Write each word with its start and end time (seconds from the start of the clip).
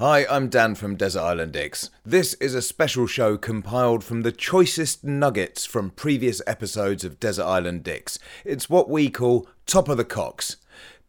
Hi, 0.00 0.24
I'm 0.30 0.48
Dan 0.48 0.76
from 0.76 0.96
Desert 0.96 1.20
Island 1.20 1.52
Dicks. 1.52 1.90
This 2.06 2.32
is 2.40 2.54
a 2.54 2.62
special 2.62 3.06
show 3.06 3.36
compiled 3.36 4.02
from 4.02 4.22
the 4.22 4.32
choicest 4.32 5.04
nuggets 5.04 5.66
from 5.66 5.90
previous 5.90 6.40
episodes 6.46 7.04
of 7.04 7.20
Desert 7.20 7.44
Island 7.44 7.84
Dicks. 7.84 8.18
It's 8.42 8.70
what 8.70 8.88
we 8.88 9.10
call 9.10 9.46
Top 9.66 9.90
of 9.90 9.98
the 9.98 10.06
Cocks. 10.06 10.56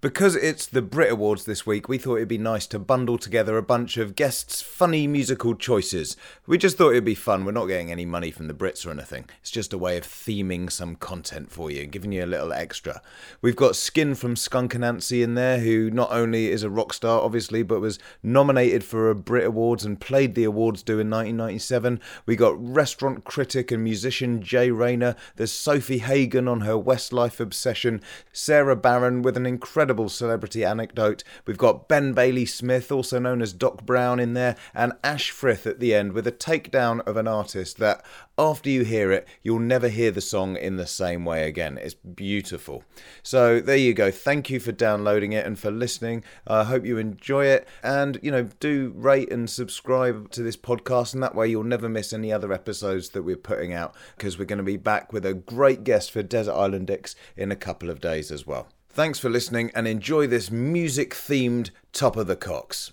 Because 0.01 0.35
it's 0.35 0.65
the 0.65 0.81
Brit 0.81 1.11
Awards 1.11 1.45
this 1.45 1.67
week, 1.67 1.87
we 1.87 1.99
thought 1.99 2.15
it'd 2.15 2.27
be 2.27 2.39
nice 2.39 2.65
to 2.67 2.79
bundle 2.79 3.19
together 3.19 3.55
a 3.55 3.61
bunch 3.61 3.97
of 3.97 4.15
guests' 4.15 4.59
funny 4.59 5.05
musical 5.05 5.53
choices. 5.53 6.17
We 6.47 6.57
just 6.57 6.75
thought 6.75 6.89
it'd 6.89 7.05
be 7.05 7.13
fun. 7.13 7.45
We're 7.45 7.51
not 7.51 7.67
getting 7.67 7.91
any 7.91 8.07
money 8.07 8.31
from 8.31 8.47
the 8.47 8.55
Brits 8.55 8.83
or 8.83 8.89
anything. 8.89 9.25
It's 9.41 9.51
just 9.51 9.73
a 9.73 9.77
way 9.77 9.99
of 9.99 10.03
theming 10.03 10.71
some 10.71 10.95
content 10.95 11.51
for 11.51 11.69
you, 11.69 11.85
giving 11.85 12.11
you 12.11 12.23
a 12.23 12.25
little 12.25 12.51
extra. 12.51 12.99
We've 13.43 13.55
got 13.55 13.75
Skin 13.75 14.15
from 14.15 14.35
Skunk 14.35 14.73
Anansie 14.73 15.21
in 15.21 15.35
there, 15.35 15.59
who 15.59 15.91
not 15.91 16.11
only 16.11 16.47
is 16.47 16.63
a 16.63 16.71
rock 16.71 16.93
star, 16.93 17.21
obviously, 17.21 17.61
but 17.61 17.79
was 17.79 17.99
nominated 18.23 18.83
for 18.83 19.11
a 19.11 19.15
Brit 19.15 19.45
Awards 19.45 19.85
and 19.85 20.01
played 20.01 20.33
the 20.33 20.45
awards 20.45 20.81
do 20.81 20.93
in 20.93 21.11
1997. 21.11 21.99
We 22.25 22.35
got 22.35 22.55
restaurant 22.57 23.23
critic 23.23 23.71
and 23.71 23.83
musician 23.83 24.41
Jay 24.41 24.71
Rayner. 24.71 25.15
There's 25.35 25.54
Sofie 25.54 26.01
Hagen 26.01 26.48
on 26.48 26.61
her 26.61 26.73
Westlife 26.73 27.39
obsession. 27.39 28.01
Sara 28.33 28.76
Barron 28.76 29.21
with 29.21 29.37
an 29.37 29.45
incredible 29.45 29.90
incredible 29.91 30.07
celebrity 30.07 30.63
anecdote. 30.63 31.21
We've 31.45 31.57
got 31.57 31.89
Ben 31.89 32.13
Bailey 32.13 32.45
Smith, 32.45 32.93
also 32.93 33.20
known 33.20 33.41
as 33.41 33.51
Doc 33.51 33.85
Brown, 33.85 34.21
in 34.21 34.35
there, 34.35 34.55
and 34.73 34.93
Ash 35.03 35.31
Frith 35.31 35.67
at 35.67 35.81
the 35.81 35.93
end 35.93 36.13
with 36.13 36.25
a 36.25 36.31
takedown 36.31 37.01
of 37.01 37.17
an 37.17 37.27
artist 37.27 37.77
that, 37.79 38.05
after 38.37 38.70
you 38.70 38.85
hear 38.85 39.11
it, 39.11 39.27
you'll 39.43 39.59
never 39.59 39.89
hear 39.89 40.09
the 40.09 40.21
song 40.21 40.55
in 40.55 40.77
the 40.77 40.87
same 40.87 41.25
way 41.25 41.45
again. 41.45 41.77
It's 41.77 41.93
beautiful. 41.93 42.85
So 43.21 43.59
there 43.59 43.75
you 43.75 43.93
go. 43.93 44.11
Thank 44.11 44.49
you 44.49 44.61
for 44.61 44.71
downloading 44.71 45.33
it 45.33 45.45
and 45.45 45.59
for 45.59 45.71
listening. 45.71 46.23
I 46.48 46.63
hope 46.63 46.85
you 46.85 46.98
enjoy 46.98 47.48
it. 47.48 47.67
And, 47.83 48.17
you 48.23 48.31
know, 48.31 48.43
do 48.61 48.93
rate 48.95 49.29
and 49.29 49.49
subscribe 49.49 50.31
to 50.31 50.41
this 50.41 50.55
podcast, 50.55 51.13
and 51.13 51.21
that 51.21 51.35
way 51.35 51.49
you'll 51.49 51.65
never 51.65 51.89
miss 51.89 52.13
any 52.13 52.31
other 52.31 52.53
episodes 52.53 53.09
that 53.09 53.23
we're 53.23 53.35
putting 53.35 53.73
out 53.73 53.93
because 54.15 54.39
we're 54.39 54.45
going 54.45 54.55
to 54.55 54.63
be 54.63 54.77
back 54.77 55.11
with 55.11 55.26
a 55.26 55.33
great 55.33 55.83
guest 55.83 56.11
for 56.11 56.23
Desert 56.23 56.53
Island 56.53 56.87
Dicks 56.87 57.13
in 57.35 57.51
a 57.51 57.57
couple 57.57 57.89
of 57.89 57.99
days 57.99 58.31
as 58.31 58.48
well. 58.48 58.70
Thanks 58.93 59.20
for 59.20 59.29
listening 59.29 59.71
and 59.73 59.87
enjoy 59.87 60.27
this 60.27 60.51
music 60.51 61.11
themed 61.11 61.70
Top 61.93 62.17
of 62.17 62.27
the 62.27 62.35
Cocks. 62.35 62.91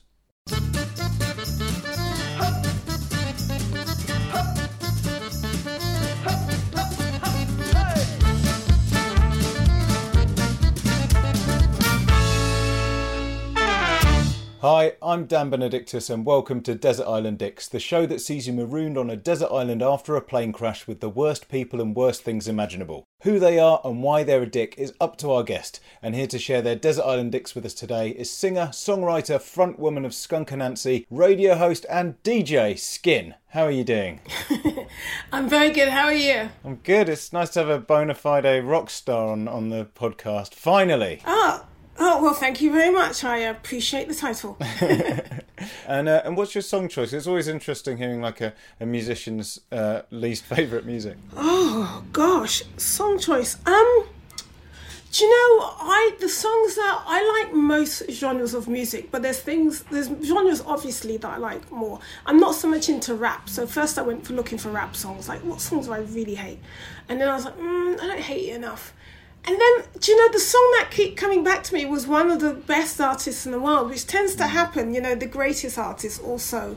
Hi, 14.60 14.94
I'm 15.00 15.26
Dan 15.26 15.50
Benedictus, 15.50 16.10
and 16.10 16.26
welcome 16.26 16.62
to 16.62 16.74
Desert 16.74 17.06
Island 17.06 17.38
Dicks, 17.38 17.68
the 17.68 17.78
show 17.78 18.06
that 18.06 18.20
sees 18.20 18.48
you 18.48 18.52
marooned 18.52 18.98
on 18.98 19.08
a 19.08 19.14
desert 19.14 19.52
island 19.52 19.84
after 19.84 20.16
a 20.16 20.20
plane 20.20 20.50
crash 20.50 20.84
with 20.84 20.98
the 20.98 21.08
worst 21.08 21.48
people 21.48 21.80
and 21.80 21.94
worst 21.94 22.24
things 22.24 22.48
imaginable. 22.48 23.04
Who 23.22 23.38
they 23.38 23.60
are 23.60 23.80
and 23.84 24.02
why 24.02 24.24
they're 24.24 24.42
a 24.42 24.50
dick 24.50 24.74
is 24.76 24.92
up 25.00 25.16
to 25.18 25.30
our 25.30 25.44
guest, 25.44 25.78
and 26.02 26.16
here 26.16 26.26
to 26.26 26.40
share 26.40 26.60
their 26.60 26.74
Desert 26.74 27.04
Island 27.04 27.30
Dicks 27.30 27.54
with 27.54 27.64
us 27.64 27.72
today 27.72 28.08
is 28.08 28.32
singer, 28.32 28.70
songwriter, 28.72 29.38
frontwoman 29.38 30.04
of 30.04 30.12
Skunk 30.12 30.48
Anansie, 30.48 31.06
radio 31.08 31.54
host, 31.54 31.86
and 31.88 32.20
DJ 32.24 32.76
Skin. 32.76 33.36
How 33.50 33.62
are 33.62 33.70
you 33.70 33.84
doing? 33.84 34.20
I'm 35.32 35.48
very 35.48 35.70
good. 35.70 35.90
How 35.90 36.06
are 36.06 36.12
you? 36.12 36.48
I'm 36.64 36.80
good. 36.82 37.08
It's 37.08 37.32
nice 37.32 37.50
to 37.50 37.60
have 37.60 37.68
a 37.68 37.78
bona 37.78 38.16
fide 38.16 38.64
rock 38.64 38.90
star 38.90 39.28
on, 39.28 39.46
on 39.46 39.68
the 39.68 39.84
podcast. 39.84 40.52
Finally. 40.52 41.22
Oh, 41.24 41.64
Oh 42.00 42.22
well, 42.22 42.34
thank 42.34 42.60
you 42.60 42.70
very 42.70 42.90
much. 42.90 43.24
I 43.24 43.38
appreciate 43.38 44.08
the 44.08 44.14
title. 44.14 44.56
and 45.86 46.08
uh, 46.08 46.22
and 46.24 46.36
what's 46.36 46.54
your 46.54 46.62
song 46.62 46.88
choice? 46.88 47.12
It's 47.12 47.26
always 47.26 47.48
interesting 47.48 47.96
hearing 47.96 48.20
like 48.20 48.40
a, 48.40 48.54
a 48.80 48.86
musician's 48.86 49.60
uh, 49.72 50.02
least 50.10 50.44
favourite 50.44 50.86
music. 50.86 51.16
Oh 51.36 52.04
gosh, 52.12 52.62
song 52.76 53.18
choice. 53.18 53.56
Um, 53.66 54.04
do 55.10 55.24
you 55.24 55.30
know 55.30 55.64
I 55.80 56.16
the 56.20 56.28
songs 56.28 56.76
that 56.76 57.02
I 57.06 57.42
like 57.42 57.54
most 57.54 58.08
genres 58.10 58.54
of 58.54 58.68
music, 58.68 59.10
but 59.10 59.22
there's 59.22 59.40
things 59.40 59.82
there's 59.84 60.08
genres 60.22 60.60
obviously 60.60 61.16
that 61.16 61.28
I 61.28 61.38
like 61.38 61.70
more. 61.72 61.98
I'm 62.26 62.38
not 62.38 62.54
so 62.54 62.68
much 62.68 62.88
into 62.88 63.14
rap, 63.14 63.48
so 63.48 63.66
first 63.66 63.98
I 63.98 64.02
went 64.02 64.24
for 64.24 64.34
looking 64.34 64.58
for 64.58 64.68
rap 64.70 64.94
songs. 64.94 65.28
Like 65.28 65.40
what 65.40 65.60
songs 65.60 65.86
do 65.86 65.92
I 65.94 65.98
really 65.98 66.36
hate? 66.36 66.60
And 67.08 67.20
then 67.20 67.28
I 67.28 67.34
was 67.34 67.46
like, 67.46 67.58
mm, 67.58 68.00
I 68.00 68.06
don't 68.06 68.20
hate 68.20 68.50
it 68.50 68.54
enough. 68.54 68.92
And 69.48 69.58
then, 69.58 69.86
do 69.98 70.12
you 70.12 70.18
know, 70.18 70.30
the 70.30 70.40
song 70.40 70.74
that 70.76 70.90
kept 70.90 71.16
coming 71.16 71.42
back 71.42 71.64
to 71.64 71.74
me 71.74 71.86
was 71.86 72.06
one 72.06 72.30
of 72.30 72.40
the 72.40 72.52
best 72.52 73.00
artists 73.00 73.46
in 73.46 73.52
the 73.52 73.58
world, 73.58 73.88
which 73.88 74.06
tends 74.06 74.34
to 74.34 74.42
mm. 74.42 74.48
happen. 74.50 74.92
You 74.92 75.00
know, 75.00 75.14
the 75.14 75.24
greatest 75.24 75.78
artists 75.78 76.18
also 76.18 76.76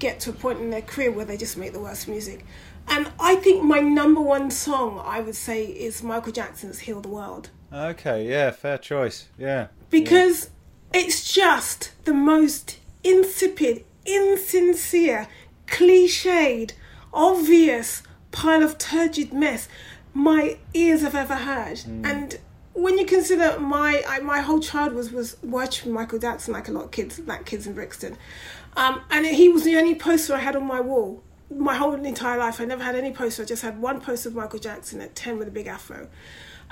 get 0.00 0.18
to 0.20 0.30
a 0.30 0.32
point 0.32 0.58
in 0.58 0.70
their 0.70 0.82
career 0.82 1.12
where 1.12 1.24
they 1.24 1.36
just 1.36 1.56
make 1.56 1.72
the 1.72 1.78
worst 1.78 2.08
music. 2.08 2.44
And 2.88 3.12
I 3.20 3.36
think 3.36 3.62
my 3.62 3.78
number 3.78 4.20
one 4.20 4.50
song, 4.50 5.00
I 5.04 5.20
would 5.20 5.36
say, 5.36 5.66
is 5.66 6.02
Michael 6.02 6.32
Jackson's 6.32 6.80
Heal 6.80 7.00
the 7.00 7.08
World. 7.08 7.50
Okay, 7.72 8.28
yeah, 8.28 8.50
fair 8.50 8.78
choice. 8.78 9.28
Yeah. 9.38 9.68
Because 9.88 10.50
yeah. 10.92 11.02
it's 11.02 11.32
just 11.32 11.92
the 12.04 12.14
most 12.14 12.78
insipid, 13.04 13.84
insincere, 14.04 15.28
cliched, 15.68 16.72
obvious 17.12 18.02
pile 18.32 18.64
of 18.64 18.76
turgid 18.76 19.32
mess 19.32 19.68
my 20.18 20.58
ears 20.74 21.02
have 21.02 21.14
ever 21.14 21.36
heard. 21.36 21.76
Mm. 21.78 22.04
And 22.04 22.38
when 22.74 22.98
you 22.98 23.06
consider 23.06 23.58
my 23.60 24.02
I, 24.06 24.18
my 24.18 24.40
whole 24.40 24.58
child 24.58 24.92
was 24.92 25.12
was 25.12 25.36
watching 25.42 25.92
Michael 25.92 26.18
Jackson 26.18 26.52
like 26.52 26.68
a 26.68 26.72
lot 26.72 26.84
of 26.84 26.90
kids, 26.90 27.20
like 27.20 27.46
kids 27.46 27.66
in 27.68 27.74
Brixton, 27.74 28.16
um, 28.76 29.00
and 29.10 29.24
he 29.24 29.48
was 29.48 29.62
the 29.62 29.76
only 29.76 29.94
poster 29.94 30.34
I 30.34 30.40
had 30.40 30.56
on 30.56 30.66
my 30.66 30.80
wall. 30.80 31.22
My 31.50 31.76
whole 31.76 31.94
entire 31.94 32.36
life, 32.36 32.60
I 32.60 32.64
never 32.64 32.82
had 32.82 32.94
any 32.94 33.12
poster. 33.12 33.42
I 33.42 33.46
just 33.46 33.62
had 33.62 33.80
one 33.80 34.00
poster 34.00 34.28
of 34.28 34.34
Michael 34.34 34.58
Jackson 34.58 35.00
at 35.00 35.14
ten 35.14 35.38
with 35.38 35.48
a 35.48 35.52
big 35.52 35.68
afro, 35.68 36.08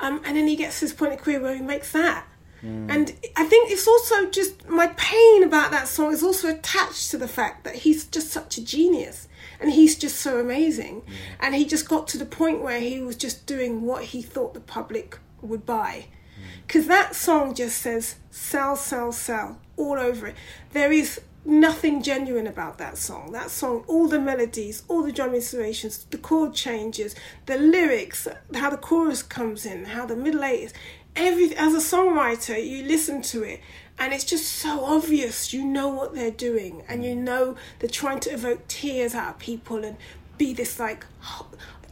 um, 0.01 0.21
and 0.25 0.37
then 0.37 0.49
he 0.49 0.57
gets 0.57 0.81
his 0.81 0.93
point 0.93 1.13
of 1.13 1.21
career 1.21 1.41
where 1.41 1.55
he 1.55 1.63
makes 1.63 1.93
that. 1.93 2.27
Mm. 2.63 2.91
And 2.91 3.15
I 3.37 3.45
think 3.45 3.71
it's 3.71 3.87
also 3.87 4.29
just 4.31 4.69
my 4.69 4.89
pain 4.97 5.45
about 5.45 5.71
that 5.71 5.87
song 5.87 6.13
is 6.13 6.23
also 6.23 6.49
attached 6.49 7.11
to 7.13 7.19
the 7.19 7.29
fact 7.29 7.63
that 7.65 7.77
he's 7.77 8.07
just 8.07 8.31
such 8.31 8.59
a 8.59 8.65
genius 8.65 9.29
and 9.61 9.73
he's 9.73 9.97
just 9.97 10.17
so 10.17 10.41
amazing. 10.41 11.03
Yeah. 11.07 11.15
And 11.41 11.55
he 11.55 11.65
just 11.65 11.89
got 11.89 12.09
to 12.09 12.19
the 12.19 12.27
point 12.27 12.63
where 12.63 12.81
he 12.81 13.01
was 13.01 13.17
just 13.17 13.47
doing 13.47 13.83
what 13.83 14.05
he 14.05 14.23
thought 14.23 14.55
the 14.55 14.61
public 14.61 15.19
would 15.41 15.67
buy. 15.67 16.07
Because 16.67 16.85
mm. 16.85 16.89
that 16.89 17.15
song 17.15 17.55
just 17.55 17.81
says 17.81 18.17
sell, 18.31 18.77
sell, 18.77 19.13
sell 19.13 19.61
all 19.77 19.99
over 19.99 20.29
it. 20.29 20.35
There 20.73 20.93
is 20.93 21.21
nothing 21.45 22.03
genuine 22.03 22.47
about 22.47 22.79
that 22.79 22.99
song. 22.99 23.33
That 23.33 23.51
song, 23.51 23.85
all 23.87 24.09
the 24.09 24.19
melodies, 24.19 24.83
all 24.89 25.03
the 25.03 25.13
drum 25.13 25.35
inspirations, 25.35 26.05
the 26.11 26.19
chord 26.19 26.55
changes, 26.55 27.15
the 27.47 27.57
lyrics, 27.57 28.27
how 28.55 28.71
the 28.71 28.77
chorus 28.77 29.23
comes 29.23 29.65
in, 29.65 29.85
how 29.85 30.07
the 30.07 30.17
middle 30.17 30.45
eight 30.45 30.65
is. 30.65 30.75
Every, 31.15 31.57
as 31.57 31.73
a 31.73 31.97
songwriter, 31.97 32.63
you 32.63 32.85
listen 32.85 33.23
to 33.23 33.43
it 33.43 33.61
and 33.99 34.13
it's 34.13 34.25
just 34.25 34.47
so 34.53 34.85
obvious. 34.85 35.53
You 35.53 35.65
know 35.65 35.89
what 35.89 36.15
they're 36.15 36.31
doing. 36.31 36.83
And 36.89 37.05
you 37.05 37.15
know 37.15 37.57
they're 37.79 37.91
trying 37.91 38.21
to 38.21 38.31
evoke 38.31 38.67
tears 38.69 39.15
out 39.15 39.35
of 39.35 39.39
people 39.39 39.85
and 39.85 39.97
be 40.39 40.53
this 40.53 40.79
like 40.79 41.07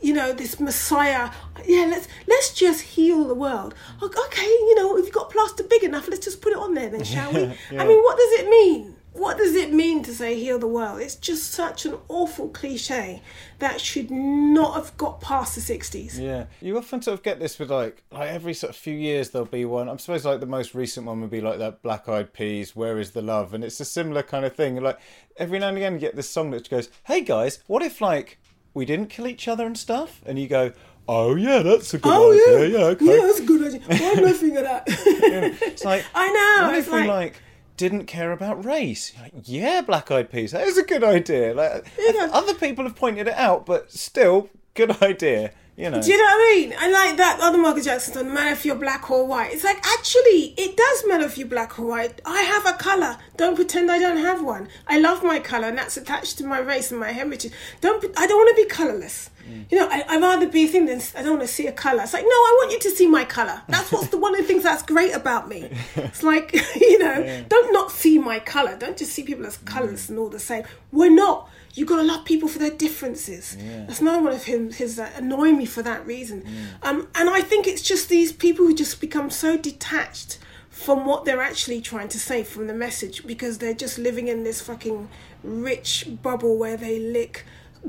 you 0.02 0.12
know 0.12 0.32
this 0.32 0.60
messiah. 0.60 1.30
Yeah 1.66 1.86
let's 1.86 2.08
let's 2.26 2.52
just 2.52 2.82
heal 2.82 3.24
the 3.24 3.34
world. 3.34 3.74
Okay 4.02 4.46
you 4.46 4.74
know 4.76 4.96
if 4.96 5.06
you've 5.06 5.14
got 5.14 5.30
plaster 5.30 5.62
big 5.64 5.82
enough 5.82 6.08
let's 6.08 6.24
just 6.24 6.40
put 6.42 6.52
it 6.52 6.58
on 6.58 6.74
there 6.74 6.90
then 6.90 7.04
shall 7.04 7.32
we? 7.32 7.40
Yeah. 7.70 7.82
i 7.82 7.86
mean 7.86 8.02
what 8.02 8.16
does 8.16 8.40
it 8.40 8.48
mean 8.48 8.93
what 9.14 9.38
does 9.38 9.54
it 9.54 9.72
mean 9.72 10.02
to 10.02 10.12
say 10.12 10.34
heal 10.34 10.58
the 10.58 10.66
world? 10.66 11.00
It's 11.00 11.14
just 11.14 11.52
such 11.52 11.86
an 11.86 11.96
awful 12.08 12.48
cliche 12.48 13.22
that 13.60 13.80
should 13.80 14.10
not 14.10 14.74
have 14.74 14.96
got 14.96 15.20
past 15.20 15.54
the 15.54 15.60
60s. 15.60 16.18
Yeah. 16.18 16.46
You 16.60 16.76
often 16.76 17.00
sort 17.00 17.18
of 17.18 17.22
get 17.22 17.38
this 17.38 17.58
with 17.58 17.70
like, 17.70 18.02
like 18.10 18.28
every 18.28 18.54
sort 18.54 18.70
of 18.70 18.76
few 18.76 18.94
years 18.94 19.30
there'll 19.30 19.46
be 19.46 19.64
one. 19.64 19.88
I 19.88 19.96
suppose 19.96 20.24
like 20.24 20.40
the 20.40 20.46
most 20.46 20.74
recent 20.74 21.06
one 21.06 21.20
would 21.20 21.30
be 21.30 21.40
like 21.40 21.60
that 21.60 21.80
Black 21.80 22.08
Eyed 22.08 22.32
Peas, 22.32 22.74
Where 22.74 22.98
is 22.98 23.12
the 23.12 23.22
Love? 23.22 23.54
And 23.54 23.62
it's 23.62 23.78
a 23.78 23.84
similar 23.84 24.24
kind 24.24 24.44
of 24.44 24.56
thing. 24.56 24.82
Like 24.82 24.98
every 25.36 25.60
now 25.60 25.68
and 25.68 25.76
again 25.76 25.94
you 25.94 26.00
get 26.00 26.16
this 26.16 26.28
song 26.28 26.50
that 26.50 26.68
goes, 26.68 26.90
hey 27.04 27.20
guys, 27.20 27.60
what 27.68 27.82
if 27.82 28.00
like 28.00 28.40
we 28.74 28.84
didn't 28.84 29.10
kill 29.10 29.28
each 29.28 29.46
other 29.46 29.64
and 29.64 29.78
stuff? 29.78 30.22
And 30.26 30.40
you 30.40 30.48
go, 30.48 30.72
Oh 31.06 31.34
yeah, 31.34 31.62
that's 31.62 31.92
a 31.92 31.98
good 31.98 32.12
oh, 32.12 32.32
idea. 32.32 32.68
Yeah, 32.68 32.78
yeah, 32.78 32.84
okay. 32.86 33.04
yeah, 33.04 33.26
that's 33.26 33.40
a 33.40 33.44
good 33.44 33.66
idea. 33.66 33.80
Why 33.86 34.10
am 34.10 34.24
I 34.24 34.32
thinking 34.32 34.56
of 34.56 34.64
that? 34.64 34.88
yeah. 34.88 35.68
It's 35.68 35.84
like 35.84 36.04
I 36.14 36.28
know. 36.28 36.68
What 36.68 36.78
if 36.78 36.90
like... 36.90 37.02
we 37.02 37.08
like 37.08 37.42
didn't 37.76 38.06
care 38.06 38.32
about 38.32 38.64
race. 38.64 39.12
Like, 39.20 39.32
yeah, 39.44 39.80
Black 39.80 40.10
Eyed 40.10 40.30
Peas, 40.30 40.52
that 40.52 40.66
is 40.66 40.78
a 40.78 40.84
good 40.84 41.02
idea. 41.04 41.54
Like, 41.54 41.86
Yeah. 41.98 42.28
Other 42.32 42.54
people 42.54 42.84
have 42.84 42.96
pointed 42.96 43.28
it 43.28 43.34
out, 43.34 43.66
but 43.66 43.90
still, 43.92 44.48
good 44.74 44.90
idea. 45.02 45.52
You 45.76 45.90
know. 45.90 46.00
Do 46.00 46.08
you 46.08 46.16
know 46.16 46.22
what 46.22 46.36
I 46.36 46.54
mean? 46.54 46.74
I 46.78 46.88
like 46.88 47.16
that 47.16 47.40
other 47.40 47.58
Michael 47.58 47.82
Jackson 47.82 48.14
song, 48.14 48.32
matter 48.32 48.52
if 48.52 48.64
you're 48.64 48.76
black 48.76 49.10
or 49.10 49.26
white. 49.26 49.52
It's 49.52 49.64
like, 49.64 49.84
actually, 49.84 50.54
it 50.56 50.76
does 50.76 51.04
matter 51.08 51.24
if 51.24 51.36
you're 51.36 51.48
black 51.48 51.78
or 51.80 51.86
white. 51.86 52.20
I 52.24 52.42
have 52.42 52.64
a 52.64 52.78
colour. 52.78 53.18
Don't 53.36 53.56
pretend 53.56 53.90
I 53.90 53.98
don't 53.98 54.18
have 54.18 54.40
one. 54.40 54.68
I 54.86 55.00
love 55.00 55.24
my 55.24 55.40
colour, 55.40 55.66
and 55.68 55.76
that's 55.76 55.96
attached 55.96 56.38
to 56.38 56.44
my 56.44 56.60
race 56.60 56.92
and 56.92 57.00
my 57.00 57.10
heritage. 57.10 57.52
Don't, 57.80 58.04
I 58.16 58.26
don't 58.28 58.38
want 58.38 58.56
to 58.56 58.62
be 58.62 58.68
colourless. 58.68 59.30
Mm. 59.48 59.64
You 59.72 59.78
know, 59.78 59.88
I, 59.90 60.04
I'd 60.08 60.22
rather 60.22 60.46
be 60.46 60.64
a 60.64 60.68
thing 60.68 60.86
than 60.86 61.02
I 61.16 61.22
don't 61.22 61.38
want 61.38 61.48
to 61.48 61.52
see 61.52 61.66
a 61.66 61.72
colour. 61.72 62.02
It's 62.04 62.12
like, 62.14 62.22
no, 62.22 62.28
I 62.28 62.58
want 62.60 62.72
you 62.72 62.78
to 62.78 62.90
see 62.90 63.08
my 63.08 63.24
colour. 63.24 63.60
That's 63.68 63.90
what's 63.90 64.08
the 64.08 64.18
one 64.18 64.34
of 64.34 64.42
the 64.42 64.46
things 64.46 64.62
that's 64.62 64.84
great 64.84 65.12
about 65.12 65.48
me. 65.48 65.70
It's 65.96 66.22
like, 66.22 66.52
you 66.80 66.98
know, 67.00 67.44
don't 67.48 67.72
not 67.72 67.90
see 67.90 68.18
my 68.18 68.38
colour. 68.38 68.76
Don't 68.76 68.96
just 68.96 69.12
see 69.12 69.24
people 69.24 69.44
as 69.44 69.56
colours 69.56 70.06
mm. 70.06 70.10
and 70.10 70.18
all 70.20 70.28
the 70.28 70.38
same. 70.38 70.64
We're 70.92 71.10
not. 71.10 71.48
You 71.74 71.84
gotta 71.84 72.02
love 72.02 72.24
people 72.24 72.48
for 72.48 72.58
their 72.58 72.70
differences. 72.70 73.56
That's 73.86 74.00
another 74.00 74.22
one 74.22 74.32
of 74.32 74.44
him 74.44 74.72
his 74.72 74.96
that 74.96 75.18
annoy 75.18 75.50
me 75.52 75.66
for 75.66 75.82
that 75.82 76.06
reason. 76.06 76.44
Um, 76.82 77.08
and 77.14 77.28
I 77.28 77.40
think 77.40 77.66
it's 77.66 77.82
just 77.82 78.08
these 78.08 78.32
people 78.32 78.66
who 78.66 78.74
just 78.74 79.00
become 79.00 79.30
so 79.30 79.56
detached 79.56 80.38
from 80.70 81.06
what 81.06 81.24
they're 81.24 81.42
actually 81.42 81.80
trying 81.80 82.08
to 82.08 82.18
say 82.18 82.42
from 82.42 82.66
the 82.66 82.74
message 82.74 83.26
because 83.26 83.58
they're 83.58 83.74
just 83.74 83.96
living 83.96 84.26
in 84.28 84.42
this 84.42 84.60
fucking 84.60 85.08
rich 85.44 86.06
bubble 86.22 86.56
where 86.58 86.76
they 86.76 86.98
lick 86.98 87.44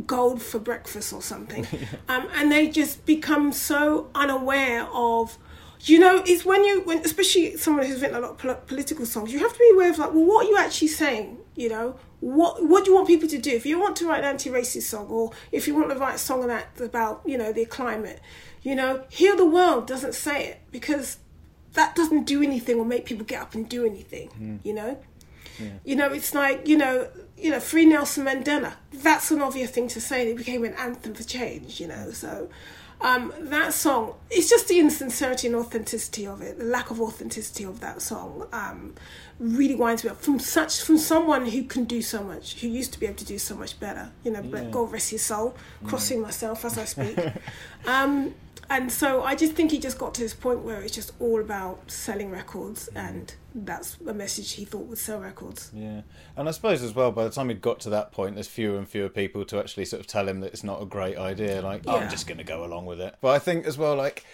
gold 0.06 0.42
for 0.42 0.60
breakfast 0.60 1.12
or 1.14 1.22
something. 1.22 1.66
um, 2.08 2.28
and 2.36 2.52
they 2.52 2.68
just 2.68 3.06
become 3.06 3.52
so 3.52 4.10
unaware 4.14 4.88
of 4.94 5.38
you 5.82 6.00
know, 6.00 6.24
it's 6.26 6.44
when 6.44 6.64
you, 6.64 6.82
when 6.82 7.00
especially 7.00 7.58
someone 7.58 7.86
who's 7.86 8.02
written 8.02 8.18
a 8.18 8.20
lot 8.20 8.44
of 8.44 8.68
political 8.68 9.06
songs, 9.06 9.32
you 9.32 9.40
have 9.40 9.54
to 9.54 9.60
be 9.60 9.70
aware 9.74 9.92
of 9.92 10.00
like, 10.00 10.14
well, 10.14 10.26
what 10.26 10.46
are 10.46 10.50
you 10.50 10.58
actually 10.58 10.88
saying? 10.88 11.38
You 11.56 11.70
know, 11.70 12.00
what 12.26 12.66
what 12.66 12.84
do 12.84 12.90
you 12.90 12.96
want 12.96 13.08
people 13.08 13.30
to 13.30 13.38
do? 13.38 13.52
If 13.52 13.68
you 13.68 13.80
want 13.80 13.96
to 13.98 14.08
write 14.08 14.20
an 14.20 14.26
anti-racist 14.26 14.82
song, 14.82 15.06
or 15.10 15.32
if 15.52 15.68
you 15.68 15.76
want 15.76 15.92
to 15.92 15.96
write 15.96 16.16
a 16.16 16.18
song 16.18 16.50
about 16.80 17.22
you 17.24 17.38
know 17.38 17.54
the 17.54 17.66
climate, 17.66 18.20
you 18.64 18.74
know, 18.74 19.04
heal 19.10 19.38
the 19.38 19.46
world 19.46 19.86
doesn't 19.86 20.16
say 20.16 20.48
it 20.48 20.62
because 20.72 21.18
that 21.74 21.96
doesn't 21.96 22.24
do 22.24 22.42
anything 22.42 22.80
or 22.80 22.86
make 22.86 23.06
people 23.06 23.26
get 23.26 23.44
up 23.44 23.54
and 23.54 23.70
do 23.70 23.86
anything. 23.86 24.30
Hmm. 24.30 24.58
You 24.64 24.74
know, 24.74 24.98
you 25.84 25.96
know, 25.96 26.12
it's 26.12 26.34
like 26.34 26.68
you 26.68 26.78
know, 26.78 27.10
you 27.38 27.52
know, 27.52 27.60
free 27.60 27.86
Nelson 27.86 28.26
Mandela. 28.26 28.74
That's 28.92 29.30
an 29.30 29.44
obvious 29.44 29.70
thing 29.70 29.88
to 29.90 30.02
say. 30.02 30.22
and 30.22 30.32
It 30.32 30.38
became 30.38 30.64
an 30.64 30.74
anthem 30.74 31.14
for 31.14 31.24
change. 31.24 31.80
You 31.80 31.90
know, 31.90 32.10
so 32.10 32.50
um, 33.06 33.32
that 33.40 33.72
song. 33.72 34.16
It's 34.32 34.50
just 34.50 34.68
the 34.68 34.80
insincerity 34.80 35.46
and 35.46 35.56
authenticity 35.56 36.26
of 36.26 36.42
it, 36.42 36.58
the 36.58 36.66
lack 36.66 36.90
of 36.90 37.00
authenticity 37.00 37.64
of 37.64 37.80
that 37.82 38.02
song. 38.02 38.48
Um, 38.52 38.96
really 39.40 39.76
winds 39.76 40.04
me 40.04 40.10
up 40.10 40.20
from 40.20 40.40
such 40.40 40.82
from 40.82 40.98
someone 40.98 41.46
who 41.46 41.64
can 41.64 41.84
do 41.84 42.02
so 42.02 42.24
much, 42.24 42.60
who 42.62 42.68
used 42.68 42.94
to 42.94 43.00
be 43.00 43.06
able 43.06 43.18
to 43.18 43.26
do 43.26 43.38
so 43.38 43.56
much 43.56 43.80
better. 43.80 44.12
You 44.24 44.32
know, 44.32 44.42
but 44.42 44.72
God 44.72 44.92
rest 44.92 45.12
his 45.12 45.22
soul. 45.22 45.56
Crossing 45.86 46.20
myself 46.22 46.66
as 46.66 46.80
I 46.80 46.86
speak. 46.86 47.20
um, 47.86 48.34
and 48.70 48.92
so 48.92 49.24
I 49.24 49.36
just 49.36 49.54
think 49.54 49.72
he 49.72 49.80
just 49.80 49.98
got 49.98 50.14
to 50.16 50.22
this 50.22 50.34
point 50.34 50.62
where 50.62 50.82
it's 50.82 50.94
just 50.94 51.12
all 51.20 51.42
about 51.42 51.92
selling 51.92 52.32
records, 52.32 52.90
mm. 52.94 53.10
and 53.10 53.36
that's 53.54 53.98
a 54.08 54.14
message 54.14 54.54
he 54.54 54.66
thought 54.66 54.86
would 54.86 54.98
sell 54.98 55.20
records. 55.20 55.72
Yeah, 55.74 56.02
and 56.36 56.48
I 56.48 56.52
suppose 56.52 56.82
as 56.82 56.96
well, 56.96 57.12
by 57.12 57.24
the 57.24 57.30
time 57.30 57.50
he'd 57.50 57.62
got 57.62 57.80
to 57.82 57.90
that 57.92 58.12
point, 58.12 58.36
there's 58.36 58.48
fewer 58.48 58.78
and 58.78 58.88
fewer 58.88 59.10
people 59.10 59.46
to 59.46 59.60
actually 59.60 59.86
sort 59.86 60.00
of 60.00 60.08
tell 60.08 60.28
him 60.28 60.40
that 60.40 60.54
it's 60.54 60.64
not 60.64 60.82
a 60.82 60.86
great 60.86 61.18
idea. 61.18 61.62
Like, 61.62 61.84
"Oh, 61.86 61.98
I'm 61.98 62.10
just 62.10 62.28
going 62.28 62.38
to 62.38 62.44
go 62.44 62.64
along 62.64 62.86
with 62.86 63.02
it. 63.02 63.16
But 63.22 63.30
I 63.30 63.40
think 63.40 63.66
as 63.66 63.78
well, 63.78 63.96
like 63.96 64.26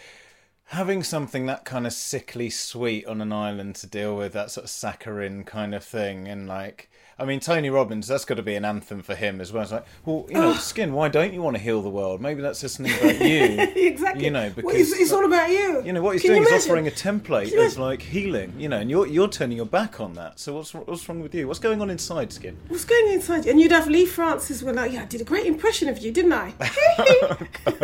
having 0.66 1.04
something 1.04 1.48
that 1.48 1.66
kind 1.66 1.86
of 1.86 1.94
sickly 1.94 2.50
sweet 2.50 3.06
on 3.06 3.22
an 3.22 3.34
island 3.34 3.76
to 3.76 3.88
deal 3.88 4.16
with, 4.16 4.34
that 4.34 4.52
sort 4.52 4.66
of 4.66 4.70
saccharine 4.70 5.44
kind 5.44 5.74
of 5.74 5.84
thing, 5.84 6.28
and 6.28 6.48
like. 6.48 6.90
I 7.20 7.26
mean, 7.26 7.40
Tony 7.40 7.70
Robbins, 7.70 8.08
that's 8.08 8.26
got 8.26 8.36
to 8.36 8.42
be 8.42 8.56
an 8.56 8.66
anthem 8.66 9.02
for 9.04 9.14
him 9.14 9.42
as 9.42 9.54
well. 9.54 9.64
It's 9.64 9.72
like, 9.72 9.86
well, 10.06 10.26
you 10.30 10.36
know, 10.36 10.54
Skin, 10.56 10.94
why 10.94 11.08
don't 11.10 11.34
you 11.34 11.42
want 11.42 11.56
to 11.56 11.62
heal 11.62 11.82
the 11.82 11.90
world? 11.90 12.20
Maybe 12.22 12.42
that's 12.42 12.62
just 12.62 12.76
something 12.78 12.94
about 12.96 13.22
you. 13.22 13.60
exactly. 13.76 14.24
You 14.26 14.32
know, 14.32 14.52
Well, 14.56 14.74
because 14.74 14.92
it's, 14.92 15.00
it's 15.02 15.12
all 15.12 15.26
about 15.26 15.50
you. 15.50 15.84
you 15.86 15.94
know 15.94 16.02
what 16.02 16.14
he's 16.14 16.22
Can 16.24 16.32
doing 16.32 16.44
is 16.44 16.66
offering 16.66 16.88
a 16.88 16.92
template 16.92 17.54
of 17.66 17.78
like 17.78 18.02
healing. 18.02 18.54
You 18.58 18.70
know, 18.70 18.78
and 18.80 18.90
you're 18.90 19.06
you're 19.08 19.28
turning 19.28 19.58
your 19.58 19.66
back 19.66 20.00
on 20.00 20.14
that. 20.14 20.40
So 20.40 20.54
what's 20.56 20.74
what's 20.74 21.08
wrong 21.08 21.22
with 21.22 21.36
you? 21.36 21.48
What's 21.48 21.60
going 21.60 21.82
on 21.82 21.90
inside, 21.90 22.34
Skin? 22.34 22.58
What's 22.68 22.86
going 22.86 23.06
on 23.08 23.14
inside 23.14 23.46
you? 23.46 23.52
And 23.52 23.60
you'd 23.62 23.72
have 23.72 23.88
Leigh 23.88 24.06
Francis 24.06 24.64
were 24.64 24.74
like, 24.74 24.92
yeah, 24.92 25.04
I 25.04 25.06
did 25.06 25.22
a 25.22 25.26
great 25.26 25.46
impression 25.46 25.90
of 25.90 26.00
you, 26.00 26.12
didn't 26.12 26.34
I? 26.34 26.54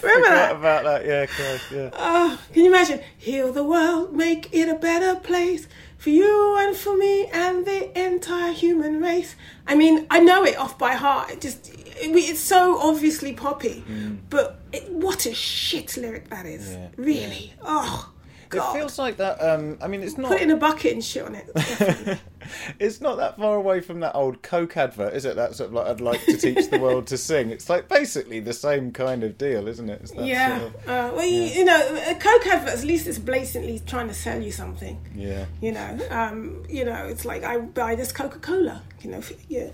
Oh, 0.00 0.14
Remember 0.14 0.28
that? 0.28 0.56
about 0.56 0.84
that, 0.84 1.04
yeah, 1.06 1.26
Christ, 1.26 1.70
yeah. 1.72 1.90
Oh, 1.92 2.40
can 2.52 2.62
you 2.64 2.70
imagine? 2.70 3.00
Heal 3.16 3.52
the 3.52 3.64
world, 3.64 4.14
make 4.14 4.48
it 4.54 4.68
a 4.68 4.74
better 4.74 5.18
place 5.18 5.66
for 5.98 6.10
you 6.10 6.56
and 6.60 6.74
for 6.76 6.96
me 6.96 7.26
and 7.26 7.66
the 7.66 8.00
entire 8.00 8.52
human 8.52 9.00
race. 9.00 9.34
I 9.66 9.74
mean, 9.74 10.06
I 10.10 10.20
know 10.20 10.44
it 10.44 10.56
off 10.56 10.78
by 10.78 10.92
heart. 10.94 11.30
It 11.30 11.40
just, 11.40 11.68
it, 11.68 12.10
it's 12.14 12.40
so 12.40 12.78
obviously 12.80 13.34
poppy, 13.34 13.84
but 14.30 14.60
it, 14.72 14.88
what 14.90 15.26
a 15.26 15.34
shit 15.34 15.96
lyric 15.96 16.30
that 16.30 16.46
is. 16.46 16.72
Yeah. 16.72 16.88
Really? 16.96 17.52
Oh, 17.62 18.12
God. 18.48 18.74
It 18.74 18.78
feels 18.78 18.98
like 18.98 19.16
that. 19.18 19.42
Um, 19.42 19.76
I 19.82 19.88
mean, 19.88 20.02
it's 20.02 20.16
not. 20.16 20.28
Put 20.28 20.40
it 20.40 20.44
in 20.44 20.50
a 20.52 20.56
bucket 20.56 20.92
and 20.92 21.04
shit 21.04 21.24
on 21.24 21.34
it. 21.34 22.18
It's 22.78 23.00
not 23.00 23.16
that 23.18 23.36
far 23.36 23.56
away 23.56 23.80
from 23.80 24.00
that 24.00 24.14
old 24.14 24.42
Coke 24.42 24.76
advert, 24.76 25.14
is 25.14 25.24
it? 25.24 25.36
That 25.36 25.54
sort 25.54 25.68
of 25.68 25.74
like 25.74 25.86
I'd 25.86 26.00
like 26.00 26.24
to 26.26 26.36
teach 26.36 26.68
the 26.70 26.78
world 26.78 27.06
to 27.08 27.18
sing. 27.18 27.50
It's 27.50 27.68
like 27.68 27.88
basically 27.88 28.40
the 28.40 28.52
same 28.52 28.92
kind 28.92 29.24
of 29.24 29.36
deal, 29.38 29.66
isn't 29.68 29.88
it? 29.88 30.10
Yeah. 30.14 30.58
sort 30.60 30.74
of- 30.74 30.88
Uh, 30.88 31.10
well, 31.16 31.24
you, 31.26 31.42
you 31.42 31.64
know, 31.64 32.02
a 32.08 32.14
Coke 32.14 32.46
advert, 32.46 32.74
at 32.78 32.84
least 32.84 33.06
it's 33.06 33.18
blatantly 33.18 33.80
trying 33.86 34.08
to 34.08 34.14
sell 34.14 34.40
you 34.42 34.52
something. 34.52 34.98
yeah. 35.14 35.46
You 35.60 35.72
know, 35.72 35.98
um, 36.10 36.62
you 36.68 36.84
know, 36.84 37.06
it's 37.06 37.24
like 37.24 37.42
I 37.44 37.58
buy 37.58 37.94
this 37.94 38.12
Coca 38.12 38.38
Cola. 38.38 38.82
You 39.00 39.10
know, 39.10 39.18
f- 39.18 39.32
yeah, 39.48 39.70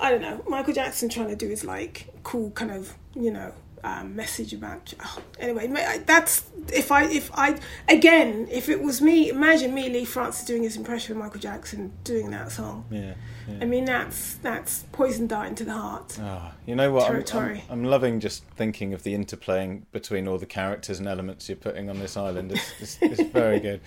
I 0.00 0.10
don't 0.10 0.22
know. 0.22 0.42
Michael 0.48 0.74
Jackson 0.74 1.08
trying 1.08 1.28
to 1.28 1.36
do 1.36 1.48
his 1.48 1.64
like 1.64 2.08
cool 2.22 2.50
kind 2.50 2.70
of 2.72 2.94
you 3.14 3.30
know 3.30 3.52
um, 3.84 4.16
message 4.16 4.52
about. 4.52 4.92
Oh, 5.04 5.22
anyway, 5.38 6.02
that's 6.06 6.44
if 6.72 6.90
I 6.90 7.04
if 7.04 7.30
I 7.34 7.58
again 7.88 8.48
if 8.50 8.68
it 8.68 8.82
was 8.82 9.00
me, 9.00 9.28
imagine 9.28 9.74
me 9.74 9.88
Leigh 9.88 10.04
Francis 10.04 10.44
doing 10.44 10.62
his 10.62 10.76
impression 10.76 11.12
of 11.12 11.18
Michael 11.18 11.40
Jackson 11.40 11.92
doing 12.04 12.30
that 12.30 12.52
song. 12.52 12.84
Yeah. 12.90 13.14
yeah. 13.48 13.58
I 13.60 13.64
mean, 13.64 13.84
that's 13.84 14.34
that's 14.36 14.84
poison 14.92 15.26
dart 15.26 15.48
into 15.48 15.64
the 15.64 15.72
heart. 15.72 16.18
Ah, 16.20 16.52
you 16.66 16.74
know 16.74 16.92
what? 16.92 17.10
I'm, 17.10 17.24
I'm, 17.38 17.60
I'm 17.70 17.84
loving 17.84 18.20
just 18.20 18.44
thinking 18.56 18.94
of 18.94 19.02
the 19.02 19.14
interplaying 19.14 19.82
between 19.92 20.28
all 20.28 20.38
the 20.38 20.46
characters 20.46 20.98
and 20.98 21.08
elements 21.08 21.48
you're 21.48 21.56
putting 21.56 21.88
on 21.90 21.98
this 21.98 22.16
island. 22.16 22.52
It's, 22.52 22.72
it's, 22.80 22.98
it's 23.00 23.30
very 23.30 23.60
good. 23.60 23.80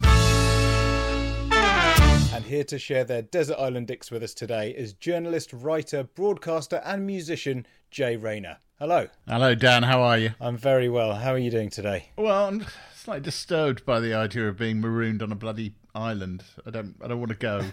And 2.31 2.45
here 2.45 2.63
to 2.65 2.79
share 2.79 3.03
their 3.03 3.21
Desert 3.21 3.57
Island 3.59 3.87
Dicks 3.87 4.11
with 4.11 4.23
us 4.23 4.33
today 4.33 4.69
is 4.69 4.93
journalist, 4.93 5.51
writer, 5.51 6.03
broadcaster, 6.03 6.81
and 6.85 7.05
musician 7.05 7.65
Jay 7.91 8.15
Rayner. 8.15 8.57
Hello. 8.77 9.07
Hello, 9.27 9.55
Dan. 9.55 9.83
How 9.83 10.01
are 10.01 10.17
you? 10.17 10.31
I'm 10.39 10.57
very 10.57 10.87
well. 10.87 11.15
How 11.15 11.31
are 11.33 11.37
you 11.37 11.49
doing 11.49 11.69
today? 11.69 12.09
Well, 12.15 12.45
I'm 12.45 12.65
slightly 12.93 13.23
disturbed 13.23 13.85
by 13.85 13.99
the 13.99 14.13
idea 14.13 14.47
of 14.47 14.57
being 14.57 14.79
marooned 14.79 15.23
on 15.23 15.31
a 15.31 15.35
bloody 15.35 15.73
island. 15.95 16.43
I 16.65 16.69
don't. 16.69 16.95
I 17.03 17.07
don't 17.07 17.19
want 17.19 17.31
to 17.31 17.37
go. 17.37 17.63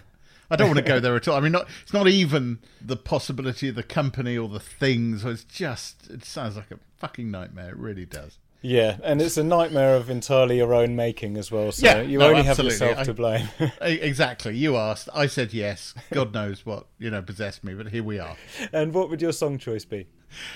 I 0.49 0.55
don't 0.55 0.67
want 0.67 0.77
to 0.77 0.83
go 0.83 0.99
there 0.99 1.15
at 1.15 1.27
all. 1.27 1.35
I 1.35 1.39
mean, 1.41 1.51
not, 1.51 1.67
it's 1.83 1.93
not 1.93 2.07
even 2.07 2.59
the 2.81 2.95
possibility 2.95 3.69
of 3.69 3.75
the 3.75 3.83
company 3.83 4.37
or 4.37 4.49
the 4.49 4.59
things. 4.59 5.23
It's 5.23 5.43
just. 5.43 6.09
It 6.09 6.25
sounds 6.25 6.55
like 6.55 6.71
a 6.71 6.79
fucking 6.97 7.29
nightmare. 7.29 7.69
It 7.69 7.77
really 7.77 8.05
does. 8.05 8.39
Yeah, 8.61 8.97
and 9.03 9.21
it's 9.21 9.37
a 9.37 9.43
nightmare 9.43 9.95
of 9.95 10.09
entirely 10.09 10.57
your 10.57 10.73
own 10.73 10.95
making 10.95 11.37
as 11.37 11.51
well. 11.51 11.71
So 11.71 11.85
Yeah, 11.85 12.01
you 12.01 12.19
no, 12.19 12.29
only 12.29 12.43
have 12.43 12.57
yourself 12.57 13.03
to 13.03 13.13
blame. 13.13 13.47
Exactly. 13.81 14.57
You 14.57 14.75
asked. 14.75 15.09
I 15.13 15.27
said 15.27 15.53
yes. 15.53 15.93
God 16.11 16.33
knows 16.33 16.65
what 16.65 16.87
you 16.97 17.09
know 17.09 17.21
possessed 17.21 17.63
me, 17.63 17.73
but 17.73 17.89
here 17.89 18.03
we 18.03 18.19
are. 18.19 18.35
and 18.73 18.93
what 18.93 19.09
would 19.09 19.21
your 19.21 19.31
song 19.31 19.57
choice 19.57 19.85
be? 19.85 20.07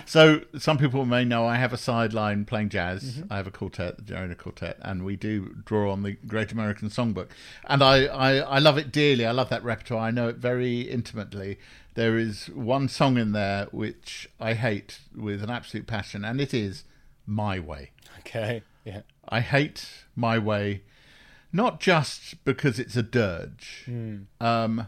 So 0.06 0.42
some 0.58 0.78
people 0.78 1.06
may 1.06 1.24
know 1.24 1.46
I 1.46 1.56
have 1.56 1.74
a 1.74 1.78
sideline 1.78 2.46
playing 2.46 2.70
jazz. 2.70 3.04
Mm-hmm. 3.04 3.34
I 3.34 3.38
have 3.38 3.48
a 3.48 3.52
quartet, 3.52 3.98
the 3.98 4.04
Jonah 4.04 4.36
Quartet, 4.36 4.78
and 4.82 5.06
we 5.06 5.16
do 5.16 5.56
draw 5.66 5.92
on 5.92 6.04
the 6.04 6.14
Great 6.14 6.52
American 6.52 6.90
Songbook. 6.90 7.30
And 7.66 7.82
I, 7.82 8.06
I, 8.06 8.36
I 8.40 8.60
love 8.60 8.78
it 8.78 8.92
dearly. 8.92 9.26
I 9.26 9.32
love 9.32 9.50
that 9.50 9.64
repertoire. 9.64 10.02
I 10.02 10.12
know 10.12 10.28
it 10.28 10.38
very 10.38 10.82
intimately. 10.82 11.58
There 11.94 12.18
is 12.18 12.48
one 12.48 12.90
song 12.90 13.18
in 13.18 13.32
there 13.32 13.68
which 13.72 14.30
I 14.40 14.54
hate 14.54 15.00
with 15.16 15.42
an 15.44 15.50
absolute 15.50 15.88
passion, 15.88 16.26
and 16.26 16.42
it 16.42 16.54
is 16.54 16.84
My 17.32 17.60
Way. 17.60 17.92
Okay. 18.20 18.62
Yeah. 18.84 19.02
I 19.28 19.40
hate 19.40 19.88
My 20.16 20.38
Way, 20.38 20.82
not 21.54 21.80
just 21.80 22.44
because 22.44 22.78
it's 22.80 22.96
a 22.98 23.04
dirge, 23.04 23.90
um, 24.42 24.88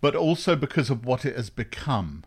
but 0.00 0.16
also 0.16 0.56
because 0.56 0.88
of 0.90 1.04
what 1.04 1.24
it 1.24 1.36
has 1.36 1.50
become. 1.50 2.24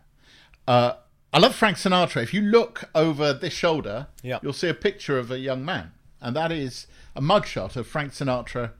Uh, 0.68 0.92
I 1.32 1.38
love 1.38 1.54
Frank 1.54 1.76
Sinatra. 1.78 2.22
If 2.22 2.32
you 2.34 2.42
look 2.42 2.88
over 2.94 3.32
this 3.32 3.52
shoulder, 3.52 4.06
Yeah. 4.22 4.38
you'll 4.42 4.52
see 4.52 4.68
a 4.68 4.74
picture 4.74 5.18
of 5.18 5.30
a 5.30 5.38
young 5.38 5.64
man, 5.64 5.92
and 6.20 6.36
that 6.36 6.52
is 6.52 6.86
a 7.16 7.20
mugshot 7.20 7.76
of 7.76 7.86
Frank 7.86 8.12
Sinatra 8.12 8.72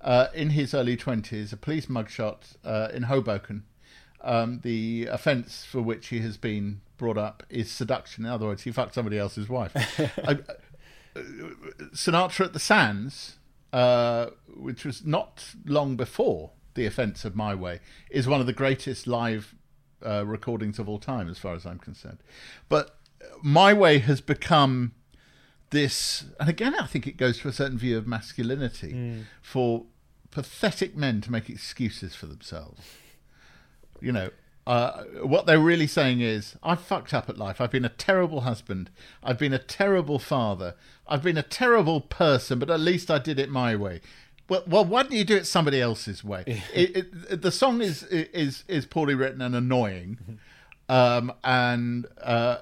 uh, 0.00 0.26
in 0.34 0.50
his 0.50 0.74
early 0.74 0.96
twenties, 0.96 1.52
a 1.52 1.56
police 1.56 1.86
mugshot 1.86 2.56
uh, 2.64 2.88
in 2.92 3.04
Hoboken. 3.04 3.64
Um, 4.20 4.60
the 4.62 5.06
offence 5.06 5.64
for 5.64 5.80
which 5.80 6.08
he 6.08 6.20
has 6.20 6.36
been 6.36 6.80
brought 6.96 7.18
up 7.18 7.44
is 7.48 7.70
seduction. 7.70 8.24
In 8.24 8.30
other 8.30 8.46
words, 8.46 8.62
he 8.62 8.72
fucked 8.72 8.94
somebody 8.94 9.18
else's 9.18 9.48
wife. 9.48 9.72
I, 10.26 10.38
Sinatra 11.94 12.46
at 12.46 12.52
the 12.52 12.58
Sands, 12.58 13.38
uh, 13.72 14.26
which 14.56 14.84
was 14.84 15.04
not 15.04 15.54
long 15.64 15.96
before 15.96 16.50
the 16.74 16.86
offence 16.86 17.24
of 17.24 17.34
My 17.34 17.54
Way 17.54 17.80
is 18.10 18.26
one 18.28 18.40
of 18.40 18.46
the 18.46 18.52
greatest 18.52 19.06
live 19.06 19.54
uh, 20.04 20.24
recordings 20.26 20.78
of 20.78 20.88
all 20.88 20.98
time, 20.98 21.28
as 21.28 21.38
far 21.38 21.54
as 21.54 21.66
I'm 21.66 21.78
concerned. 21.78 22.18
But 22.68 22.96
My 23.42 23.72
Way 23.72 23.98
has 23.98 24.20
become 24.20 24.92
this, 25.70 26.24
and 26.40 26.48
again, 26.48 26.74
I 26.74 26.86
think 26.86 27.06
it 27.06 27.16
goes 27.16 27.38
to 27.40 27.48
a 27.48 27.52
certain 27.52 27.78
view 27.78 27.98
of 27.98 28.06
masculinity 28.06 28.92
for 29.42 29.86
pathetic 30.30 30.96
men 30.96 31.20
to 31.22 31.32
make 31.32 31.50
excuses 31.50 32.14
for 32.14 32.26
themselves. 32.26 32.80
You 34.00 34.12
know, 34.12 34.30
uh, 34.66 35.04
what 35.22 35.46
they're 35.46 35.58
really 35.58 35.86
saying 35.86 36.20
is, 36.20 36.56
I've 36.62 36.82
fucked 36.82 37.14
up 37.14 37.30
at 37.30 37.38
life. 37.38 37.58
I've 37.58 37.70
been 37.70 37.86
a 37.86 37.90
terrible 37.90 38.42
husband. 38.42 38.90
I've 39.22 39.38
been 39.38 39.54
a 39.54 39.58
terrible 39.58 40.18
father. 40.18 40.74
I've 41.06 41.22
been 41.22 41.38
a 41.38 41.42
terrible 41.42 42.02
person, 42.02 42.58
but 42.58 42.70
at 42.70 42.78
least 42.78 43.10
I 43.10 43.18
did 43.18 43.38
it 43.38 43.48
my 43.48 43.74
way. 43.74 44.02
Well, 44.48 44.64
well, 44.66 44.84
why 44.84 45.04
don't 45.04 45.12
you 45.12 45.24
do 45.24 45.36
it 45.36 45.46
somebody 45.46 45.80
else's 45.80 46.22
way? 46.22 46.44
it, 46.74 46.96
it, 46.96 47.42
the 47.42 47.50
song 47.50 47.80
is 47.80 48.02
is 48.04 48.64
is 48.68 48.84
poorly 48.84 49.14
written 49.14 49.40
and 49.40 49.54
annoying, 49.54 50.38
um, 50.88 51.32
and 51.42 52.06
uh, 52.22 52.58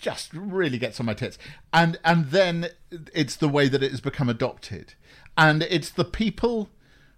just 0.00 0.32
really 0.32 0.78
gets 0.78 0.98
on 0.98 1.06
my 1.06 1.14
tits. 1.14 1.38
And 1.72 1.98
and 2.04 2.26
then 2.26 2.70
it's 3.14 3.36
the 3.36 3.48
way 3.48 3.68
that 3.68 3.82
it 3.84 3.92
has 3.92 4.00
become 4.00 4.28
adopted, 4.28 4.94
and 5.36 5.62
it's 5.62 5.90
the 5.90 6.04
people 6.04 6.70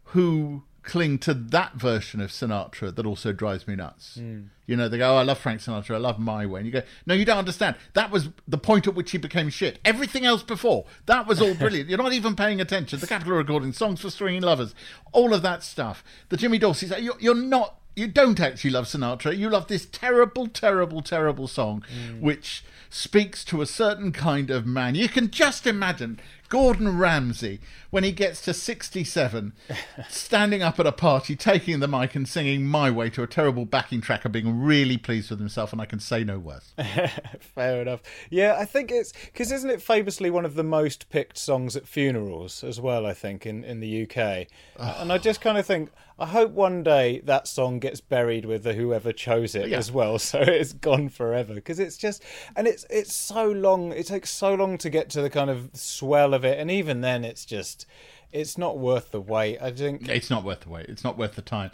who 0.04 0.64
cling 0.88 1.18
to 1.18 1.34
that 1.34 1.74
version 1.74 2.18
of 2.18 2.30
Sinatra 2.30 2.94
that 2.96 3.04
also 3.04 3.30
drives 3.30 3.68
me 3.68 3.76
nuts. 3.76 4.14
Hmm. 4.14 4.44
You 4.66 4.74
know, 4.74 4.88
they 4.88 4.96
go, 4.96 5.14
oh, 5.14 5.18
I 5.18 5.22
love 5.22 5.38
Frank 5.38 5.60
Sinatra, 5.60 5.94
I 5.94 5.98
love 5.98 6.18
My 6.18 6.46
Way. 6.46 6.60
And 6.60 6.66
you 6.66 6.72
go, 6.72 6.82
no, 7.04 7.12
you 7.12 7.26
don't 7.26 7.36
understand. 7.36 7.76
That 7.92 8.10
was 8.10 8.30
the 8.48 8.56
point 8.56 8.86
at 8.86 8.94
which 8.94 9.10
he 9.10 9.18
became 9.18 9.50
shit. 9.50 9.78
Everything 9.84 10.24
else 10.24 10.42
before, 10.42 10.86
that 11.04 11.26
was 11.26 11.42
all 11.42 11.54
brilliant. 11.58 11.90
You're 11.90 11.98
not 11.98 12.14
even 12.14 12.34
paying 12.34 12.58
attention. 12.60 12.98
The 13.00 13.06
Capitol 13.06 13.34
recording, 13.34 13.72
songs 13.74 14.00
for 14.00 14.08
swinging 14.08 14.42
lovers, 14.42 14.74
all 15.12 15.34
of 15.34 15.42
that 15.42 15.62
stuff. 15.62 16.02
The 16.30 16.38
Jimmy 16.38 16.58
Dorsey, 16.58 16.86
you're, 17.00 17.20
you're 17.20 17.34
not, 17.34 17.78
you 17.94 18.08
don't 18.08 18.40
actually 18.40 18.70
love 18.70 18.86
Sinatra. 18.86 19.36
You 19.36 19.50
love 19.50 19.68
this 19.68 19.84
terrible, 19.84 20.48
terrible, 20.48 21.02
terrible 21.02 21.48
song, 21.48 21.84
hmm. 21.86 22.22
which 22.22 22.64
speaks 22.88 23.44
to 23.44 23.60
a 23.60 23.66
certain 23.66 24.10
kind 24.12 24.50
of 24.50 24.64
man. 24.64 24.94
You 24.94 25.10
can 25.10 25.30
just 25.30 25.66
imagine 25.66 26.18
Gordon 26.48 26.96
Ramsay 26.98 27.60
when 27.90 28.04
he 28.04 28.12
gets 28.12 28.40
to 28.42 28.54
67, 28.54 29.52
standing 30.08 30.62
up 30.62 30.78
at 30.78 30.86
a 30.86 30.92
party, 30.92 31.36
taking 31.36 31.80
the 31.80 31.88
mic 31.88 32.14
and 32.14 32.28
singing 32.28 32.66
My 32.66 32.90
Way 32.90 33.10
to 33.10 33.22
a 33.22 33.26
terrible 33.26 33.64
backing 33.64 34.00
track 34.00 34.24
and 34.24 34.32
being 34.32 34.60
really 34.62 34.96
pleased 34.96 35.30
with 35.30 35.38
himself, 35.38 35.72
and 35.72 35.80
I 35.80 35.86
can 35.86 36.00
say 36.00 36.24
no 36.24 36.38
worse. 36.38 36.72
Fair 37.40 37.82
enough. 37.82 38.02
Yeah, 38.30 38.56
I 38.58 38.64
think 38.64 38.90
it's 38.90 39.12
because 39.26 39.52
isn't 39.52 39.70
it 39.70 39.82
famously 39.82 40.30
one 40.30 40.44
of 40.44 40.54
the 40.54 40.64
most 40.64 41.08
picked 41.10 41.38
songs 41.38 41.76
at 41.76 41.86
funerals 41.86 42.64
as 42.64 42.80
well? 42.80 43.06
I 43.06 43.14
think 43.14 43.46
in 43.46 43.64
in 43.64 43.80
the 43.80 44.02
UK, 44.02 44.46
and 44.78 45.12
I 45.12 45.18
just 45.18 45.40
kind 45.40 45.58
of 45.58 45.66
think 45.66 45.90
I 46.18 46.26
hope 46.26 46.50
one 46.50 46.82
day 46.82 47.20
that 47.20 47.46
song 47.46 47.78
gets 47.78 48.00
buried 48.00 48.44
with 48.44 48.64
the 48.64 48.74
whoever 48.74 49.12
chose 49.12 49.54
it 49.54 49.68
Yeah. 49.68 49.78
as 49.78 49.92
well, 49.92 50.18
so 50.30 50.40
it's 50.40 50.72
gone 50.72 51.08
forever. 51.08 51.54
Because 51.54 51.78
it's 51.78 51.96
just 51.96 52.22
and 52.56 52.66
it's 52.66 52.84
it's 52.90 53.12
so 53.14 53.50
long. 53.50 53.92
It 53.92 54.06
takes 54.06 54.30
so 54.30 54.54
long 54.54 54.78
to 54.78 54.90
get 54.90 55.10
to 55.10 55.22
the 55.22 55.30
kind 55.30 55.50
of 55.50 55.70
swell 55.74 56.34
of 56.34 56.44
it, 56.44 56.58
and 56.58 56.70
even 56.70 57.00
then, 57.00 57.24
it's 57.24 57.44
just 57.44 57.86
it's 58.32 58.58
not 58.58 58.78
worth 58.78 59.10
the 59.12 59.20
wait. 59.20 59.58
I 59.60 59.70
think. 59.70 60.08
It's 60.08 60.30
not 60.30 60.44
worth 60.44 60.60
the 60.60 60.70
wait. 60.70 60.86
It's 60.86 61.04
not 61.04 61.16
worth 61.16 61.34
the 61.36 61.42
time. 61.42 61.70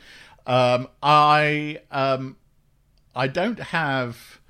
Um, 0.47 0.89
I 1.03 1.81
um, 1.91 2.37
I 3.17 3.29
don't 3.29 3.59
have 3.61 4.41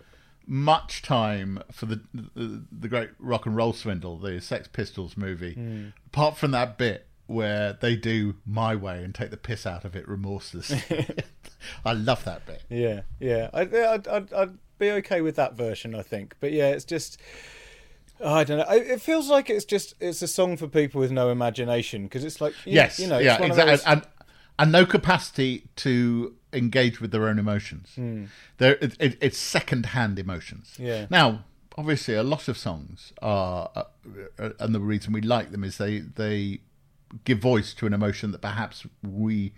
much 0.47 1.01
time 1.03 1.63
for 1.73 1.87
the, 1.87 2.03
the 2.13 2.65
the 2.71 2.89
great 2.89 3.11
rock 3.19 3.47
and 3.47 3.57
roll 3.57 3.73
swindle, 3.73 4.19
the 4.19 4.41
Sex 4.41 4.69
Pistols 4.71 5.17
movie. 5.17 5.93
Apart 6.09 6.37
from 6.37 6.51
that 6.51 6.77
bit 6.77 7.07
where 7.27 7.73
they 7.73 7.97
do 7.97 8.35
my 8.47 8.77
way 8.77 9.03
and 9.03 9.15
take 9.15 9.31
the 9.31 9.37
piss 9.37 9.67
out 9.67 9.85
of 9.85 9.97
it 9.97 10.07
remorselessly. 10.09 10.83
I 11.85 11.93
love 11.95 12.25
that 12.25 12.45
bit. 12.47 12.63
Yeah, 12.69 13.03
yeah. 13.19 13.49
I, 13.55 13.61
I'd, 13.63 14.07
I'd, 14.09 14.33
I'd 14.33 14.59
be 14.79 14.91
okay 14.91 15.21
with 15.21 15.37
that 15.37 15.55
version, 15.55 15.95
I 15.95 16.03
think. 16.03 16.35
But 16.41 16.53
yeah, 16.53 16.69
it's 16.71 16.85
just. 16.85 17.19
I 18.25 18.45
don't 18.45 18.59
know. 18.59 18.67
It 18.71 19.01
feels 19.01 19.29
like 19.29 19.51
it's 19.51 19.65
just 19.65 19.95
it's 20.01 20.23
a 20.23 20.29
song 20.29 20.57
for 20.57 20.69
people 20.69 21.01
with 21.01 21.11
no 21.11 21.31
imagination 21.31 22.05
because 22.05 22.25
it's 22.25 22.41
like 22.41 22.55
you, 22.65 22.75
Yes, 22.75 23.01
you 23.01 23.09
know, 23.09 23.17
it's 23.17 23.25
yeah, 23.25 23.41
one 23.41 23.51
of 23.51 23.59
exactly, 23.59 23.71
those- 23.77 23.85
and 23.85 24.03
and 24.57 24.71
no 24.73 24.87
capacity 24.87 25.65
to 25.77 26.35
engage 26.53 27.01
with 27.01 27.11
their 27.11 27.27
own 27.27 27.41
emotions. 27.41 27.89
There, 28.59 28.77
it, 28.81 28.97
it, 29.01 29.19
it's 29.21 29.37
second-hand 29.37 30.21
emotions. 30.21 30.75
Yeah. 30.79 31.07
Now, 31.11 31.43
obviously, 31.77 32.15
a 32.15 32.23
lot 32.23 32.47
of 32.47 32.57
songs 32.57 33.13
are, 33.21 33.69
uh, 33.75 33.83
uh, 34.39 34.51
and 34.61 34.73
the 34.73 34.79
reason 34.81 35.13
we 35.13 35.21
like 35.21 35.51
them 35.51 35.65
is 35.65 35.79
they 35.79 35.99
they 35.99 36.61
give 37.25 37.39
voice 37.39 37.75
to 37.75 37.87
an 37.87 37.93
emotion 37.93 38.33
that 38.33 38.41
perhaps 38.41 38.87
we 39.03 39.53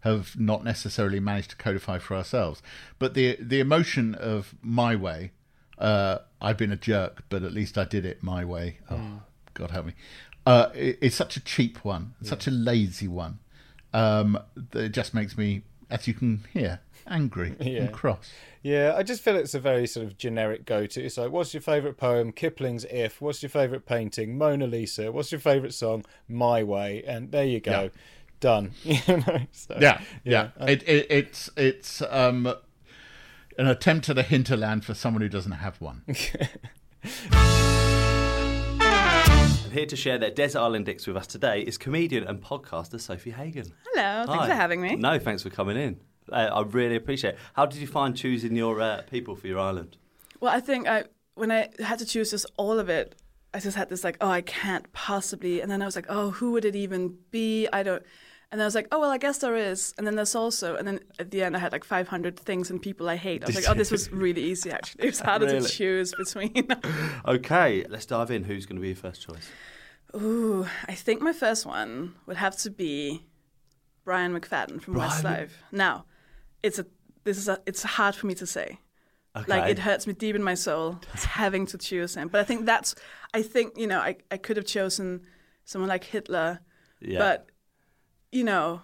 have 0.00 0.38
not 0.38 0.64
necessarily 0.64 1.20
managed 1.20 1.50
to 1.50 1.56
codify 1.56 1.98
for 1.98 2.16
ourselves. 2.16 2.62
But 2.98 3.14
the 3.14 3.36
the 3.40 3.60
emotion 3.60 4.14
of 4.14 4.54
my 4.62 4.96
way, 4.96 5.32
uh, 5.78 6.18
I've 6.40 6.56
been 6.56 6.72
a 6.72 6.76
jerk, 6.76 7.24
but 7.28 7.42
at 7.42 7.52
least 7.52 7.76
I 7.76 7.84
did 7.84 8.06
it 8.06 8.22
my 8.22 8.44
way. 8.44 8.78
Oh, 8.90 9.22
God 9.54 9.70
help 9.70 9.86
me! 9.86 9.94
Uh, 10.46 10.68
it, 10.74 10.98
it's 11.00 11.16
such 11.16 11.36
a 11.36 11.40
cheap 11.40 11.84
one, 11.84 12.14
such 12.22 12.46
a 12.46 12.50
lazy 12.50 13.08
one. 13.08 13.38
Um, 13.92 14.38
that 14.70 14.84
it 14.84 14.92
just 14.92 15.14
makes 15.14 15.36
me, 15.36 15.62
as 15.90 16.06
you 16.06 16.14
can 16.14 16.44
hear, 16.52 16.80
angry 17.10 17.54
Yeah. 17.60 17.80
and 17.82 17.92
cross. 17.92 18.30
Yeah, 18.62 18.94
I 18.96 19.02
just 19.02 19.22
feel 19.22 19.36
it's 19.36 19.54
a 19.54 19.60
very 19.60 19.86
sort 19.86 20.06
of 20.06 20.16
generic 20.18 20.64
go-to. 20.66 21.02
It's 21.02 21.16
like, 21.18 21.30
what's 21.30 21.52
your 21.54 21.60
favourite 21.62 21.96
poem? 21.96 22.30
Kipling's 22.32 22.84
"If." 22.90 23.20
What's 23.20 23.42
your 23.42 23.50
favourite 23.50 23.86
painting? 23.86 24.36
Mona 24.38 24.66
Lisa. 24.66 25.10
What's 25.10 25.32
your 25.32 25.40
favourite 25.40 25.74
song? 25.74 26.04
My 26.28 26.62
Way. 26.62 27.02
And 27.06 27.32
there 27.32 27.44
you 27.44 27.60
go, 27.60 27.82
Yeah. 27.84 27.88
done. 28.40 28.72
you 28.84 28.98
know. 29.08 29.40
So, 29.52 29.76
Yeah, 29.80 30.00
yeah. 30.24 30.50
It, 30.60 30.82
it, 30.88 31.06
it's 31.10 31.50
it's 31.56 32.02
um, 32.10 32.46
an 33.58 33.66
attempt 33.66 34.08
at 34.08 34.18
a 34.18 34.22
hinterland 34.22 34.84
for 34.84 34.94
someone 34.94 35.22
who 35.22 35.28
doesn't 35.28 35.52
have 35.52 35.80
one. 35.80 36.02
And 38.82 39.78
here 39.78 39.86
to 39.86 39.94
share 39.96 40.18
their 40.18 40.30
Desert 40.32 40.58
Island 40.58 40.86
Dicks 40.86 41.06
with 41.06 41.16
us 41.16 41.28
today 41.28 41.60
is 41.62 41.78
comedian 41.78 42.24
and 42.24 42.42
podcaster 42.42 42.96
Sofie 42.96 43.32
Hagen. 43.32 43.72
Hello, 43.92 44.24
thanks 44.26 44.42
Hi. 44.42 44.48
for 44.48 44.54
having 44.54 44.80
me. 44.80 44.96
No, 44.96 45.18
thanks 45.20 45.44
for 45.44 45.50
coming 45.50 45.76
in. 45.76 46.00
Uh, 46.30 46.50
I 46.52 46.62
really 46.62 46.96
appreciate 46.96 47.34
it. 47.34 47.38
How 47.54 47.66
did 47.66 47.80
you 47.80 47.86
find 47.86 48.16
choosing 48.16 48.54
your 48.56 48.80
uh, 48.80 49.02
people 49.10 49.36
for 49.36 49.46
your 49.46 49.58
island? 49.58 49.96
Well, 50.40 50.52
I 50.54 50.60
think 50.60 50.88
I 50.88 51.04
when 51.34 51.50
I 51.50 51.68
had 51.78 51.98
to 52.00 52.06
choose 52.06 52.30
just 52.30 52.46
all 52.56 52.78
of 52.78 52.88
it, 52.88 53.14
I 53.54 53.60
just 53.60 53.76
had 53.76 53.88
this 53.88 54.04
like, 54.04 54.16
oh, 54.20 54.28
I 54.30 54.42
can't 54.42 54.92
possibly, 54.92 55.60
and 55.60 55.70
then 55.70 55.82
I 55.82 55.86
was 55.86 55.96
like, 55.96 56.06
oh, 56.08 56.30
who 56.30 56.52
would 56.52 56.64
it 56.64 56.76
even 56.76 57.16
be? 57.30 57.66
I 57.72 57.82
don't. 57.82 58.02
And 58.52 58.58
then 58.58 58.64
I 58.64 58.66
was 58.66 58.74
like, 58.74 58.88
oh 58.90 58.98
well, 58.98 59.10
I 59.10 59.18
guess 59.18 59.38
there 59.38 59.54
is. 59.54 59.94
And 59.96 60.04
then 60.04 60.16
there's 60.16 60.34
also, 60.34 60.74
and 60.74 60.86
then 60.86 60.98
at 61.20 61.30
the 61.30 61.42
end, 61.42 61.56
I 61.56 61.60
had 61.60 61.70
like 61.70 61.84
500 61.84 62.36
things 62.36 62.68
and 62.68 62.82
people 62.82 63.08
I 63.08 63.14
hate. 63.14 63.44
I 63.44 63.46
was 63.46 63.54
like, 63.54 63.68
oh, 63.68 63.74
this 63.74 63.92
was 63.92 64.10
really 64.26 64.42
easy 64.42 64.72
actually. 64.72 65.04
It 65.04 65.10
was 65.10 65.20
harder 65.20 65.46
Really? 65.46 65.60
to 65.60 65.68
choose 65.68 66.12
between. 66.12 66.66
Okay, 67.26 67.84
let's 67.88 68.06
dive 68.06 68.30
in. 68.32 68.42
Who's 68.44 68.66
going 68.66 68.76
to 68.76 68.82
be 68.82 68.88
your 68.88 68.96
first 68.96 69.22
choice? 69.24 69.48
Ooh, 70.16 70.66
I 70.88 70.94
think 70.94 71.22
my 71.22 71.32
first 71.32 71.64
one 71.64 72.14
would 72.26 72.38
have 72.38 72.56
to 72.58 72.70
be 72.70 73.24
Brian 74.04 74.32
McFadden 74.36 74.82
from 74.82 74.94
Westlife. 74.94 75.50
Now, 75.70 76.06
it's 76.62 76.78
a 76.78 76.86
this 77.24 77.38
is 77.38 77.48
a 77.48 77.58
it's 77.66 77.82
hard 77.82 78.14
for 78.14 78.26
me 78.26 78.34
to 78.34 78.46
say. 78.46 78.78
Okay. 79.36 79.46
Like 79.46 79.70
it 79.70 79.78
hurts 79.78 80.06
me 80.06 80.12
deep 80.12 80.34
in 80.36 80.42
my 80.42 80.54
soul 80.54 80.98
having 81.14 81.66
to 81.66 81.78
choose 81.78 82.14
him. 82.16 82.28
But 82.28 82.40
I 82.40 82.44
think 82.44 82.66
that's 82.66 82.94
I 83.32 83.42
think, 83.42 83.78
you 83.78 83.86
know, 83.86 83.98
I, 84.00 84.16
I 84.30 84.36
could 84.38 84.56
have 84.56 84.66
chosen 84.66 85.22
someone 85.64 85.88
like 85.88 86.04
Hitler. 86.04 86.60
Yeah. 87.00 87.18
But 87.18 87.46
you 88.32 88.42
know, 88.44 88.82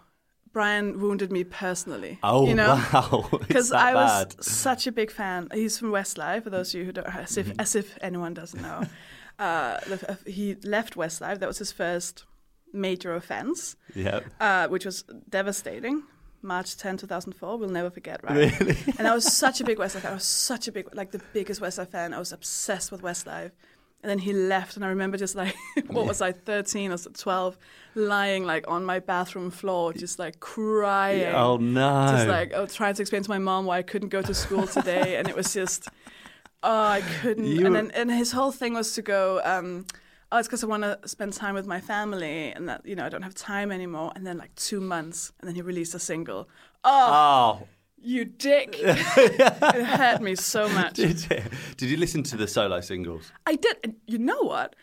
Brian 0.52 1.00
wounded 1.00 1.30
me 1.32 1.44
personally. 1.44 2.18
Oh, 2.22 2.46
you 2.46 2.54
know? 2.54 2.74
wow. 2.92 3.28
Because 3.46 3.72
I 3.72 3.94
was 3.94 4.36
such 4.40 4.86
a 4.86 4.92
big 4.92 5.10
fan. 5.10 5.48
He's 5.52 5.78
from 5.78 5.90
Westlife, 5.90 6.44
for 6.44 6.50
those 6.50 6.72
of 6.74 6.78
you 6.80 6.86
who 6.86 6.92
don't, 6.92 7.06
as 7.14 7.36
if, 7.36 7.46
Mm-hmm. 7.48 7.60
as 7.60 7.74
if 7.74 7.98
anyone 8.00 8.32
doesn't 8.34 8.62
know. 8.62 8.82
uh, 9.38 9.42
uh, 10.08 10.14
he 10.26 10.54
left 10.64 10.94
Westlife. 10.96 11.40
That 11.40 11.46
was 11.48 11.58
his 11.58 11.72
first 11.72 12.24
major 12.72 13.14
offense, 13.14 13.76
Yeah. 13.94 14.20
uh, 14.40 14.68
which 14.68 14.84
was 14.86 15.04
devastating. 15.28 16.02
March 16.42 16.76
10, 16.76 16.98
2004. 16.98 17.58
We'll 17.58 17.68
never 17.68 17.90
forget, 17.90 18.22
right? 18.22 18.58
Really? 18.60 18.76
and 18.98 19.06
I 19.06 19.14
was 19.14 19.32
such 19.32 19.60
a 19.60 19.64
big 19.64 19.78
Westlife 19.78 20.00
fan. 20.00 20.12
I 20.12 20.14
was 20.14 20.24
such 20.24 20.68
a 20.68 20.72
big, 20.72 20.94
like 20.94 21.10
the 21.10 21.20
biggest 21.32 21.60
Westlife 21.60 21.88
fan. 21.88 22.14
I 22.14 22.18
was 22.18 22.32
obsessed 22.32 22.92
with 22.92 23.02
Westlife. 23.02 23.52
And 24.02 24.10
then 24.10 24.18
he 24.18 24.32
left, 24.32 24.76
and 24.76 24.84
I 24.84 24.88
remember 24.88 25.16
just 25.16 25.34
like, 25.34 25.56
what 25.88 26.06
was 26.06 26.20
I, 26.20 26.30
13 26.30 26.92
or 26.92 26.98
12, 26.98 27.58
lying 27.94 28.44
like 28.44 28.68
on 28.68 28.84
my 28.84 29.00
bathroom 29.00 29.50
floor, 29.50 29.92
just 29.92 30.18
like 30.18 30.38
crying. 30.38 31.34
Oh, 31.34 31.56
no. 31.56 32.08
Just 32.12 32.28
like, 32.28 32.52
I 32.54 32.60
was 32.60 32.74
trying 32.74 32.94
to 32.94 33.02
explain 33.02 33.22
to 33.22 33.30
my 33.30 33.38
mom 33.38 33.64
why 33.64 33.78
I 33.78 33.82
couldn't 33.82 34.10
go 34.10 34.22
to 34.22 34.34
school 34.34 34.66
today, 34.66 35.16
and 35.16 35.28
it 35.28 35.34
was 35.34 35.52
just, 35.52 35.88
oh, 36.62 36.84
I 36.84 37.00
couldn't. 37.20 37.46
You 37.46 37.66
and 37.66 37.74
then, 37.74 37.90
and 37.92 38.10
his 38.10 38.32
whole 38.32 38.52
thing 38.52 38.74
was 38.74 38.92
to 38.94 39.02
go, 39.02 39.40
um, 39.44 39.86
oh, 40.32 40.38
it's 40.38 40.48
because 40.48 40.64
I 40.64 40.66
want 40.66 40.82
to 40.82 40.98
spend 41.06 41.32
time 41.32 41.54
with 41.54 41.66
my 41.66 41.80
family, 41.80 42.52
and 42.52 42.68
that 42.68 42.84
you 42.84 42.94
know 42.96 43.04
I 43.04 43.08
don't 43.08 43.22
have 43.22 43.34
time 43.34 43.70
anymore. 43.72 44.12
And 44.16 44.26
then 44.26 44.38
like 44.38 44.54
two 44.54 44.80
months, 44.80 45.32
and 45.40 45.48
then 45.48 45.54
he 45.54 45.62
released 45.62 45.94
a 45.94 45.98
single. 45.98 46.48
Oh, 46.84 47.60
Oh, 47.62 47.68
you 47.98 48.24
dick! 48.24 48.76
it 48.82 49.84
hurt 49.86 50.20
me 50.20 50.34
so 50.36 50.68
much. 50.68 50.94
did 50.94 51.28
you, 51.30 51.42
did 51.76 51.90
you 51.90 51.96
listen 51.96 52.22
to 52.24 52.36
the 52.36 52.46
solo 52.46 52.80
singles? 52.80 53.32
I 53.46 53.56
did. 53.56 53.76
And 53.82 53.96
you 54.06 54.18
know 54.18 54.42
what? 54.42 54.76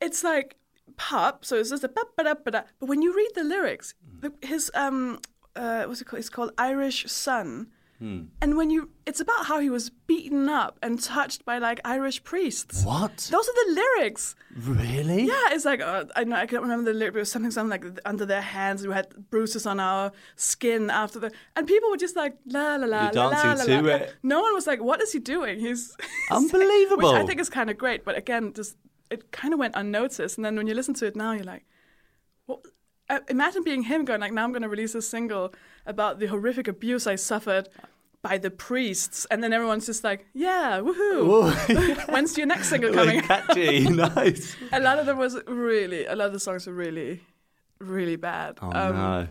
It's 0.00 0.22
like 0.24 0.56
pop. 0.96 1.44
So 1.44 1.56
it's 1.56 1.70
just 1.70 1.84
a 1.84 1.88
ba 1.88 2.02
ba 2.16 2.24
da 2.24 2.34
ba 2.34 2.50
da. 2.50 2.62
But 2.80 2.88
when 2.88 3.02
you 3.02 3.14
read 3.16 3.30
the 3.34 3.44
lyrics, 3.44 3.94
the, 4.20 4.32
his 4.42 4.70
um 4.74 5.20
uh, 5.56 5.84
what's 5.84 6.00
it 6.00 6.04
called? 6.06 6.20
It's 6.20 6.28
called 6.30 6.52
Irish 6.58 7.10
Son. 7.10 7.68
And 8.00 8.56
when 8.56 8.70
you, 8.70 8.90
it's 9.06 9.18
about 9.20 9.46
how 9.46 9.58
he 9.58 9.70
was 9.70 9.90
beaten 9.90 10.48
up 10.48 10.78
and 10.82 11.02
touched 11.02 11.44
by 11.44 11.58
like 11.58 11.80
Irish 11.84 12.22
priests. 12.22 12.84
What? 12.84 13.16
Those 13.30 13.48
are 13.48 13.66
the 13.66 13.72
lyrics. 13.74 14.36
Really? 14.56 15.24
Yeah, 15.24 15.48
it's 15.50 15.64
like 15.64 15.80
uh, 15.80 16.04
I 16.14 16.22
know 16.22 16.36
I 16.36 16.46
can't 16.46 16.62
remember 16.62 16.92
the 16.92 16.96
lyric, 16.96 17.14
but 17.14 17.18
it 17.18 17.22
was 17.22 17.32
something 17.32 17.50
something 17.50 17.70
like 17.70 18.00
under 18.04 18.24
their 18.24 18.40
hands. 18.40 18.86
We 18.86 18.94
had 18.94 19.08
bruises 19.30 19.66
on 19.66 19.80
our 19.80 20.12
skin 20.36 20.90
after 20.90 21.18
the, 21.18 21.32
and 21.56 21.66
people 21.66 21.90
were 21.90 21.96
just 21.96 22.14
like 22.14 22.36
la 22.46 22.76
la 22.76 22.86
la 22.86 23.04
You're 23.06 23.12
la 23.14 23.28
la 23.28 23.42
dancing 23.42 23.74
la. 23.74 23.80
to 23.80 23.86
la. 23.88 23.94
it. 23.96 24.14
No 24.22 24.40
one 24.42 24.54
was 24.54 24.66
like, 24.68 24.80
"What 24.80 25.02
is 25.02 25.12
he 25.12 25.18
doing?" 25.18 25.58
He's 25.58 25.96
Unbelievable. 26.30 27.12
Which 27.12 27.20
I 27.22 27.26
think 27.26 27.40
is 27.40 27.48
kind 27.50 27.68
of 27.68 27.76
great, 27.78 28.04
but 28.04 28.16
again, 28.16 28.52
just 28.52 28.76
it 29.10 29.32
kind 29.32 29.52
of 29.52 29.58
went 29.58 29.74
unnoticed. 29.76 30.38
And 30.38 30.44
then 30.44 30.54
when 30.56 30.66
you 30.68 30.74
listen 30.74 30.94
to 30.94 31.06
it 31.06 31.16
now, 31.16 31.32
you're 31.32 31.44
like, 31.44 31.64
"What?" 32.46 32.60
Uh, 33.10 33.20
imagine 33.28 33.62
being 33.64 33.82
him 33.82 34.04
going 34.04 34.20
like, 34.20 34.32
"Now 34.32 34.44
I'm 34.44 34.52
going 34.52 34.62
to 34.62 34.68
release 34.68 34.94
a 34.94 35.02
single 35.02 35.54
about 35.86 36.18
the 36.18 36.26
horrific 36.26 36.68
abuse 36.68 37.06
I 37.06 37.16
suffered." 37.16 37.68
By 38.20 38.36
the 38.36 38.50
priests, 38.50 39.28
and 39.30 39.44
then 39.44 39.52
everyone's 39.52 39.86
just 39.86 40.02
like, 40.02 40.26
"Yeah, 40.34 40.80
woohoo! 40.82 42.08
When's 42.12 42.36
your 42.36 42.48
next 42.48 42.68
single 42.68 42.92
coming?" 42.92 43.20
Catchy, 43.20 43.88
nice. 43.88 44.56
a 44.72 44.80
lot 44.80 44.98
of 44.98 45.06
them 45.06 45.18
was 45.18 45.38
really 45.46 46.04
a 46.04 46.16
lot 46.16 46.26
of 46.26 46.32
the 46.32 46.40
songs 46.40 46.66
were 46.66 46.72
really 46.72 47.20
really 47.80 48.16
bad 48.16 48.58
Oh 48.60 48.72
um, 48.72 48.96
no. 48.96 49.28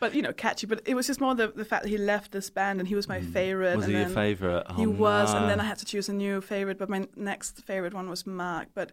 But 0.00 0.14
you 0.14 0.22
know 0.22 0.32
catchy 0.32 0.66
but 0.66 0.80
it 0.86 0.94
was 0.94 1.06
just 1.06 1.20
more 1.20 1.34
the, 1.34 1.48
the 1.48 1.64
fact 1.64 1.82
that 1.84 1.88
he 1.90 1.98
left 1.98 2.32
this 2.32 2.48
band 2.50 2.80
and 2.80 2.88
he 2.88 2.94
was 2.94 3.06
my 3.08 3.20
favorite 3.20 3.74
Mm. 3.74 3.76
Was 3.76 3.84
and 3.84 3.92
he 3.94 3.98
your 3.98 4.06
then 4.06 4.14
favourite? 4.14 4.66
he 4.76 4.86
Oh, 4.86 4.90
was 4.90 5.32
and 5.34 5.48
then 5.50 5.60
i 5.60 5.64
had 5.64 5.78
to 5.78 5.84
choose 5.84 6.08
a 6.08 6.12
new 6.12 6.40
favorite 6.40 6.78
but 6.78 6.88
my 6.88 7.06
next 7.16 7.62
favorite 7.64 7.94
one 7.94 8.08
was 8.10 8.26
mark 8.26 8.68
but 8.74 8.90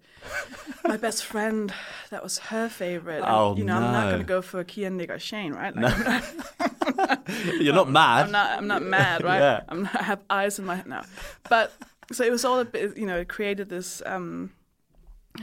my 0.86 0.98
best 1.06 1.24
friend 1.26 1.74
that 2.12 2.22
was 2.22 2.38
her 2.52 2.68
favorite 2.70 3.24
and, 3.24 3.26
Oh, 3.30 3.56
you 3.58 3.64
know 3.64 3.76
i'm 3.78 3.92
not 3.94 4.06
going 4.12 4.20
to 4.22 4.26
go 4.28 4.42
for 4.42 4.64
Kian 4.64 4.94
Nick 4.94 5.10
or 5.10 5.20
Shane 5.20 5.54
right 5.54 5.76
like, 5.76 6.24
You're 7.60 7.74
not 7.74 7.90
mad. 7.90 8.26
I'm 8.26 8.32
not. 8.32 8.58
I'm 8.58 8.68
not 8.68 8.82
mad, 8.82 9.24
right? 9.24 9.40
Yeah. 9.40 9.62
I'm 9.70 9.84
not, 9.84 9.96
I 9.96 10.04
have 10.04 10.22
eyes 10.30 10.60
in 10.60 10.66
my 10.66 10.76
head. 10.76 10.88
now. 10.88 11.04
but 11.50 11.74
so 12.12 12.24
it 12.24 12.32
was 12.32 12.46
all 12.46 12.60
a 12.60 12.66
bit. 12.66 12.98
You 12.98 13.06
know, 13.06 13.18
it 13.18 13.28
created 13.28 13.70
this 13.70 14.02
um, 14.06 14.52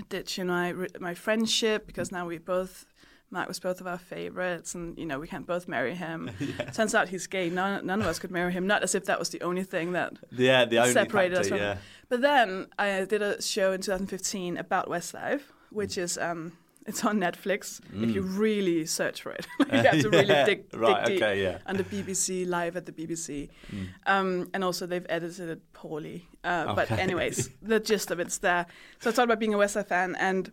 ditch 0.09 0.38
in 0.38 0.47
my 0.49 0.75
my 1.00 1.14
friendship 1.14 1.87
because 1.87 2.11
now 2.12 2.26
we 2.26 2.38
both. 2.38 2.87
Mark 3.35 3.49
was 3.49 3.59
both 3.59 3.81
of 3.81 3.87
our 3.87 3.99
favorites, 3.99 4.75
and 4.76 4.97
you 4.97 5.05
know 5.05 5.19
we 5.19 5.26
can't 5.26 5.47
both 5.47 5.67
marry 5.69 5.95
him. 5.95 6.31
Turns 6.73 6.95
out 6.95 7.09
he's 7.09 7.26
gay. 7.26 7.50
None, 7.50 7.85
none 7.85 8.00
of 8.00 8.07
us 8.07 8.19
could 8.21 8.31
marry 8.31 8.53
him. 8.53 8.67
Not 8.67 8.83
as 8.85 8.95
if 8.95 9.05
that 9.07 9.19
was 9.19 9.29
the 9.31 9.43
only 9.43 9.64
thing 9.64 9.93
that 9.93 10.12
yeah, 10.31 10.64
the 10.64 10.79
only 10.79 10.93
separated 10.93 11.37
us 11.38 11.49
factor, 11.49 11.59
from. 11.59 11.59
yeah. 11.59 11.76
But 12.09 12.21
then 12.23 12.69
I 12.79 13.05
did 13.05 13.23
a 13.23 13.43
show 13.43 13.73
in 13.73 13.81
2015 13.81 14.57
about 14.57 14.88
Westlife, 14.88 15.43
which 15.71 15.99
is 15.99 16.17
um, 16.17 16.53
it's 16.87 17.05
on 17.05 17.19
Netflix. 17.19 17.81
If 17.93 18.14
you 18.14 18.23
really 18.23 18.87
search 18.87 19.23
for 19.23 19.33
it, 19.33 19.47
you 19.61 19.67
have 19.91 20.00
to 20.03 20.11
really 20.11 20.33
Mm. 20.35 20.47
Dig, 20.47 20.71
dig 20.71 20.81
right, 20.81 21.05
deep. 21.07 21.23
okay, 21.23 21.43
yeah. 21.43 21.59
On 21.67 21.76
the 21.76 21.85
BBC, 21.85 22.47
live 22.47 22.76
at 22.76 22.87
the 22.87 22.93
BBC, 22.93 23.49
Mm. 23.73 23.87
um, 24.07 24.49
and 24.55 24.62
also 24.62 24.87
they've 24.87 25.07
edited 25.09 25.49
it 25.55 25.61
poorly. 25.73 26.29
Uh, 26.45 26.73
But 26.75 26.93
Okay. 26.93 27.03
anyways, 27.03 27.50
the 27.62 27.81
gist 27.81 28.12
of 28.12 28.21
it's 28.21 28.38
there. 28.38 28.67
So 29.00 29.11
I 29.11 29.12
talked 29.12 29.25
about 29.29 29.41
being 29.41 29.55
a 29.55 29.59
Westlife 29.59 29.88
fan, 29.88 30.14
and 30.21 30.53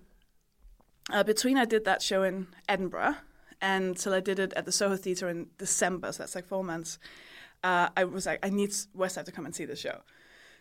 uh, 1.10 1.24
between 1.24 1.58
I 1.58 1.66
did 1.66 1.86
that 1.86 2.02
show 2.02 2.24
in 2.24 2.48
Edinburgh 2.70 3.16
and 3.62 3.98
till 3.98 4.14
I 4.14 4.20
did 4.20 4.40
it 4.40 4.54
at 4.54 4.66
the 4.66 4.72
Soho 4.72 4.96
Theatre 4.96 5.30
in 5.30 5.48
December, 5.58 6.12
so 6.12 6.24
that's 6.24 6.36
like 6.36 6.46
four 6.46 6.64
months. 6.64 7.00
Uh, 7.64 7.90
I 7.96 8.04
was 8.06 8.26
like, 8.26 8.40
I 8.44 8.50
need 8.50 8.72
Westlife 8.98 9.26
to 9.26 9.32
come 9.32 9.46
and 9.46 9.56
see 9.56 9.66
this 9.66 9.80
show. 9.80 10.02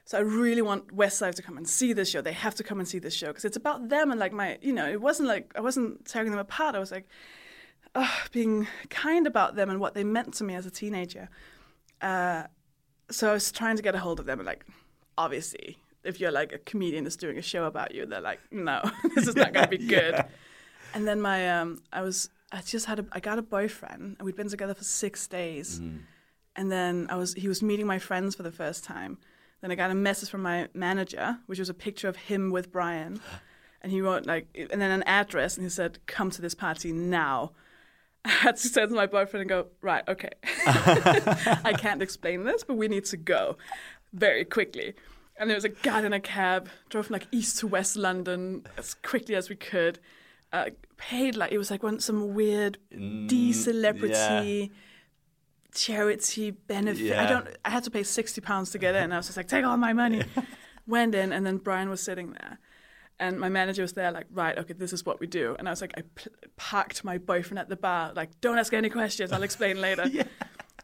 So 0.05 0.19
I 0.19 0.23
really 0.23 0.63
want 0.63 0.95
Westlife 0.95 1.35
to 1.37 1.43
come 1.43 1.57
and 1.57 1.69
see 1.69 1.93
this 1.93 2.11
show. 2.11 2.21
They 2.21 2.33
have 2.33 2.55
to 2.57 2.65
come 2.65 2.79
and 2.79 2.89
see 2.89 2.99
this 2.99 3.15
show 3.15 3.29
because 3.29 3.45
it's 3.45 3.57
about 3.57 3.89
them 3.89 4.11
and 4.11 4.19
like 4.19 4.33
my, 4.33 4.59
you 4.61 4.73
know, 4.73 4.89
it 4.89 5.01
wasn't 5.01 5.29
like 5.29 5.53
I 5.55 5.61
wasn't 5.61 6.05
tearing 6.05 6.31
them 6.31 6.41
apart. 6.41 6.75
I 6.75 6.79
was 6.79 6.91
like, 6.91 7.07
uh, 7.95 8.09
being 8.33 8.67
kind 8.89 9.27
about 9.27 9.55
them 9.57 9.71
and 9.71 9.81
what 9.81 9.95
they 9.95 10.05
meant 10.05 10.35
to 10.35 10.45
me 10.45 10.55
as 10.55 10.67
a 10.67 10.71
teenager. 10.71 11.29
Uh, 12.01 12.45
so 13.11 13.31
I 13.31 13.35
was 13.35 13.51
trying 13.53 13.77
to 13.77 13.83
get 13.83 13.95
a 13.95 13.99
hold 13.99 14.21
of 14.21 14.27
them 14.27 14.41
and 14.41 14.47
like, 14.47 14.65
obviously, 15.17 15.79
if 16.05 16.21
you're 16.21 16.31
like 16.31 16.53
a 16.53 16.59
comedian 16.59 17.05
that's 17.05 17.17
doing 17.17 17.39
a 17.39 17.43
show 17.43 17.65
about 17.65 17.95
you, 17.95 18.07
they're 18.07 18.21
like, 18.21 18.41
no, 18.51 18.83
this 19.15 19.29
is 19.29 19.37
not 19.37 19.53
going 19.53 19.69
to 19.69 19.79
be 19.79 19.87
good. 19.87 20.25
And 20.95 21.07
then 21.07 21.21
my, 21.21 21.51
um, 21.51 21.83
I 21.93 22.03
was, 22.03 22.31
I 22.53 22.61
just 22.63 22.87
had 22.87 22.99
a, 22.99 23.07
I 23.13 23.21
got 23.21 23.39
a 23.39 23.43
boyfriend 23.43 24.17
and 24.19 24.23
we'd 24.23 24.37
been 24.37 24.49
together 24.49 24.75
for 24.75 24.85
six 24.85 25.27
days. 25.27 25.81
And 26.57 26.71
then 26.73 27.07
I 27.11 27.17
was, 27.17 27.35
he 27.35 27.49
was 27.49 27.63
meeting 27.63 27.87
my 27.87 27.99
friends 27.99 28.35
for 28.35 28.43
the 28.43 28.51
first 28.53 28.83
time. 28.83 29.19
Then 29.61 29.71
I 29.71 29.75
got 29.75 29.91
a 29.91 29.95
message 29.95 30.31
from 30.31 30.43
my 30.43 30.69
manager, 30.73 31.39
which 31.47 31.59
was 31.59 31.69
a 31.69 31.75
picture 31.75 32.09
of 32.09 32.17
him 32.17 32.51
with 32.51 32.73
Brian. 32.73 33.21
And 33.83 33.91
he 33.91 34.03
wrote 34.03 34.27
like, 34.27 34.47
and 34.71 34.79
then 34.79 34.91
an 34.91 35.03
address, 35.05 35.57
and 35.57 35.65
he 35.65 35.71
said, 35.71 36.01
"Come 36.05 36.31
to 36.33 36.43
this 36.43 36.55
party 36.55 36.93
now." 36.93 37.53
I 38.27 38.29
had 38.29 38.57
to 38.57 38.69
say 38.69 38.85
to 38.85 38.93
my 38.93 39.07
boyfriend 39.07 39.41
and 39.41 39.49
go, 39.49 39.69
"Right, 39.81 40.07
okay, 40.07 40.33
I 40.67 41.75
can't 41.79 42.03
explain 42.03 42.45
this, 42.45 42.63
but 42.63 42.77
we 42.77 42.89
need 42.89 43.07
to 43.07 43.17
go 43.17 43.57
very 44.13 44.45
quickly." 44.45 44.93
And 45.41 45.49
there 45.51 45.57
was 45.57 45.65
a 45.65 45.71
guy 45.71 46.05
in 46.05 46.13
a 46.13 46.21
cab, 46.21 46.69
drove 46.91 47.07
from 47.07 47.15
like 47.15 47.27
east 47.33 47.59
to 47.61 47.67
west 47.67 47.97
London 47.97 48.67
as 48.77 48.95
quickly 48.95 49.35
as 49.35 49.49
we 49.49 49.57
could. 49.57 49.99
Uh, 50.53 50.67
paid 50.97 51.35
like 51.35 51.51
it 51.51 51.59
was 51.59 51.71
like 51.71 51.83
one 51.83 51.99
some 51.99 52.35
weird 52.35 52.77
D 52.91 53.53
celebrity 53.53 54.71
charity 55.73 56.51
benefit. 56.51 57.17
I 57.17 57.27
don't. 57.27 57.49
I 57.65 57.71
had 57.71 57.85
to 57.85 57.91
pay 57.91 58.03
sixty 58.03 58.41
pounds 58.41 58.71
to 58.73 58.79
get 58.79 58.95
in. 58.95 59.13
I 59.13 59.17
was 59.17 59.27
just 59.27 59.37
like, 59.37 59.49
take 59.49 59.65
all 59.65 59.77
my 59.77 59.93
money. 59.93 60.23
Went 60.87 61.15
in, 61.15 61.33
and 61.33 61.47
then 61.47 61.59
Brian 61.59 61.89
was 61.89 62.03
sitting 62.03 62.33
there, 62.33 62.59
and 63.21 63.39
my 63.39 63.49
manager 63.49 63.83
was 63.83 63.93
there, 63.93 64.11
like, 64.11 64.27
right, 64.33 64.59
okay, 64.59 64.73
this 64.73 64.93
is 64.93 65.07
what 65.07 65.21
we 65.21 65.27
do. 65.29 65.55
And 65.59 65.69
I 65.69 65.71
was 65.71 65.81
like, 65.81 65.93
I 65.97 66.03
p- 66.17 66.31
packed 66.57 67.05
my 67.05 67.19
boyfriend 67.19 67.61
at 67.61 67.69
the 67.69 67.77
bar, 67.77 68.13
like, 68.17 68.41
don't 68.41 68.59
ask 68.59 68.73
any 68.73 68.91
questions. 68.91 69.31
I'll 69.31 69.43
explain 69.45 69.81
later. 69.89 70.11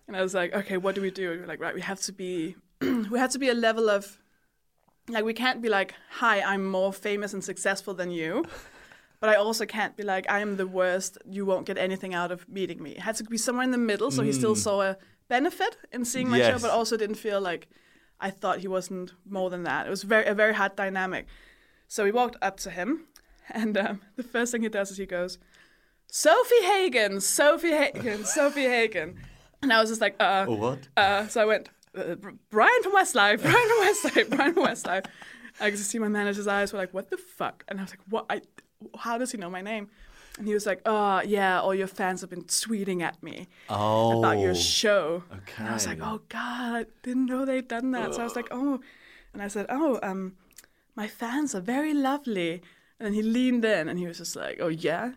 And 0.06 0.16
I 0.16 0.22
was 0.22 0.32
like, 0.32 0.54
okay, 0.54 0.76
what 0.76 0.94
do 0.94 1.00
we 1.00 1.10
do? 1.10 1.30
And 1.32 1.40
we 1.40 1.42
were 1.42 1.48
like, 1.48 1.60
right, 1.60 1.74
we 1.74 1.80
have 1.80 2.00
to 2.02 2.12
be, 2.12 2.54
we 2.80 3.18
have 3.18 3.30
to 3.30 3.38
be 3.40 3.48
a 3.48 3.54
level 3.54 3.88
of, 3.90 4.16
like, 5.08 5.24
we 5.24 5.34
can't 5.34 5.62
be 5.62 5.68
like, 5.68 5.94
hi, 6.10 6.40
I'm 6.40 6.64
more 6.64 6.92
famous 6.92 7.32
and 7.32 7.42
successful 7.44 7.94
than 7.94 8.10
you. 8.10 8.44
But 9.18 9.30
I 9.30 9.36
also 9.36 9.64
can't 9.64 9.96
be 9.96 10.02
like, 10.02 10.28
I 10.30 10.40
am 10.40 10.58
the 10.58 10.66
worst. 10.66 11.16
You 11.24 11.46
won't 11.46 11.64
get 11.66 11.78
anything 11.78 12.12
out 12.12 12.30
of 12.30 12.46
meeting 12.50 12.82
me. 12.82 12.90
It 12.90 13.00
had 13.00 13.16
to 13.16 13.24
be 13.24 13.38
somewhere 13.38 13.64
in 13.64 13.70
the 13.70 13.78
middle, 13.78 14.10
so 14.10 14.22
he 14.22 14.30
still 14.32 14.54
saw 14.54 14.82
a 14.82 14.96
benefit 15.28 15.78
in 15.90 16.04
seeing 16.04 16.28
my 16.28 16.38
show, 16.52 16.58
but 16.58 16.70
also 16.70 16.98
didn't 16.98 17.16
feel 17.16 17.40
like 17.40 17.66
I 18.20 18.30
thought 18.30 18.58
he 18.60 18.68
wasn't 18.68 19.14
more 19.28 19.48
than 19.48 19.62
that. 19.64 19.86
It 19.86 19.90
was 19.90 20.02
very 20.02 20.26
a 20.26 20.34
very 20.34 20.52
hard 20.54 20.76
dynamic. 20.76 21.26
So 21.88 22.04
we 22.04 22.12
walked 22.12 22.36
up 22.42 22.58
to 22.58 22.70
him, 22.70 23.06
and 23.50 23.76
um, 23.78 24.00
the 24.16 24.22
first 24.22 24.52
thing 24.52 24.62
he 24.62 24.68
does 24.68 24.90
is 24.90 24.98
he 24.98 25.06
goes, 25.06 25.38
"Sofie 26.12 26.62
Hagen, 26.62 27.14
Sofie 27.16 27.76
Hagen, 27.76 28.18
Sofie 28.36 28.68
Hagen," 28.68 29.18
and 29.62 29.72
I 29.72 29.80
was 29.80 29.88
just 29.88 30.02
like, 30.02 30.16
"Uh." 30.20 30.44
what? 30.44 30.88
Uh, 30.96 31.26
so 31.26 31.40
I 31.40 31.46
went, 31.46 31.70
uh, 31.96 32.16
Brian 32.50 32.82
from 32.82 32.92
Westlife, 32.92 33.42
Brian 33.42 33.68
from 33.68 33.80
Westlife, 33.88 34.30
Brian 34.30 34.54
from 34.54 34.64
Westlife. 34.64 35.06
I 35.60 35.70
could 35.70 35.78
just 35.78 35.90
see 35.90 35.98
my 35.98 36.08
manager's 36.08 36.46
eyes 36.46 36.72
were 36.72 36.78
like, 36.78 36.92
what 36.92 37.10
the 37.10 37.16
fuck? 37.16 37.64
And 37.68 37.78
I 37.80 37.82
was 37.84 37.90
like, 37.90 38.00
what? 38.10 38.26
I, 38.28 38.42
how 38.98 39.16
does 39.18 39.32
he 39.32 39.38
know 39.38 39.48
my 39.50 39.62
name? 39.62 39.88
And 40.38 40.46
he 40.46 40.52
was 40.52 40.66
like, 40.66 40.82
oh, 40.84 41.22
yeah, 41.24 41.60
all 41.62 41.74
your 41.74 41.86
fans 41.86 42.20
have 42.20 42.28
been 42.28 42.44
tweeting 42.44 43.00
at 43.02 43.22
me 43.22 43.48
Oh. 43.70 44.18
about 44.18 44.38
your 44.38 44.54
show. 44.54 45.24
And 45.56 45.68
I 45.68 45.72
was 45.72 45.86
like, 45.86 45.98
oh, 46.02 46.20
God, 46.28 46.74
I 46.76 46.86
didn't 47.02 47.24
know 47.26 47.46
they'd 47.46 47.66
done 47.66 47.92
that. 47.92 48.14
So 48.14 48.20
I 48.20 48.24
was 48.24 48.36
like, 48.36 48.48
oh. 48.50 48.80
And 49.32 49.40
I 49.42 49.48
said, 49.48 49.64
oh, 49.70 49.98
um, 50.02 50.34
my 50.94 51.08
fans 51.08 51.54
are 51.54 51.60
very 51.62 51.94
lovely. 51.94 52.60
And 53.00 53.06
then 53.06 53.14
he 53.14 53.22
leaned 53.22 53.64
in 53.64 53.88
and 53.88 53.98
he 53.98 54.06
was 54.06 54.18
just 54.18 54.36
like, 54.36 54.58
oh, 54.60 54.68
yeah? 54.68 55.12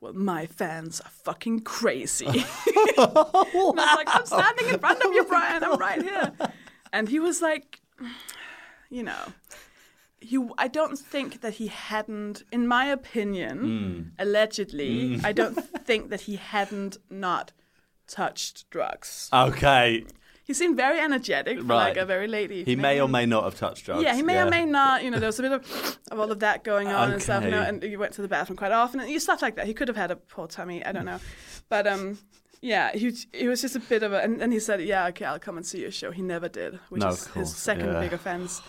Well, 0.00 0.12
my 0.12 0.46
fans 0.46 1.00
are 1.00 1.10
fucking 1.10 1.60
crazy. 1.60 2.26
and 2.26 2.36
I 2.36 3.46
was 3.54 3.74
like, 3.76 4.08
I'm 4.08 4.26
standing 4.26 4.68
in 4.68 4.78
front 4.78 5.02
of 5.02 5.12
you, 5.12 5.22
oh 5.26 5.28
Brian. 5.28 5.64
I'm 5.64 5.78
right 5.78 6.02
here. 6.02 6.32
And 6.92 7.08
he 7.08 7.18
was 7.18 7.40
like, 7.40 7.80
you 8.90 9.02
know, 9.02 9.32
he. 10.20 10.38
I 10.58 10.68
don't 10.68 10.98
think 10.98 11.40
that 11.40 11.54
he 11.54 11.68
hadn't, 11.68 12.42
in 12.52 12.66
my 12.66 12.86
opinion, 12.86 13.58
hmm. 13.58 14.02
allegedly, 14.18 15.16
hmm. 15.16 15.26
I 15.26 15.32
don't 15.32 15.54
think 15.84 16.10
that 16.10 16.22
he 16.22 16.36
hadn't 16.36 16.98
not 17.10 17.52
touched 18.06 18.68
drugs. 18.70 19.30
Okay. 19.32 20.04
He 20.46 20.54
seemed 20.54 20.76
very 20.76 21.00
energetic 21.00 21.58
for 21.58 21.64
Right. 21.64 21.88
like 21.88 21.96
a 21.96 22.06
very 22.06 22.28
late 22.28 22.50
evening. 22.52 22.66
He 22.66 22.76
may 22.80 23.00
or 23.00 23.08
may 23.08 23.26
not 23.26 23.42
have 23.44 23.56
touched 23.56 23.84
drugs. 23.86 24.02
yeah, 24.04 24.14
he 24.14 24.22
may 24.22 24.38
or 24.38 24.48
may 24.48 24.64
not. 24.64 25.02
You 25.02 25.10
know, 25.10 25.18
there 25.18 25.28
was 25.28 25.40
a 25.40 25.42
bit 25.42 25.52
of, 25.52 25.98
of 26.12 26.20
all 26.20 26.30
of 26.30 26.38
that 26.40 26.62
going 26.62 26.88
on 26.88 27.10
and 27.12 27.20
stuff. 27.20 27.42
You 27.44 27.50
know, 27.50 27.62
and 27.62 27.82
he 27.82 27.96
went 27.96 28.12
to 28.14 28.22
the 28.22 28.28
bathroom 28.28 28.56
quite 28.56 28.70
often 28.72 29.00
and 29.00 29.10
you 29.10 29.18
stuff 29.18 29.42
like 29.42 29.56
that. 29.56 29.66
He 29.66 29.74
could 29.74 29.88
have 29.88 29.96
had 29.96 30.10
a 30.12 30.16
poor 30.16 30.46
tummy. 30.46 30.84
I 30.84 30.92
don't 30.92 31.04
know, 31.04 31.18
but 31.68 31.86
um, 31.88 32.18
yeah, 32.60 32.92
he 32.92 33.12
he 33.32 33.48
was 33.48 33.60
just 33.60 33.74
a 33.74 33.80
bit 33.80 34.02
of 34.04 34.12
a. 34.12 34.20
And, 34.22 34.40
and 34.40 34.52
he 34.52 34.60
said, 34.60 34.80
"Yeah, 34.82 35.06
okay, 35.08 35.24
I'll 35.24 35.40
come 35.40 35.56
and 35.56 35.66
see 35.66 35.80
your 35.80 35.90
show." 35.90 36.12
He 36.12 36.22
never 36.22 36.48
did, 36.48 36.78
which 36.90 37.02
No, 37.02 37.08
is 37.08 37.26
his 37.28 37.54
second 37.54 37.92
yeah. 37.92 38.00
big 38.00 38.12
offense. 38.12 38.62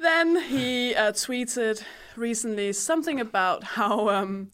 Then 0.00 0.36
he 0.36 0.94
uh, 0.96 1.12
tweeted 1.12 1.84
recently 2.16 2.72
something 2.72 3.20
about 3.20 3.62
how 3.62 4.08
um, 4.08 4.50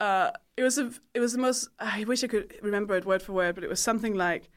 uh, 0.00 0.30
it 0.56 0.62
was 0.62 0.78
a, 0.78 0.90
it 1.12 1.20
was 1.20 1.32
the 1.32 1.38
most. 1.38 1.68
I 1.78 2.04
wish 2.04 2.24
I 2.24 2.28
could 2.28 2.54
remember 2.62 2.96
it 2.96 3.04
word 3.04 3.20
for 3.22 3.32
word, 3.34 3.56
but 3.56 3.64
it 3.64 3.68
was 3.70 3.80
something 3.80 4.14
like. 4.14 4.48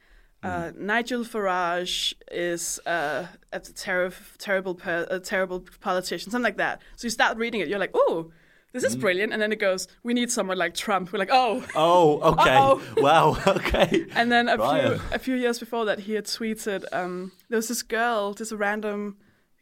Uh, 0.43 0.71
Mm. 0.71 0.77
Nigel 0.77 1.23
Farage 1.23 2.13
is 2.31 2.79
uh, 2.85 3.27
a 3.51 3.59
ter- 3.59 4.11
terrible, 4.37 4.75
per- 4.75 5.07
a 5.09 5.19
terrible 5.19 5.63
politician, 5.81 6.31
something 6.31 6.43
like 6.43 6.57
that. 6.57 6.81
So 6.97 7.05
you 7.05 7.09
start 7.11 7.37
reading 7.37 7.61
it, 7.61 7.67
you're 7.69 7.79
like, 7.79 7.91
oh, 7.93 8.31
this 8.73 8.83
is 8.83 8.95
brilliant. 8.95 9.31
And 9.33 9.41
then 9.41 9.51
it 9.51 9.59
goes, 9.59 9.87
we 10.03 10.13
need 10.15 10.31
someone 10.31 10.57
like 10.57 10.73
Trump. 10.73 11.13
We're 11.13 11.19
like, 11.19 11.29
oh. 11.31 11.63
Oh, 11.75 12.19
okay. 12.33 12.55
Uh-oh. 12.55 12.81
Wow. 12.97 13.37
Okay. 13.47 14.05
And 14.15 14.31
then 14.31 14.49
a 14.49 14.57
Brian. 14.57 14.97
few 14.99 15.07
a 15.11 15.19
few 15.19 15.35
years 15.35 15.59
before 15.59 15.85
that, 15.85 15.99
he 15.99 16.13
had 16.13 16.25
tweeted. 16.25 16.83
Um, 16.91 17.31
there 17.49 17.57
was 17.57 17.67
this 17.67 17.83
girl, 17.83 18.33
just 18.33 18.51
a 18.51 18.57
random 18.57 19.17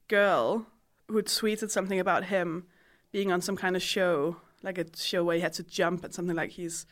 girl, 0.07 0.65
who 1.09 1.17
had 1.17 1.25
tweeted 1.25 1.69
something 1.71 1.99
about 1.99 2.25
him 2.25 2.65
being 3.11 3.31
on 3.31 3.41
some 3.41 3.57
kind 3.57 3.75
of 3.75 3.81
show, 3.83 4.37
like 4.63 4.77
a 4.77 4.85
show 4.97 5.23
where 5.25 5.35
he 5.35 5.41
had 5.41 5.53
to 5.53 5.63
jump 5.63 6.05
at 6.05 6.13
something 6.13 6.35
like 6.35 6.51
he's 6.51 6.85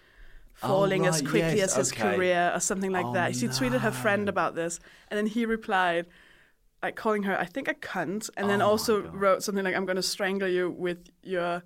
falling 0.53 1.05
as 1.05 1.15
Oh, 1.21 1.23
right, 1.23 1.29
quickly 1.29 1.57
yes, 1.57 1.71
as 1.77 1.89
his 1.89 1.93
okay. 1.93 2.15
career 2.15 2.51
or 2.53 2.59
something 2.59 2.91
like 2.91 3.05
Oh, 3.05 3.13
that. 3.13 3.35
She 3.35 3.47
tweeted 3.47 3.79
her 3.79 3.91
friend 3.91 4.27
about 4.29 4.55
this, 4.55 4.79
and 5.09 5.17
then 5.17 5.25
he 5.27 5.45
replied, 5.45 6.05
like 6.83 6.95
calling 6.95 7.23
her, 7.23 7.37
I 7.39 7.45
think, 7.45 7.67
a 7.67 7.73
cunt, 7.73 8.29
and 8.37 8.45
Oh 8.45 8.47
then 8.47 8.61
also 8.61 9.01
wrote 9.01 9.43
something 9.43 9.63
like, 9.63 9.75
"I'm 9.75 9.85
going 9.85 9.95
to 9.97 10.03
strangle 10.03 10.47
you 10.47 10.69
with 10.69 11.09
your." 11.23 11.63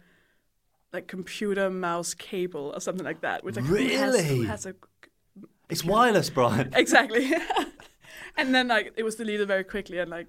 Like 0.91 1.07
computer 1.07 1.71
mouse 1.71 2.13
cable 2.13 2.71
or 2.75 2.79
something 2.79 3.03
like 3.03 3.21
that, 3.21 3.43
which 3.43 3.55
like 3.55 3.65
who 3.65 3.75
has, 3.77 4.13
Really? 4.13 4.45
has 4.45 4.67
a 4.67 4.75
It's 5.67 5.83
wireless, 5.83 6.29
Brian. 6.29 6.69
exactly. 6.75 7.33
and 8.37 8.53
then 8.53 8.67
like 8.67 8.93
it 8.95 9.01
was 9.01 9.15
deleted 9.15 9.47
very 9.47 9.63
quickly, 9.63 9.97
and 9.97 10.11
like 10.11 10.27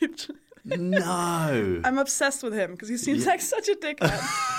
No. 0.64 1.80
I'm 1.84 1.98
obsessed 1.98 2.42
with 2.42 2.54
him 2.54 2.70
because 2.72 2.88
he 2.88 2.96
seems 2.96 3.26
like 3.26 3.42
such 3.42 3.68
a 3.68 3.74
dickhead. 3.74 4.56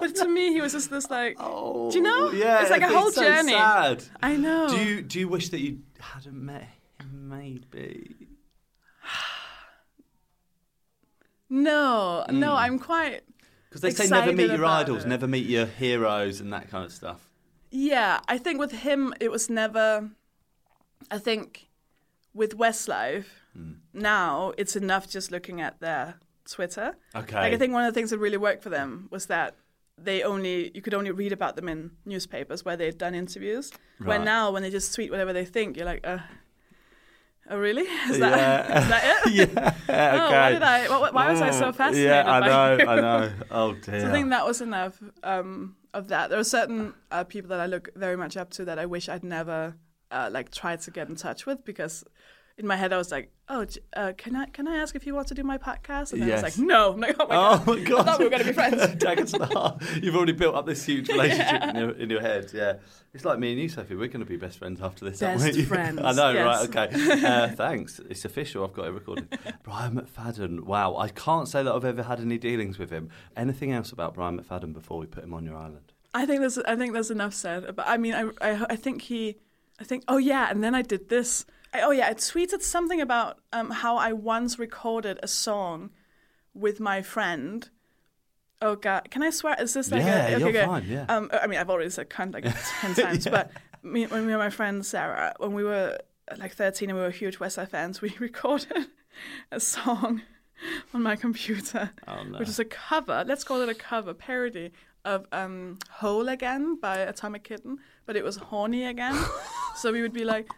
But 0.00 0.14
to 0.16 0.28
me, 0.28 0.52
he 0.52 0.60
was 0.60 0.72
just 0.72 0.90
this 0.90 1.10
like, 1.10 1.36
Oh, 1.40 1.90
do 1.90 1.98
you 1.98 2.02
know? 2.02 2.30
Yeah, 2.30 2.60
it's 2.62 2.70
like 2.70 2.82
a 2.82 2.88
whole 2.88 3.10
so 3.12 3.22
journey. 3.22 3.52
Sad. 3.52 4.04
I 4.22 4.36
know. 4.36 4.68
Do 4.68 4.76
you 4.84 5.02
do 5.02 5.18
you 5.20 5.28
wish 5.28 5.48
that 5.50 5.60
you 5.60 5.80
hadn't 6.00 6.34
met 6.34 6.62
him? 7.00 7.28
Maybe. 7.28 8.16
No, 11.48 12.24
Hmm. 12.28 12.40
no, 12.40 12.54
I'm 12.54 12.78
quite. 12.78 13.22
Because 13.68 13.80
they 13.82 13.90
say 13.90 14.08
never 14.08 14.32
meet 14.32 14.50
your 14.50 14.64
idols, 14.64 15.04
it. 15.04 15.08
never 15.08 15.26
meet 15.26 15.46
your 15.46 15.66
heroes, 15.66 16.40
and 16.40 16.52
that 16.52 16.70
kind 16.70 16.84
of 16.84 16.92
stuff. 16.92 17.28
Yeah, 17.70 18.20
I 18.28 18.36
think 18.38 18.58
with 18.60 18.72
him, 18.72 19.14
it 19.20 19.30
was 19.30 19.48
never. 19.48 20.10
I 21.10 21.18
think 21.18 21.68
with 22.34 22.56
Westlife, 22.56 23.26
Hmm. 23.54 23.72
now 23.92 24.52
it's 24.56 24.76
enough 24.76 25.08
just 25.08 25.30
looking 25.30 25.60
at 25.60 25.80
their 25.80 26.14
Twitter. 26.48 26.96
Okay. 27.14 27.34
Like 27.36 27.52
I 27.52 27.58
think 27.58 27.72
one 27.72 27.84
of 27.84 27.92
the 27.92 27.98
things 27.98 28.10
that 28.10 28.18
really 28.18 28.36
worked 28.36 28.62
for 28.62 28.70
them 28.70 29.08
was 29.10 29.26
that 29.26 29.54
they 30.04 30.22
only 30.22 30.70
you 30.74 30.82
could 30.82 30.94
only 30.94 31.10
read 31.10 31.32
about 31.32 31.56
them 31.56 31.68
in 31.68 31.90
newspapers 32.04 32.64
where 32.64 32.76
they'd 32.76 32.98
done 32.98 33.14
interviews. 33.14 33.72
Where 33.98 34.18
now 34.18 34.50
when 34.50 34.62
they 34.62 34.70
just 34.70 34.94
tweet 34.94 35.10
whatever 35.10 35.32
they 35.32 35.44
think, 35.44 35.76
you're 35.76 35.86
like, 35.86 36.06
uh, 36.06 36.18
oh 37.50 37.58
really? 37.58 37.82
Is 38.10 38.18
that, 38.18 38.36
Yeah. 38.38 38.78
is 38.82 38.88
that 38.88 39.26
it? 39.26 39.32
yeah. 39.54 39.74
Oh, 39.88 40.30
why 40.32 40.52
did 40.52 40.62
I? 40.62 40.88
Why, 40.88 41.10
why 41.10 41.30
was 41.30 41.40
I 41.40 41.50
so 41.50 41.72
fascinated? 41.72 42.10
Yeah, 42.10 42.30
I 42.30 42.40
by 42.40 42.46
know. 42.46 42.90
I 42.92 43.00
know. 43.00 43.32
Oh 43.50 43.72
dear. 43.74 44.00
So 44.00 44.08
I 44.08 44.12
think 44.12 44.30
that 44.30 44.46
was 44.46 44.60
enough 44.60 45.02
um, 45.22 45.76
of 45.94 46.08
that. 46.08 46.30
There 46.30 46.38
are 46.38 46.44
certain 46.44 46.94
uh, 47.10 47.24
people 47.24 47.48
that 47.50 47.60
I 47.60 47.66
look 47.66 47.90
very 47.94 48.16
much 48.16 48.36
up 48.36 48.50
to 48.50 48.64
that 48.64 48.78
I 48.78 48.86
wish 48.86 49.08
I'd 49.08 49.24
never 49.24 49.76
uh, 50.10 50.28
like 50.32 50.50
tried 50.50 50.80
to 50.82 50.90
get 50.90 51.08
in 51.08 51.16
touch 51.16 51.46
with 51.46 51.64
because 51.64 52.04
in 52.62 52.68
my 52.68 52.76
head 52.76 52.92
I 52.92 52.96
was 52.96 53.10
like, 53.10 53.30
oh, 53.48 53.66
uh, 53.94 54.12
can 54.16 54.34
I 54.34 54.46
can 54.46 54.66
I 54.66 54.76
ask 54.76 54.94
if 54.94 55.06
you 55.06 55.14
want 55.14 55.28
to 55.28 55.34
do 55.34 55.42
my 55.42 55.58
podcast? 55.58 56.12
And 56.12 56.22
then 56.22 56.30
I 56.30 56.34
was 56.34 56.42
like, 56.42 56.58
no. 56.58 56.92
I'm 56.94 57.00
like, 57.00 57.16
oh 57.18 57.26
my 57.26 57.36
Oh 57.36 57.58
god, 57.58 57.66
my 57.66 57.80
god! 57.80 58.00
I 58.00 58.04
thought 58.04 58.18
we 58.18 58.24
were 58.24 58.30
going 58.30 58.42
to 58.42 58.48
be 58.48 58.52
friends. 58.54 58.94
Daggers 59.04 59.32
to 59.32 59.38
the 59.38 59.46
heart. 59.46 59.82
You've 60.00 60.16
already 60.16 60.32
built 60.32 60.54
up 60.54 60.66
this 60.66 60.84
huge 60.84 61.08
relationship 61.08 61.62
in, 61.62 61.76
your, 61.76 61.90
in 61.90 62.10
your 62.10 62.20
head. 62.20 62.50
Yeah, 62.54 62.74
it's 63.12 63.24
like 63.24 63.38
me 63.38 63.52
and 63.52 63.60
you, 63.60 63.68
Sofie. 63.68 63.90
We're 63.90 64.06
going 64.08 64.20
to 64.20 64.24
be 64.24 64.36
best 64.36 64.58
friends 64.58 64.80
after 64.80 65.04
this. 65.04 65.22
aren't 65.22 65.40
Best 65.40 65.60
friends, 65.62 66.00
I 66.02 66.12
know, 66.12 66.30
yes. 66.30 66.44
right? 66.74 66.88
Okay. 66.88 67.24
Uh, 67.26 67.48
thanks. 67.54 68.00
It's 68.08 68.24
official. 68.24 68.64
I've 68.64 68.72
got 68.72 68.86
it 68.86 68.92
recorded. 68.92 69.38
Brian 69.62 69.94
McFadden. 69.96 70.60
Wow. 70.60 70.96
I 70.96 71.08
can't 71.08 71.48
say 71.48 71.62
that 71.62 71.72
I've 71.74 71.84
ever 71.84 72.04
had 72.04 72.20
any 72.20 72.38
dealings 72.38 72.78
with 72.78 72.90
him. 72.90 73.10
Anything 73.36 73.72
else 73.72 73.92
about 73.92 74.14
Brian 74.14 74.40
McFadden 74.40 74.72
before 74.72 74.98
we 74.98 75.06
put 75.06 75.24
him 75.24 75.34
on 75.34 75.44
your 75.44 75.56
island? 75.56 75.92
I 76.14 76.26
think 76.26 76.40
there's 76.40 76.58
I 76.58 76.76
think 76.76 76.92
there's 76.92 77.10
enough 77.10 77.34
said. 77.34 77.74
But 77.74 77.88
I 77.88 77.96
mean, 77.96 78.14
I, 78.14 78.30
I 78.40 78.66
I 78.70 78.76
think 78.76 79.02
he, 79.02 79.36
I 79.80 79.84
think 79.84 80.04
oh 80.08 80.18
yeah, 80.18 80.50
and 80.50 80.62
then 80.62 80.74
I 80.74 80.82
did 80.82 81.08
this. 81.08 81.44
I, 81.74 81.80
oh 81.82 81.90
yeah, 81.90 82.08
I 82.08 82.14
tweeted 82.14 82.62
something 82.62 83.00
about 83.00 83.38
um, 83.52 83.70
how 83.70 83.96
I 83.96 84.12
once 84.12 84.58
recorded 84.58 85.18
a 85.22 85.28
song 85.28 85.90
with 86.54 86.80
my 86.80 87.02
friend. 87.02 87.68
Oh 88.60 88.76
god, 88.76 89.10
can 89.10 89.22
I 89.22 89.30
swear? 89.30 89.56
Is 89.58 89.74
this 89.74 89.90
like 89.90 90.02
Yeah, 90.02 90.28
a, 90.28 90.36
okay, 90.36 90.52
you're 90.58 90.66
fine, 90.66 90.84
yeah. 90.86 91.04
Um, 91.08 91.30
I 91.32 91.46
mean, 91.46 91.58
I've 91.58 91.70
already 91.70 91.90
said 91.90 92.10
cunt 92.10 92.34
like 92.34 92.44
ten 92.80 92.94
times, 92.94 93.26
but 93.26 93.50
me, 93.82 94.06
when 94.06 94.26
me 94.26 94.32
and 94.32 94.40
my 94.40 94.50
friend 94.50 94.84
Sarah, 94.84 95.34
when 95.38 95.52
we 95.54 95.64
were 95.64 95.98
like 96.38 96.52
thirteen 96.54 96.90
and 96.90 96.98
we 96.98 97.04
were 97.04 97.10
huge 97.10 97.38
Westlife 97.38 97.68
fans, 97.70 98.00
we 98.02 98.14
recorded 98.20 98.86
a 99.50 99.58
song 99.58 100.22
on 100.94 101.02
my 101.02 101.16
computer, 101.16 101.90
Oh, 102.06 102.22
no. 102.22 102.38
which 102.38 102.48
is 102.48 102.58
a 102.60 102.64
cover. 102.64 103.24
Let's 103.26 103.42
call 103.44 103.60
it 103.62 103.68
a 103.68 103.74
cover 103.74 104.14
parody 104.14 104.72
of 105.04 105.26
um, 105.32 105.78
"Whole 105.90 106.28
Again" 106.28 106.76
by 106.80 106.98
Atomic 106.98 107.42
Kitten, 107.44 107.78
but 108.06 108.14
it 108.16 108.22
was 108.22 108.36
horny 108.36 108.84
again. 108.84 109.18
so 109.76 109.90
we 109.92 110.02
would 110.02 110.12
be 110.12 110.24
like. 110.24 110.48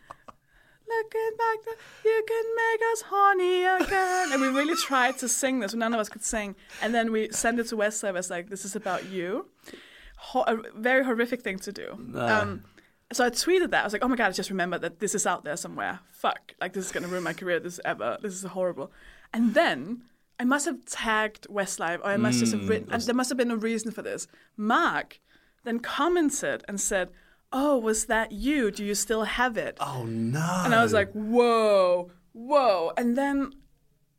Looking 0.96 1.30
back, 1.38 1.76
you 2.04 2.24
can 2.26 2.44
make 2.56 2.80
us 2.92 3.02
horny 3.02 3.64
again. 3.64 4.32
And 4.32 4.40
we 4.40 4.48
really 4.48 4.76
tried 4.76 5.18
to 5.18 5.28
sing 5.28 5.60
this, 5.60 5.72
but 5.72 5.78
none 5.78 5.94
of 5.94 6.00
us 6.00 6.08
could 6.08 6.24
sing. 6.24 6.54
And 6.82 6.94
then 6.94 7.10
we 7.12 7.30
sent 7.30 7.58
it 7.58 7.68
to 7.68 7.76
Westlife 7.76 8.16
as 8.16 8.30
like, 8.30 8.48
"This 8.48 8.64
is 8.64 8.76
about 8.76 9.06
you." 9.06 9.48
Ho- 10.16 10.44
a 10.46 10.56
very 10.74 11.04
horrific 11.04 11.42
thing 11.42 11.58
to 11.60 11.72
do. 11.72 11.88
Um, 12.14 12.64
so 13.12 13.24
I 13.24 13.30
tweeted 13.30 13.70
that. 13.70 13.82
I 13.82 13.84
was 13.84 13.92
like, 13.92 14.04
"Oh 14.04 14.08
my 14.08 14.16
god! 14.16 14.28
I 14.28 14.32
just 14.32 14.50
remembered 14.50 14.82
that 14.82 15.00
this 15.00 15.14
is 15.14 15.26
out 15.26 15.44
there 15.44 15.56
somewhere. 15.56 16.00
Fuck! 16.12 16.54
Like 16.60 16.72
this 16.72 16.86
is 16.86 16.92
gonna 16.92 17.08
ruin 17.08 17.22
my 17.22 17.32
career. 17.34 17.60
This 17.60 17.74
is 17.74 17.80
ever. 17.84 18.18
This 18.22 18.34
is 18.34 18.44
horrible." 18.44 18.92
And 19.32 19.54
then 19.54 20.02
I 20.38 20.44
must 20.44 20.64
have 20.66 20.84
tagged 20.84 21.46
Westlife, 21.48 22.00
or 22.00 22.06
I 22.06 22.16
must 22.16 22.38
just 22.40 22.52
have 22.52 22.68
written. 22.68 22.92
And 22.92 23.02
there 23.02 23.14
must 23.14 23.30
have 23.30 23.38
been 23.38 23.50
a 23.50 23.56
reason 23.56 23.90
for 23.90 24.02
this. 24.02 24.26
Mark 24.56 25.20
then 25.64 25.80
commented 25.80 26.62
and 26.68 26.80
said, 26.80 27.10
"Oh, 27.54 27.78
was 27.78 28.06
that 28.06 28.32
you? 28.32 28.70
Do 28.70 28.84
you 28.84 28.94
still 28.94 29.24
have 29.24 29.56
it?" 29.56 29.78
Oh 29.80 30.04
no! 30.04 30.62
And 30.64 30.74
I 30.74 30.82
was 30.82 30.92
like, 30.92 31.12
whoa, 31.12 32.10
whoa. 32.32 32.92
And 32.96 33.16
then 33.16 33.52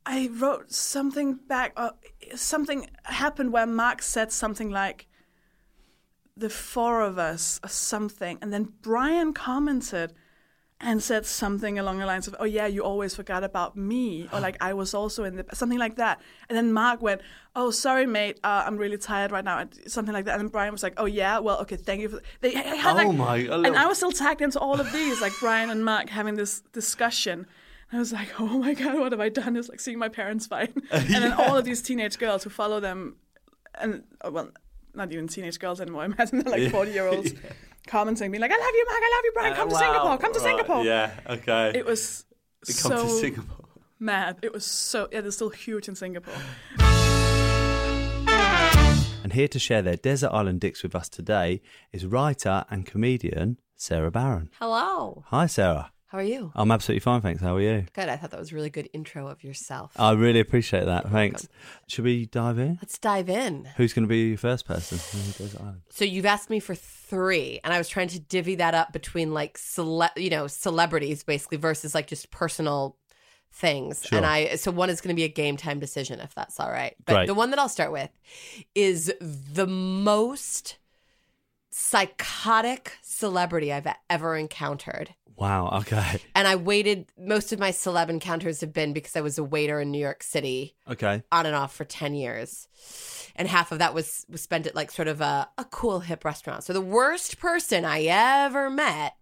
I 0.06 0.30
wrote 0.32 0.72
something 0.72 1.34
back. 1.34 1.74
Uh, 1.76 1.92
something 2.36 2.90
happened 3.04 3.52
where 3.52 3.68
Mark 3.68 4.02
said 4.02 4.32
something 4.32 4.70
like, 4.70 5.08
the 6.38 6.50
four 6.50 7.02
of 7.02 7.18
us, 7.18 7.60
or 7.64 7.70
something. 7.70 8.38
And 8.42 8.52
then 8.54 8.74
Brian 8.82 9.34
commented 9.34 10.14
and 10.82 11.02
said 11.02 11.26
something 11.26 11.80
along 11.80 12.00
the 12.00 12.06
lines 12.06 12.28
of, 12.28 12.36
oh, 12.40 12.44
yeah, 12.44 12.68
you 12.68 12.84
always 12.84 13.16
forgot 13.16 13.44
about 13.46 13.78
me. 13.78 14.28
Or 14.34 14.42
like, 14.42 14.58
I 14.60 14.74
was 14.74 14.94
also 14.94 15.24
in 15.24 15.38
the, 15.38 15.46
something 15.54 15.80
like 15.80 15.96
that. 15.96 16.22
And 16.50 16.58
then 16.58 16.74
Mark 16.74 17.02
went, 17.02 17.22
oh, 17.56 17.72
sorry, 17.72 18.06
mate, 18.06 18.40
uh, 18.44 18.64
I'm 18.68 18.76
really 18.76 18.98
tired 18.98 19.32
right 19.32 19.44
now. 19.46 19.60
and 19.60 19.74
Something 19.88 20.14
like 20.14 20.26
that. 20.26 20.34
And 20.34 20.42
then 20.42 20.48
Brian 20.50 20.74
was 20.74 20.84
like, 20.84 20.94
oh, 20.98 21.06
yeah, 21.06 21.40
well, 21.40 21.60
okay, 21.62 21.78
thank 21.78 22.02
you 22.02 22.10
for 22.10 22.22
They 22.42 22.52
had 22.52 22.92
Oh 22.92 23.08
like, 23.08 23.16
my- 23.16 23.38
a 23.38 23.62
And 23.62 23.78
I 23.78 23.88
was 23.88 23.98
still 23.98 24.12
tagged 24.12 24.42
into 24.42 24.60
all 24.60 24.80
of 24.80 24.92
these, 24.92 25.22
like 25.22 25.32
Brian 25.40 25.70
and 25.70 25.86
Mark 25.86 26.10
having 26.10 26.36
this 26.36 26.60
discussion. 26.74 27.48
And 27.92 27.98
I 27.98 28.00
was 28.00 28.12
like, 28.12 28.38
oh 28.40 28.60
my 28.60 28.74
God, 28.74 29.00
what 29.00 29.14
have 29.14 29.22
I 29.22 29.30
done? 29.30 29.56
It's 29.56 29.70
like 29.70 29.80
seeing 29.80 29.98
my 29.98 30.10
parents 30.10 30.46
fight. 30.46 30.74
and 30.92 31.08
then 31.08 31.32
all 31.32 31.58
of 31.58 31.64
these 31.64 31.82
teenage 31.82 32.18
girls 32.18 32.44
who 32.44 32.50
follow 32.50 32.82
them, 32.82 33.16
and 33.76 34.04
uh, 34.26 34.32
well, 34.32 34.50
not 34.94 35.12
even 35.14 35.28
teenage 35.30 35.58
girls 35.60 35.80
anymore. 35.80 36.02
I 36.02 36.06
imagine 36.12 36.40
they're 36.40 36.60
like 36.60 36.72
40 36.72 36.92
year 36.92 37.08
olds 37.08 37.34
commenting, 37.88 38.32
being 38.32 38.42
like, 38.42 38.52
I 38.52 38.58
love 38.58 38.74
you, 38.74 38.86
Mark, 38.88 39.00
I 39.04 39.16
love 39.16 39.22
you, 39.24 39.32
Brian, 39.34 39.54
come 39.56 39.70
to 39.70 39.74
Wow. 39.76 39.80
Singapore, 39.82 40.18
come 40.18 40.34
to 40.34 40.40
Right, 40.40 40.46
Singapore. 40.50 40.84
Yeah. 40.84 41.12
Okay. 41.30 41.72
It 41.76 41.86
was 41.86 42.26
Come 42.82 42.92
to 42.92 42.98
so 43.00 43.08
Singapore. 43.20 43.66
mad. 44.00 44.38
It 44.42 44.54
was 44.54 44.66
so, 44.66 45.08
yeah, 45.12 45.22
they're 45.22 45.32
still 45.32 45.50
huge 45.50 45.88
in 45.88 45.96
Singapore. 45.96 46.34
And 49.24 49.34
here 49.34 49.48
to 49.48 49.58
share 49.60 49.82
their 49.82 49.96
desert 49.98 50.30
island 50.32 50.62
dicks 50.62 50.84
with 50.84 50.96
us 50.96 51.10
today 51.10 51.62
is 51.92 52.06
writer 52.06 52.66
and 52.70 52.86
comedian 52.86 53.58
Sara 53.76 54.12
Barron. 54.12 54.50
Hello. 54.60 55.24
Hi, 55.28 55.48
Sara. 55.48 55.92
How 56.08 56.20
are 56.20 56.24
you? 56.24 56.52
I'm 56.56 56.72
absolutely 56.72 57.00
fine, 57.00 57.22
thanks. 57.22 57.42
How 57.42 57.56
are 57.56 57.62
you? 57.62 57.86
Good. 57.94 58.10
I 58.10 58.16
thought 58.16 58.32
that 58.32 58.40
was 58.40 58.52
a 58.52 58.56
really 58.56 58.70
good 58.70 58.90
intro 58.94 59.28
of 59.28 59.44
yourself. 59.44 59.92
I 59.98 60.12
really 60.12 60.40
appreciate 60.40 60.86
that. 60.86 61.08
Oh 61.08 61.10
thanks. 61.10 61.48
Should 61.88 62.06
we 62.06 62.28
dive 62.28 62.60
in? 62.60 62.78
Let's 62.82 63.00
dive 63.00 63.28
in. 63.28 63.68
Who's 63.76 63.94
going 63.94 64.06
to 64.06 64.10
be 64.10 64.30
your 64.30 64.38
first 64.38 64.66
person? 64.66 65.00
in 65.20 65.26
the 65.26 65.34
desert 65.34 65.62
island? 65.62 65.82
So 65.90 66.06
you've 66.06 66.26
asked 66.26 66.50
me 66.50 66.60
for 66.60 66.76
three, 66.76 67.60
and 67.64 67.74
I 67.74 67.80
was 67.80 67.90
trying 67.90 68.10
to 68.10 68.20
divvy 68.20 68.56
that 68.56 68.76
up 68.76 68.94
between 68.94 69.34
like 69.34 69.58
cele- 69.58 70.10
you 70.16 70.30
know, 70.30 70.48
celebrities 70.48 71.24
basically 71.24 71.58
versus 71.58 71.96
like 71.96 72.08
just 72.08 72.30
personal 72.30 72.98
things. 73.52 74.06
Sure. 74.06 74.18
And 74.18 74.26
I 74.26 74.56
so 74.56 74.70
one 74.72 74.90
is 74.90 75.02
going 75.02 75.16
to 75.16 75.20
be 75.20 75.24
a 75.24 75.30
game 75.30 75.58
time 75.58 75.80
decision 75.80 76.20
if 76.20 76.36
that's 76.36 76.60
all 76.60 76.72
right. 76.72 76.96
But 77.06 77.14
Great. 77.14 77.28
the 77.28 77.34
one 77.34 77.50
that 77.50 77.60
I'll 77.60 77.70
start 77.70 77.92
with 77.92 78.12
is 78.76 79.12
the 79.20 79.68
most 79.68 80.78
psychotic 81.78 82.98
celebrity 83.02 83.74
I've 83.74 83.88
ever 84.10 84.38
encountered. 84.38 85.14
Wow. 85.36 85.70
Okay. 85.82 86.22
And 86.34 86.48
I 86.48 86.56
waited 86.56 87.08
most 87.20 87.52
of 87.52 87.60
my 87.60 87.72
celeb 87.72 88.08
encounters 88.08 88.62
have 88.62 88.72
been 88.72 88.94
because 88.94 89.18
I 89.18 89.22
was 89.22 89.38
a 89.38 89.44
waiter 89.44 89.82
in 89.82 89.92
New 89.92 90.00
York 90.00 90.24
City 90.24 90.74
Okay. 90.90 91.22
on 91.34 91.46
and 91.46 91.54
off 91.54 91.76
for 91.76 91.84
10 91.84 92.16
years. 92.16 92.70
And 93.36 93.50
half 93.50 93.74
of 93.74 93.80
that 93.80 93.94
was, 93.94 94.26
was 94.30 94.42
spent 94.42 94.66
at 94.68 94.74
like 94.76 94.90
sort 94.90 95.10
of 95.10 95.20
a, 95.20 95.50
a 95.58 95.66
cool 95.66 96.00
hip 96.00 96.24
restaurant. 96.24 96.64
So 96.64 96.72
the 96.72 96.80
worst 96.80 97.40
person 97.40 97.84
I 97.84 98.04
ever 98.04 98.70
met 98.70 99.16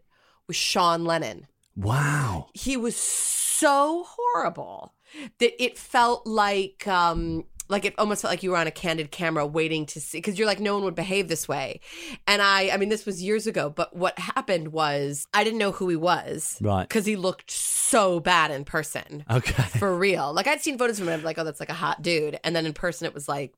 was 0.45 0.55
Sean 0.55 1.05
Lennon. 1.05 1.47
Wow. 1.75 2.49
He 2.53 2.77
was 2.77 2.95
so 2.95 4.05
horrible 4.07 4.93
that 5.39 5.63
it 5.63 5.77
felt 5.77 6.27
like 6.27 6.87
um 6.87 7.45
like 7.73 7.85
it 7.85 7.93
almost 7.97 8.21
felt 8.21 8.31
like 8.31 8.43
you 8.43 8.51
were 8.51 8.57
on 8.57 8.67
a 8.67 8.71
candid 8.71 9.11
camera 9.11 9.45
waiting 9.45 9.85
to 9.87 9.99
see 9.99 10.17
because 10.19 10.37
you're 10.39 10.47
like 10.47 10.59
no 10.61 10.73
one 10.75 10.83
would 10.85 10.95
behave 10.95 11.27
this 11.27 11.47
way. 11.47 11.79
And 12.27 12.41
i 12.41 12.69
i 12.69 12.77
mean 12.77 12.89
this 12.89 13.05
was 13.05 13.21
years 13.21 13.47
ago 13.47 13.69
but 13.69 13.95
what 13.95 14.17
happened 14.17 14.69
was 14.69 15.27
i 15.33 15.43
didn't 15.43 15.59
know 15.59 15.71
who 15.73 15.89
he 15.89 15.95
was 15.95 16.57
Right. 16.61 16.87
because 16.87 17.05
he 17.05 17.15
looked 17.15 17.51
so 17.51 18.19
bad 18.19 18.51
in 18.51 18.63
person. 18.65 19.25
Okay. 19.29 19.63
for 19.79 19.95
real. 19.95 20.31
Like 20.33 20.47
i'd 20.47 20.61
seen 20.61 20.77
photos 20.77 20.99
of 20.99 21.03
him 21.07 21.13
and 21.13 21.19
I'm 21.21 21.25
like 21.25 21.37
oh 21.37 21.43
that's 21.43 21.59
like 21.59 21.69
a 21.69 21.73
hot 21.73 22.01
dude. 22.01 22.39
And 22.43 22.55
then 22.55 22.65
in 22.65 22.73
person 22.73 23.05
it 23.07 23.13
was 23.13 23.27
like 23.27 23.53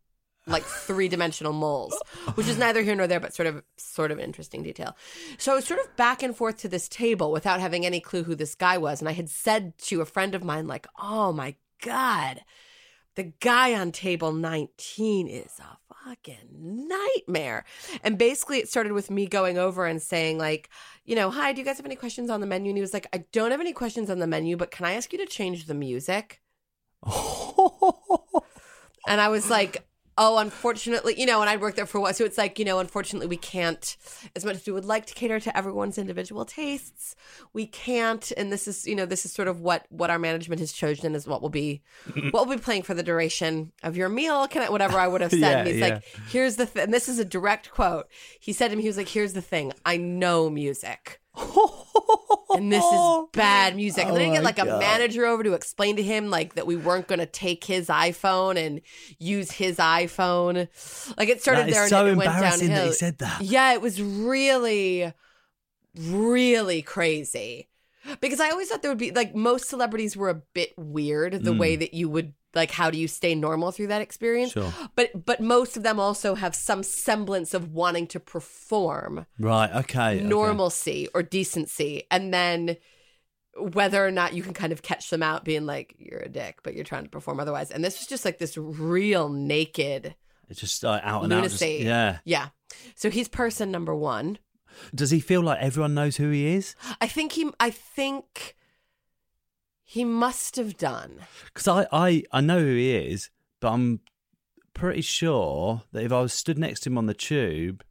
like 0.48 0.64
three 0.64 1.08
dimensional 1.08 1.54
moles 1.54 2.00
which 2.36 2.48
is 2.48 2.58
neither 2.60 2.84
here 2.84 2.94
nor 2.96 3.08
there 3.08 3.20
but 3.20 3.34
sort 3.34 3.48
of 3.48 3.64
sort 3.78 4.12
of 4.12 4.20
interesting 4.20 4.62
detail. 4.64 4.96
So 5.38 5.52
i 5.52 5.56
was 5.56 5.66
sort 5.66 5.80
of 5.80 5.96
back 5.98 6.22
and 6.24 6.36
forth 6.36 6.58
to 6.60 6.68
this 6.68 6.88
table 6.88 7.32
without 7.32 7.60
having 7.60 7.86
any 7.86 8.00
clue 8.00 8.24
who 8.24 8.36
this 8.36 8.54
guy 8.56 8.78
was. 8.78 9.02
And 9.02 9.10
i 9.10 9.14
had 9.14 9.30
said 9.30 9.78
to 9.90 10.02
a 10.02 10.06
friend 10.06 10.36
of 10.36 10.44
mine 10.44 10.68
like 10.68 10.88
oh 11.00 11.32
my 11.34 11.56
god 11.82 12.42
the 13.16 13.34
guy 13.40 13.74
on 13.74 13.92
table 13.92 14.32
19 14.32 15.28
is 15.28 15.60
a 15.60 15.78
fucking 16.06 16.50
nightmare. 16.52 17.66
And 18.04 18.18
basically, 18.18 18.60
it 18.60 18.70
started 18.70 18.92
with 18.92 19.10
me 19.10 19.26
going 19.26 19.58
over 19.58 19.86
and 19.86 20.02
saying, 20.02 20.38
like, 20.38 20.70
you 21.06 21.16
know, 21.16 21.32
hi, 21.32 21.54
do 21.54 21.60
you 21.60 21.66
guys 21.66 21.78
have 21.78 21.86
any 21.86 21.96
questions 21.96 22.30
on 22.30 22.42
the 22.42 22.48
menu? 22.48 22.70
And 22.70 22.78
he 22.78 22.82
was 22.82 22.94
like, 22.94 23.08
I 23.14 23.26
don't 23.32 23.52
have 23.52 23.62
any 23.62 23.74
questions 23.74 24.10
on 24.10 24.20
the 24.20 24.28
menu, 24.28 24.58
but 24.58 24.72
can 24.72 24.86
I 24.86 24.94
ask 24.94 25.12
you 25.12 25.20
to 25.20 25.26
change 25.26 25.66
the 25.66 25.74
music? 25.74 26.42
and 27.06 27.14
I 29.22 29.30
was 29.30 29.50
like, 29.50 29.88
oh, 30.18 30.38
unfortunately, 30.38 31.16
you 31.18 31.26
know, 31.26 31.42
and 31.42 31.50
I'd 31.50 31.60
worked 31.62 31.76
there 31.76 31.86
for 31.86 31.98
a 31.98 32.02
while. 32.02 32.14
So 32.14 32.24
it's 32.24 32.38
like, 32.38 32.58
you 32.58 32.66
know, 32.66 32.80
unfortunately, 32.80 33.28
we 33.28 33.38
can't, 33.38 33.98
as 34.36 34.46
much 34.46 34.56
as 34.56 34.66
we 34.66 34.74
would 34.74 34.86
like 34.86 35.06
to 35.08 35.14
cater 35.14 35.40
to 35.42 35.58
everyone's 35.58 35.98
individual 35.98 36.46
tastes, 36.46 37.16
we 37.54 37.68
can't. 37.68 38.32
And 38.38 38.52
this 38.52 38.68
is, 38.68 38.88
you 38.88 38.96
know, 38.96 39.06
this 39.06 39.26
is 39.26 39.32
sort 39.32 39.48
of 39.48 39.62
what 39.62 39.86
what 39.90 40.10
our 40.10 40.20
management 40.20 40.60
has 40.60 40.72
chosen 40.72 41.16
is 41.16 41.28
what 41.28 41.42
will 41.42 41.50
be 41.50 41.82
what 42.32 42.48
will 42.48 42.56
be 42.56 42.62
playing 42.62 42.84
for 42.84 42.94
the 42.94 43.04
duration 43.04 43.72
of 43.84 43.98
your 43.98 44.10
meal. 44.10 44.48
Can 44.48 44.62
I, 44.62 44.70
whatever 44.70 44.98
I 44.98 45.08
would 45.08 45.22
have 45.22 45.32
said. 45.32 45.40
Yeah, 45.40 45.58
and 45.60 45.68
he's 45.68 45.78
yeah. 45.78 45.86
like, 45.86 46.04
here's 46.30 46.56
the 46.56 46.66
thing. 46.66 46.84
And 46.84 46.94
this 46.94 47.10
is 47.10 47.20
a 47.20 47.26
direct 47.26 47.72
quote. 47.72 48.08
He 48.40 48.54
said 48.54 48.70
to 48.70 48.76
me, 48.76 48.84
he 48.84 48.90
was 48.90 48.98
like, 48.98 49.10
here's 49.10 49.34
the 49.34 49.42
thing. 49.42 49.74
I 49.86 49.98
know 49.98 50.50
music. 50.50 51.22
and 52.56 52.72
this 52.72 52.84
is 52.84 53.02
bad 53.34 53.76
music. 53.76 54.06
And 54.08 54.16
then 54.16 54.24
Oh 54.24 54.26
he 54.30 54.32
get 54.32 54.44
my 54.44 54.50
like 54.50 54.60
a 54.60 54.66
manager 54.66 55.26
over 55.26 55.44
to 55.44 55.54
explain 55.54 55.96
to 55.98 56.04
him 56.04 56.30
like 56.30 56.56
that 56.56 56.66
we 56.68 56.76
weren't 56.76 57.08
going 57.08 57.20
to 57.20 57.26
take 57.26 57.64
his 57.64 57.88
iPhone 57.88 58.58
and 58.58 58.82
use 59.20 59.52
his 59.52 59.78
iPhone. 59.78 60.68
Like 61.18 61.30
it 61.30 61.42
started 61.42 61.68
there 61.74 61.82
and 61.84 61.90
so 61.90 62.06
it 62.06 62.16
went 62.16 62.30
embarrassing 62.30 62.68
that 62.70 62.74
downhill. 62.76 62.88
he 62.92 62.94
said 62.94 63.18
that. 63.20 63.42
Yeah, 63.42 63.74
it 63.74 63.82
was 63.82 64.02
really, 64.02 65.12
really 65.98 66.82
crazy. 66.82 67.70
Because 68.22 68.40
I 68.40 68.52
always 68.52 68.70
thought 68.70 68.82
there 68.84 68.92
would 68.92 68.98
be 69.00 69.12
like 69.12 69.34
most 69.34 69.68
celebrities 69.68 70.16
were 70.16 70.30
a 70.30 70.36
bit 70.54 70.74
weird 70.78 71.34
the 71.44 71.52
Mm. 71.54 71.58
way 71.60 71.76
that 71.76 71.94
you 71.96 72.08
would 72.10 72.34
like 72.56 72.72
how 72.72 72.90
do 72.90 72.98
you 72.98 73.08
stay 73.08 73.36
normal 73.36 73.72
through 73.72 73.88
that 73.88 74.02
experience? 74.02 74.52
Sure. 74.54 74.74
But 74.96 75.26
but 75.26 75.40
most 75.42 75.78
of 75.78 75.84
them 75.84 76.00
also 76.00 76.36
have 76.36 76.56
some 76.56 76.84
semblance 76.84 77.54
of 77.54 77.74
wanting 77.74 78.08
to 78.08 78.20
perform 78.20 79.26
Right. 79.40 79.70
Okay. 79.72 80.18
okay. 80.18 80.24
normalcy 80.24 81.08
or 81.14 81.22
decency 81.24 82.04
and 82.10 82.34
then 82.34 82.78
whether 83.58 84.06
or 84.06 84.12
not 84.12 84.34
you 84.34 84.44
can 84.44 84.54
kind 84.54 84.74
of 84.74 84.82
catch 84.82 85.10
them 85.10 85.24
out 85.24 85.46
being 85.46 85.66
like 85.66 85.96
you're 85.98 86.20
a 86.20 86.30
dick 86.30 86.60
but 86.64 86.74
you're 86.76 86.84
trying 86.84 87.04
to 87.06 87.10
perform 87.10 87.40
otherwise 87.40 87.72
and 87.72 87.84
this 87.84 88.00
was 88.00 88.08
just 88.08 88.26
like 88.26 88.38
this 88.38 88.58
real 88.58 89.30
naked 89.30 90.14
It's 90.50 90.60
just 90.60 90.84
like 90.84 91.02
out 91.06 91.24
and 91.24 91.32
out. 91.32 91.44
Just, 91.44 91.62
lunacy 91.62 91.86
yeah. 91.86 92.20
yeah 92.26 92.50
so 92.96 93.10
he's 93.10 93.30
person 93.30 93.72
number 93.72 93.96
one 93.96 94.40
Does 94.94 95.10
he 95.12 95.22
feel 95.22 95.42
like 95.42 95.60
everyone 95.62 95.94
knows 95.94 96.18
who 96.18 96.32
he 96.32 96.48
is? 96.48 96.76
i 97.00 97.08
think 97.08 97.32
he 97.32 97.50
i 97.60 97.70
think 97.70 98.56
he 99.86 100.04
must 100.04 100.56
have 100.58 100.76
done 100.78 101.20
Because 101.46 101.68
I, 101.68 101.88
I, 101.92 102.24
I 102.32 102.42
know 102.42 102.60
who 102.60 102.76
he 102.76 102.96
is, 102.96 103.30
but 103.62 103.72
I'm 103.72 104.00
pretty 104.74 105.02
sure 105.02 105.84
that 105.94 106.04
if 106.04 106.12
I 106.12 106.20
was 106.22 106.34
stood 106.34 106.58
next 106.58 106.82
to 106.82 106.90
him 106.90 106.98
on 106.98 107.06
the 107.06 107.14
tube, 107.14 107.84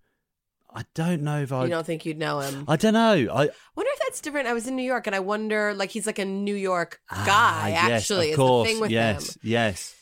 I 0.74 0.85
don't 0.94 1.22
know 1.22 1.40
if 1.40 1.52
I. 1.52 1.64
you 1.64 1.70
don't 1.70 1.87
think 1.87 2.04
you'd 2.04 2.18
know 2.18 2.40
him 2.40 2.64
I 2.66 2.74
don't 2.76 2.94
know. 2.94 3.12
I 3.12 3.48
wonder 3.76 3.90
if 3.92 3.98
that's 4.00 4.20
different 4.20 4.48
i 4.48 4.52
was 4.52 4.66
in 4.68 4.74
new 4.76 4.83
york 4.83 5.07
and 5.07 5.14
i 5.16 5.20
wonder 5.20 5.72
like 5.74 5.90
he's 5.90 6.07
like 6.07 6.18
a 6.18 6.24
new 6.24 6.54
york 6.54 7.00
Ah, 7.11 7.22
guy 7.26 7.68
yes, 7.70 8.02
actually 8.02 8.26
of 8.28 8.30
is 8.33 8.37
course, 8.37 8.68
the 8.68 8.72
thing 8.74 8.80
with 8.80 8.90
yes, 8.90 9.35
him 9.37 9.40
yes. 9.44 9.94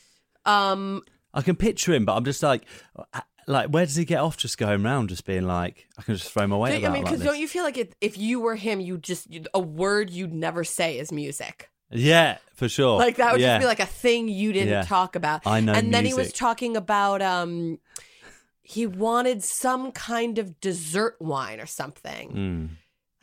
um 0.45 1.01
I 1.35 1.41
can 1.41 1.55
picture 1.55 1.93
him, 1.93 2.05
but 2.05 2.15
I'm 2.15 2.25
just 2.25 2.43
like, 2.43 2.63
like, 3.47 3.69
where 3.69 3.83
does 3.87 3.95
he 3.95 4.05
get 4.05 4.19
off 4.19 4.37
just 4.37 4.59
going 4.59 4.85
around, 4.85 5.09
just 5.09 5.25
being 5.25 5.47
like, 5.47 5.87
I 5.97 6.03
can 6.03 6.15
just 6.15 6.31
throw 6.31 6.45
my 6.45 6.55
weight 6.55 6.85
I 6.85 6.89
mean, 6.89 7.03
because 7.03 7.19
this. 7.19 7.27
don't 7.27 7.39
you 7.39 7.47
feel 7.47 7.63
like 7.63 7.75
it, 7.77 7.95
if 8.01 8.19
you 8.19 8.39
were 8.39 8.55
him, 8.55 8.79
you 8.79 8.99
just 8.99 9.27
a 9.51 9.59
word 9.59 10.11
you'd 10.11 10.31
never 10.31 10.63
say 10.63 10.99
is 10.99 11.11
music. 11.11 11.71
Yeah, 11.93 12.37
for 12.55 12.67
sure. 12.67 12.97
Like 12.97 13.17
that 13.17 13.31
would 13.33 13.41
yeah. 13.41 13.57
just 13.57 13.61
be 13.63 13.67
like 13.67 13.79
a 13.79 13.85
thing 13.85 14.27
you 14.27 14.51
didn't 14.53 14.69
Yeah. 14.69 14.81
talk 14.83 15.15
about. 15.15 15.45
I 15.45 15.59
know 15.59 15.73
And 15.73 15.93
then 15.93 16.05
he 16.05 16.13
was 16.13 16.33
talking 16.33 16.75
about 16.75 17.21
um, 17.21 17.79
he 18.61 18.85
wanted 18.87 19.43
some 19.43 19.91
kind 19.91 20.37
of 20.39 20.59
dessert 20.59 21.17
wine 21.19 21.59
or 21.59 21.65
something, 21.65 22.31
Mm. 22.31 22.69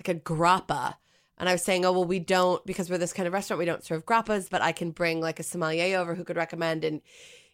like 0.06 0.16
a 0.16 0.20
grappa. 0.20 0.94
And 1.38 1.48
I 1.48 1.52
was 1.52 1.62
saying, 1.62 1.85
oh 1.87 1.92
well, 1.92 2.04
we 2.04 2.18
don't 2.18 2.64
because 2.66 2.90
we're 2.90 2.98
this 2.98 3.12
kind 3.14 3.26
of 3.26 3.33
restaurant. 3.33 3.59
We 3.59 3.64
don't 3.64 3.83
serve 3.85 4.04
grappas, 4.04 4.48
but 4.50 4.61
I 4.62 4.72
can 4.72 4.90
bring 4.90 5.20
like 5.20 5.40
a 5.40 5.42
sommelier 5.42 5.98
over 5.98 6.14
who 6.14 6.22
could 6.24 6.37
recommend. 6.37 6.85
And 6.85 7.00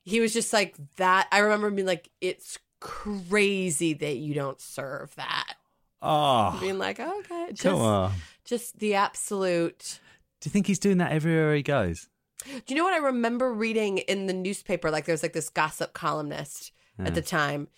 he 0.02 0.20
was 0.20 0.32
just 0.32 0.52
like 0.52 0.76
that. 0.96 1.28
I 1.32 1.38
remember 1.38 1.70
being 1.70 1.86
like, 1.86 2.10
it's 2.20 2.58
crazy 2.80 3.94
that 3.94 4.16
you 4.16 4.34
don't 4.34 4.60
serve 4.60 5.14
that. 5.16 5.54
Oh, 6.02 6.56
being 6.60 6.78
like, 6.78 7.00
okay, 7.00 7.46
just, 7.50 7.62
come 7.62 7.80
on. 7.80 8.12
just 8.44 8.78
the 8.78 8.94
absolute. 8.94 10.00
Do 10.40 10.48
you 10.48 10.50
think 10.50 10.66
he's 10.66 10.78
doing 10.78 10.98
that 10.98 11.12
everywhere 11.12 11.54
he 11.54 11.62
goes? 11.62 12.08
Do 12.44 12.62
you 12.68 12.76
know 12.76 12.84
what 12.84 12.94
I 12.94 12.98
remember 12.98 13.52
reading 13.52 13.98
in 13.98 14.26
the 14.26 14.32
newspaper? 14.34 14.90
Like, 14.90 15.06
there's 15.06 15.22
like 15.22 15.32
this 15.32 15.48
gossip 15.48 15.92
columnist 15.94 16.72
at 16.98 17.14
the 17.14 17.22
time. 17.22 17.68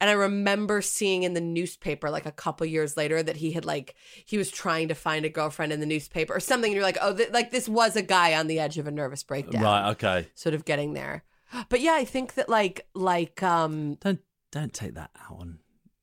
And 0.00 0.10
I 0.10 0.14
remember 0.14 0.82
seeing 0.82 1.22
in 1.22 1.34
the 1.34 1.40
newspaper, 1.40 2.10
like 2.10 2.26
a 2.26 2.32
couple 2.32 2.66
years 2.66 2.96
later, 2.96 3.22
that 3.22 3.36
he 3.36 3.52
had 3.52 3.64
like 3.64 3.94
he 4.24 4.36
was 4.36 4.50
trying 4.50 4.88
to 4.88 4.94
find 4.94 5.24
a 5.24 5.28
girlfriend 5.28 5.72
in 5.72 5.78
the 5.78 5.86
newspaper 5.86 6.34
or 6.34 6.40
something. 6.40 6.70
And 6.70 6.74
you're 6.74 6.82
like, 6.82 6.98
oh, 7.00 7.16
th- 7.16 7.30
like 7.30 7.52
this 7.52 7.68
was 7.68 7.94
a 7.94 8.02
guy 8.02 8.34
on 8.34 8.48
the 8.48 8.58
edge 8.58 8.78
of 8.78 8.88
a 8.88 8.90
nervous 8.90 9.22
breakdown, 9.22 9.62
Right. 9.62 9.90
Okay. 9.90 10.26
sort 10.34 10.54
of 10.56 10.64
getting 10.64 10.94
there. 10.94 11.22
But 11.68 11.80
yeah, 11.80 11.94
I 11.94 12.04
think 12.04 12.34
that 12.34 12.48
like 12.48 12.86
like 12.94 13.42
um 13.44 13.94
Don't 14.00 14.18
don't 14.50 14.72
take 14.72 14.94
that 14.94 15.10
out 15.24 15.38
on. 15.38 15.58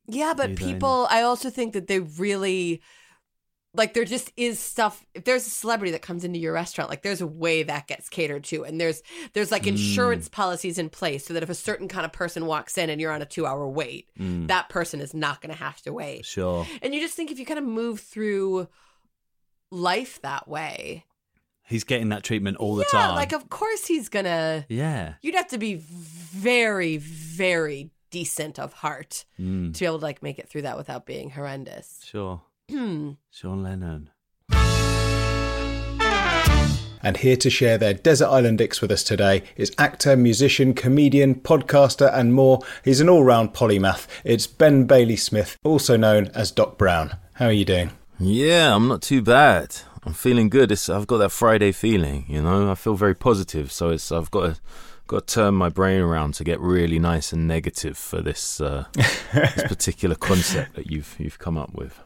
Yeah, 0.08 0.34
but 0.36 0.56
people, 0.56 1.06
I 1.12 1.22
also 1.22 1.50
think 1.50 1.74
that 1.74 1.88
they 1.88 2.00
really 2.00 2.82
like 3.76 3.94
there 3.94 4.04
just 4.06 4.32
is 4.36 4.60
stuff. 4.60 5.06
If 5.14 5.26
there's 5.26 5.46
a 5.46 5.50
celebrity 5.52 5.92
that 5.92 6.02
comes 6.02 6.24
into 6.24 6.40
your 6.40 6.54
restaurant, 6.54 6.90
like 6.90 7.04
there's 7.04 7.22
a 7.22 7.28
way 7.28 7.62
that 7.64 7.86
gets 7.88 8.10
catered 8.10 8.44
to, 8.46 8.64
and 8.66 8.82
there's 8.82 9.04
there's 9.34 9.52
like 9.52 9.68
insurance 9.68 10.28
policies 10.28 10.78
in 10.80 10.90
place 10.90 11.26
so 11.28 11.34
that 11.36 11.44
if 11.44 11.50
a 11.50 11.56
certain 11.56 11.88
kind 11.88 12.04
of 12.06 12.12
person 12.12 12.48
walks 12.48 12.78
in 12.80 12.90
and 12.90 13.00
you're 13.00 13.12
on 13.12 13.22
a 13.22 13.26
two 13.28 13.46
hour 13.46 13.68
wait, 13.68 14.10
that 14.18 14.70
person 14.70 15.02
is 15.02 15.14
not 15.14 15.42
going 15.42 15.54
to 15.54 15.60
have 15.64 15.80
to 15.84 15.94
wait. 15.94 16.26
Sure. 16.26 16.66
And 16.82 16.96
you 16.96 17.00
just 17.02 17.16
think 17.16 17.30
if 17.32 17.38
you 17.38 17.46
kind 17.46 17.60
of 17.60 17.66
move 17.66 18.00
through 18.00 18.68
life 19.72 20.22
that 20.22 20.48
way, 20.48 21.06
He's 21.68 21.84
getting 21.84 22.10
that 22.10 22.24
treatment 22.24 22.58
all 22.58 22.76
the 22.76 22.86
yeah, 22.92 23.00
time. 23.00 23.16
like 23.16 23.32
of 23.32 23.48
course 23.50 23.86
he's 23.86 24.10
gonna. 24.10 24.66
yeah. 24.70 25.14
You'd 25.22 25.36
have 25.36 25.50
to 25.50 25.60
be 25.60 25.76
very, 25.76 26.98
very 26.98 27.92
decent 28.10 28.58
of 28.58 28.74
heart 28.74 29.26
Mm. 29.40 29.72
to 29.76 29.80
be 29.80 29.86
able 29.86 30.00
to 30.00 30.04
like 30.06 30.24
make 30.24 30.40
it 30.40 30.50
through 30.50 30.64
that 30.64 30.78
without 30.78 31.06
being 31.06 31.30
horrendous. 31.30 32.02
Sure. 32.04 32.42
Hmm. 32.70 33.12
Sean 33.32 33.64
Lennon. 33.64 34.10
And 37.02 37.16
here 37.16 37.38
to 37.38 37.50
share 37.50 37.78
their 37.78 37.94
Desert 37.94 38.28
Island 38.28 38.58
Dicks 38.58 38.82
with 38.82 38.92
us 38.92 39.04
today 39.04 39.44
is 39.56 39.72
actor, 39.78 40.18
musician, 40.18 40.74
comedian, 40.74 41.36
podcaster, 41.36 42.14
and 42.14 42.34
more. 42.34 42.60
He's 42.84 43.00
an 43.00 43.08
all 43.08 43.24
round 43.24 43.54
polymath. 43.54 44.06
It's 44.26 44.48
Ben 44.48 44.84
Bailey 44.84 45.16
Smith, 45.16 45.58
also 45.64 45.96
known 45.96 46.28
as 46.36 46.52
Doc 46.52 46.78
Brown. 46.78 47.16
How 47.36 47.46
are 47.46 47.54
you 47.54 47.64
doing? 47.64 47.92
Yeah, 48.20 48.76
I'm 48.76 48.90
not 48.90 49.02
too 49.02 49.22
bad. 49.22 49.78
I'm 50.04 50.14
feeling 50.14 50.50
good. 50.50 50.74
It's, 50.74 50.90
I've 50.90 51.08
got 51.08 51.20
that 51.20 51.32
Friday 51.32 51.72
feeling, 51.72 52.26
you 52.28 52.42
know. 52.42 52.70
I 52.70 52.76
feel 52.76 52.96
very 52.96 53.16
positive, 53.16 53.72
so 53.72 53.90
it's 53.92 54.12
I've 54.12 54.32
got 54.32 54.56
to 54.56 54.62
got 55.10 55.26
to 55.26 55.34
turn 55.34 55.56
my 55.56 55.70
brain 55.70 56.02
around 56.02 56.36
to 56.36 56.44
get 56.44 56.60
really 56.60 57.00
nice 57.00 57.34
and 57.34 57.48
negative 57.48 57.98
for 57.98 58.22
this 58.22 58.62
uh, 58.62 58.86
this 58.94 59.64
particular 59.64 60.16
concept 60.16 60.76
that 60.76 60.90
you've 60.90 61.16
you've 61.18 61.40
come 61.40 61.58
up 61.58 61.74
with. 61.74 62.00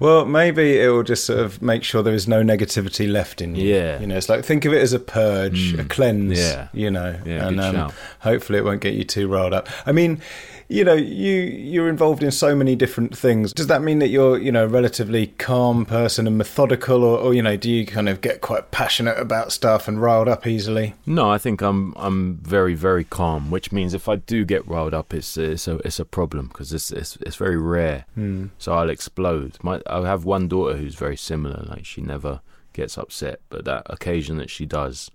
Well, 0.00 0.26
maybe 0.26 0.80
it 0.80 0.88
will 0.88 1.04
just 1.04 1.24
sort 1.24 1.38
of 1.38 1.62
make 1.62 1.84
sure 1.84 2.02
there 2.02 2.12
is 2.12 2.26
no 2.26 2.42
negativity 2.42 3.10
left 3.10 3.40
in 3.40 3.54
you. 3.54 3.72
Yeah. 3.72 4.00
You 4.00 4.06
know, 4.08 4.16
it's 4.16 4.28
like 4.28 4.44
think 4.44 4.64
of 4.64 4.72
it 4.72 4.82
as 4.82 4.92
a 4.92 4.98
purge, 4.98 5.74
a 5.74 5.84
cleanse. 5.84 6.38
Yeah. 6.38 6.68
You 6.72 6.90
know, 6.90 7.18
Yeah, 7.24 7.46
and 7.46 7.60
um, 7.60 7.92
hopefully 8.18 8.58
it 8.58 8.64
won't 8.64 8.80
get 8.80 8.94
you 8.94 9.04
too 9.04 9.28
riled 9.28 9.54
up. 9.54 9.68
I 9.86 9.92
mean, 9.92 10.20
you 10.70 10.84
know, 10.84 10.94
you 10.94 11.32
you're 11.32 11.88
involved 11.88 12.22
in 12.22 12.30
so 12.30 12.54
many 12.54 12.76
different 12.76 13.16
things. 13.16 13.52
Does 13.52 13.66
that 13.66 13.82
mean 13.82 13.98
that 13.98 14.08
you're, 14.08 14.38
you 14.38 14.52
know, 14.52 14.64
a 14.64 14.68
relatively 14.68 15.26
calm 15.26 15.84
person 15.84 16.28
and 16.28 16.38
methodical, 16.38 17.02
or, 17.02 17.18
or 17.18 17.34
you 17.34 17.42
know, 17.42 17.56
do 17.56 17.68
you 17.68 17.84
kind 17.84 18.08
of 18.08 18.20
get 18.20 18.40
quite 18.40 18.70
passionate 18.70 19.18
about 19.18 19.50
stuff 19.50 19.88
and 19.88 20.00
riled 20.00 20.28
up 20.28 20.46
easily? 20.46 20.94
No, 21.06 21.28
I 21.28 21.38
think 21.38 21.60
I'm 21.60 21.92
I'm 21.96 22.36
very 22.36 22.74
very 22.74 23.02
calm, 23.02 23.50
which 23.50 23.72
means 23.72 23.94
if 23.94 24.08
I 24.08 24.16
do 24.16 24.44
get 24.44 24.66
riled 24.68 24.94
up, 24.94 25.12
it's 25.12 25.36
it's 25.36 25.66
a 25.66 25.78
it's 25.78 25.98
a 25.98 26.04
problem 26.04 26.46
because 26.46 26.72
it's, 26.72 26.92
it's 26.92 27.16
it's 27.16 27.36
very 27.36 27.58
rare. 27.58 28.06
Hmm. 28.14 28.46
So 28.58 28.72
I'll 28.72 28.90
explode. 28.90 29.58
My 29.62 29.82
I 29.88 30.06
have 30.06 30.24
one 30.24 30.46
daughter 30.46 30.76
who's 30.76 30.94
very 30.94 31.16
similar. 31.16 31.64
Like 31.68 31.84
she 31.84 32.00
never 32.00 32.42
gets 32.72 32.96
upset, 32.96 33.40
but 33.48 33.64
that 33.64 33.82
occasion 33.86 34.36
that 34.36 34.50
she 34.50 34.66
does, 34.66 35.10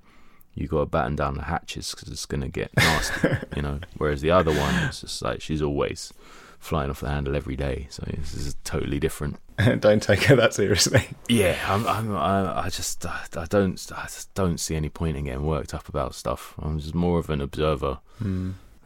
you 0.55 0.67
got 0.67 0.79
to 0.79 0.85
batten 0.85 1.15
down 1.15 1.35
the 1.35 1.43
hatches 1.43 1.91
because 1.91 2.09
it's 2.09 2.25
gonna 2.25 2.49
get 2.49 2.71
nasty, 2.77 3.29
you 3.55 3.61
know. 3.61 3.79
Whereas 3.97 4.21
the 4.21 4.31
other 4.31 4.51
one, 4.51 4.73
it's 4.85 5.01
just 5.01 5.21
like 5.21 5.41
she's 5.41 5.61
always 5.61 6.13
flying 6.59 6.89
off 6.89 7.01
the 7.01 7.09
handle 7.09 7.35
every 7.35 7.55
day. 7.55 7.87
So 7.89 8.03
this 8.07 8.33
is 8.33 8.55
totally 8.63 8.99
different. 8.99 9.37
Don't 9.79 10.01
take 10.01 10.23
her 10.23 10.35
that 10.35 10.53
seriously. 10.53 11.07
Yeah, 11.29 11.57
I'm, 11.67 11.87
I'm, 11.87 12.15
I, 12.15 12.63
I 12.65 12.69
just, 12.69 13.05
I, 13.05 13.21
I 13.37 13.45
don't, 13.45 13.79
I 13.95 14.03
just 14.03 14.33
don't 14.33 14.59
see 14.59 14.75
any 14.75 14.89
point 14.89 15.15
in 15.15 15.25
getting 15.25 15.45
worked 15.45 15.73
up 15.73 15.87
about 15.87 16.13
stuff. 16.13 16.55
I'm 16.59 16.79
just 16.79 16.95
more 16.95 17.19
of 17.19 17.29
an 17.29 17.39
observer. 17.39 17.99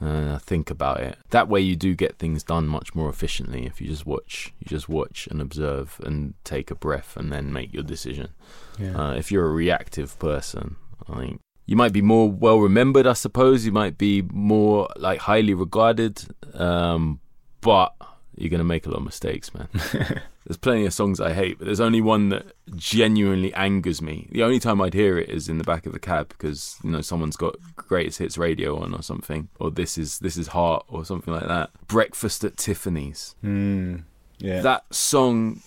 And 0.02 0.30
I 0.30 0.38
think 0.38 0.70
about 0.70 1.02
it. 1.02 1.18
That 1.32 1.50
way, 1.50 1.60
you 1.60 1.76
do 1.76 1.94
get 1.96 2.18
things 2.18 2.44
done 2.44 2.68
much 2.68 2.96
more 2.96 3.10
efficiently 3.10 3.66
if 3.66 3.82
you 3.82 3.88
just 3.88 4.06
watch, 4.06 4.54
you 4.60 4.68
just 4.68 4.88
watch 4.88 5.28
and 5.30 5.42
observe 5.42 6.00
and 6.04 6.36
take 6.44 6.72
a 6.72 6.76
breath 6.76 7.18
and 7.18 7.32
then 7.32 7.52
make 7.52 7.74
your 7.74 7.84
decision. 7.84 8.30
Yeah. 8.78 8.96
Uh, 8.96 9.14
if 9.14 9.32
you're 9.32 9.46
a 9.46 9.52
reactive 9.52 10.18
person, 10.20 10.78
I 11.10 11.20
think 11.20 11.42
you 11.70 11.76
might 11.76 11.94
be 11.94 12.02
more 12.02 12.32
well 12.32 12.58
remembered. 12.60 13.06
I 13.06 13.14
suppose 13.14 13.64
you 13.64 13.72
might 13.72 13.96
be 13.96 14.24
more 14.24 14.90
like 14.96 15.20
highly 15.20 15.54
regarded, 15.54 16.20
um, 16.56 17.20
but 17.62 17.94
you're 18.36 18.50
gonna 18.50 18.64
make 18.64 18.88
a 18.88 18.90
lot 18.90 18.98
of 18.98 19.04
mistakes, 19.04 19.54
man. 19.54 19.68
there's 20.48 20.58
plenty 20.60 20.88
of 20.88 20.94
songs 20.94 21.20
I 21.20 21.32
hate, 21.32 21.60
but 21.60 21.66
there's 21.66 21.80
only 21.80 22.02
one 22.02 22.30
that 22.30 22.54
genuinely 22.76 23.54
angers 23.54 24.02
me. 24.02 24.28
The 24.32 24.42
only 24.42 24.58
time 24.58 24.82
I'd 24.82 24.96
hear 24.96 25.20
it 25.20 25.30
is 25.30 25.48
in 25.48 25.60
the 25.60 25.64
back 25.64 25.86
of 25.86 25.94
the 25.94 26.00
cab 26.00 26.30
because 26.30 26.76
you 26.84 26.90
know 26.90 27.02
someone's 27.02 27.38
got 27.38 27.56
greatest 27.76 28.18
hits 28.18 28.36
radio 28.36 28.82
on 28.82 28.96
or 28.96 29.04
something, 29.04 29.50
or 29.60 29.70
this 29.70 29.96
is 29.96 30.18
this 30.18 30.38
is 30.38 30.48
heart 30.48 30.86
or 30.88 31.06
something 31.06 31.32
like 31.32 31.48
that. 31.48 31.70
Breakfast 31.86 32.44
at 32.44 32.58
Tiffany's. 32.58 33.36
Mm, 33.44 34.06
yeah. 34.40 34.62
That 34.62 34.92
song. 34.92 35.62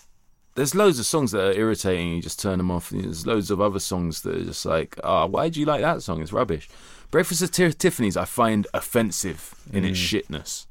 There's 0.54 0.74
loads 0.74 0.98
of 0.98 1.06
songs 1.06 1.32
that 1.32 1.42
are 1.42 1.52
irritating. 1.52 2.12
You 2.12 2.22
just 2.22 2.40
turn 2.40 2.58
them 2.58 2.70
off. 2.70 2.90
There's 2.90 3.26
loads 3.26 3.50
of 3.50 3.60
other 3.60 3.78
songs 3.78 4.22
that 4.22 4.36
are 4.36 4.44
just 4.44 4.66
like, 4.66 4.98
oh, 5.02 5.26
why 5.26 5.48
do 5.48 5.58
you 5.58 5.66
like 5.66 5.80
that 5.80 6.02
song? 6.02 6.20
It's 6.20 6.32
rubbish. 6.32 6.68
Breakfast 7.10 7.42
at 7.42 7.52
Ti- 7.52 7.72
Tiffany's 7.72 8.16
I 8.16 8.24
find 8.24 8.66
offensive 8.74 9.54
in 9.72 9.84
its 9.84 9.98
mm. 9.98 10.22
shitness. 10.22 10.66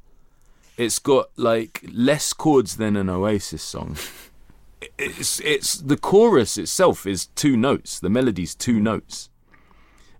It's 0.76 0.98
got 0.98 1.30
like 1.36 1.84
less 1.92 2.32
chords 2.32 2.76
than 2.76 2.96
an 2.96 3.08
Oasis 3.08 3.62
song. 3.62 3.96
It's 4.98 5.38
it's 5.40 5.74
the 5.74 5.96
chorus 5.96 6.58
itself 6.58 7.06
is 7.06 7.26
two 7.26 7.56
notes. 7.56 8.00
The 8.00 8.10
melody's 8.10 8.54
two 8.54 8.80
notes. 8.80 9.30